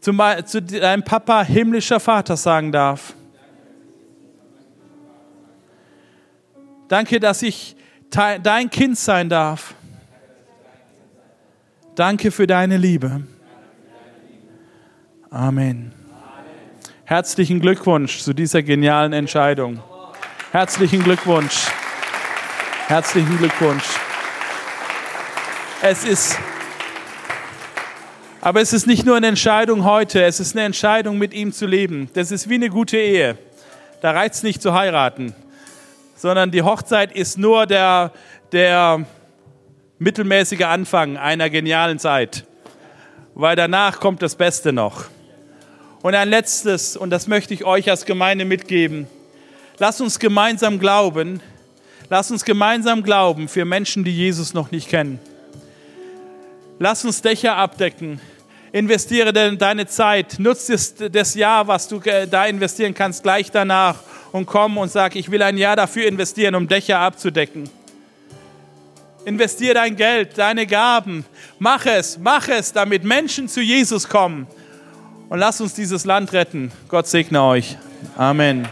zu 0.01 0.11
deinem 0.11 1.03
Papa 1.03 1.43
himmlischer 1.43 1.99
Vater 1.99 2.35
sagen 2.35 2.71
darf. 2.71 3.13
Danke, 6.87 7.19
dass 7.19 7.41
ich 7.41 7.75
dein 8.09 8.69
Kind 8.69 8.97
sein 8.97 9.29
darf. 9.29 9.73
Danke 11.95 12.31
für 12.31 12.47
deine 12.47 12.77
Liebe. 12.77 13.21
Amen. 15.29 15.93
Herzlichen 17.03 17.59
Glückwunsch 17.59 18.21
zu 18.21 18.33
dieser 18.33 18.63
genialen 18.63 19.13
Entscheidung. 19.13 19.79
Herzlichen 20.51 21.03
Glückwunsch. 21.03 21.67
Herzlichen 22.87 23.37
Glückwunsch. 23.37 23.83
Es 25.83 26.03
ist, 26.03 26.39
aber 28.41 28.61
es 28.61 28.73
ist 28.73 28.87
nicht 28.87 29.05
nur 29.05 29.17
eine 29.17 29.27
Entscheidung 29.27 29.83
heute, 29.83 30.23
es 30.23 30.39
ist 30.39 30.55
eine 30.55 30.65
Entscheidung, 30.65 31.19
mit 31.19 31.31
ihm 31.31 31.53
zu 31.53 31.67
leben. 31.67 32.09
Das 32.15 32.31
ist 32.31 32.49
wie 32.49 32.55
eine 32.55 32.69
gute 32.69 32.97
Ehe. 32.97 33.37
Da 34.01 34.11
reizt 34.11 34.37
es 34.37 34.43
nicht 34.43 34.63
zu 34.63 34.73
heiraten, 34.73 35.35
sondern 36.15 36.49
die 36.49 36.63
Hochzeit 36.63 37.11
ist 37.11 37.37
nur 37.37 37.67
der, 37.67 38.11
der 38.51 39.05
mittelmäßige 39.99 40.63
Anfang 40.63 41.17
einer 41.17 41.49
genialen 41.49 41.99
Zeit, 41.99 42.45
weil 43.35 43.55
danach 43.55 43.99
kommt 43.99 44.21
das 44.21 44.35
Beste 44.35 44.73
noch. 44.73 45.05
Und 46.01 46.15
ein 46.15 46.29
letztes, 46.29 46.97
und 46.97 47.09
das 47.09 47.27
möchte 47.27 47.53
ich 47.53 47.63
euch 47.63 47.89
als 47.89 48.05
Gemeinde 48.05 48.45
mitgeben, 48.45 49.07
lasst 49.77 50.01
uns 50.01 50.19
gemeinsam 50.19 50.79
glauben, 50.79 51.39
lasst 52.09 52.31
uns 52.31 52.43
gemeinsam 52.43 53.03
glauben 53.03 53.47
für 53.47 53.65
Menschen, 53.65 54.03
die 54.03 54.15
Jesus 54.15 54.53
noch 54.53 54.71
nicht 54.71 54.89
kennen. 54.89 55.19
Lasst 56.79 57.05
uns 57.05 57.21
Dächer 57.21 57.55
abdecken 57.55 58.19
investiere 58.73 59.31
de- 59.31 59.55
deine 59.55 59.85
Zeit, 59.85 60.39
nutze 60.39 60.71
das, 60.73 60.95
das 61.11 61.35
Jahr, 61.35 61.67
was 61.67 61.87
du 61.87 61.99
äh, 62.01 62.27
da 62.27 62.45
investieren 62.47 62.93
kannst, 62.93 63.23
gleich 63.23 63.51
danach 63.51 63.97
und 64.31 64.47
komm 64.47 64.77
und 64.79 64.91
sag, 64.91 65.15
ich 65.15 65.29
will 65.29 65.43
ein 65.43 65.57
Jahr 65.57 65.75
dafür 65.75 66.07
investieren, 66.07 66.55
um 66.55 66.67
Dächer 66.67 66.99
abzudecken. 66.99 67.69
Investiere 69.25 69.75
dein 69.75 69.95
Geld, 69.95 70.37
deine 70.37 70.67
Gaben. 70.67 71.25
Mach 71.59 71.85
es, 71.85 72.17
mach 72.21 72.47
es, 72.47 72.73
damit 72.73 73.03
Menschen 73.03 73.47
zu 73.47 73.61
Jesus 73.61 74.07
kommen. 74.07 74.47
Und 75.29 75.39
lass 75.39 75.61
uns 75.61 75.73
dieses 75.73 76.05
Land 76.05 76.33
retten. 76.33 76.71
Gott 76.89 77.07
segne 77.07 77.41
euch. 77.41 77.77
Amen. 78.17 78.67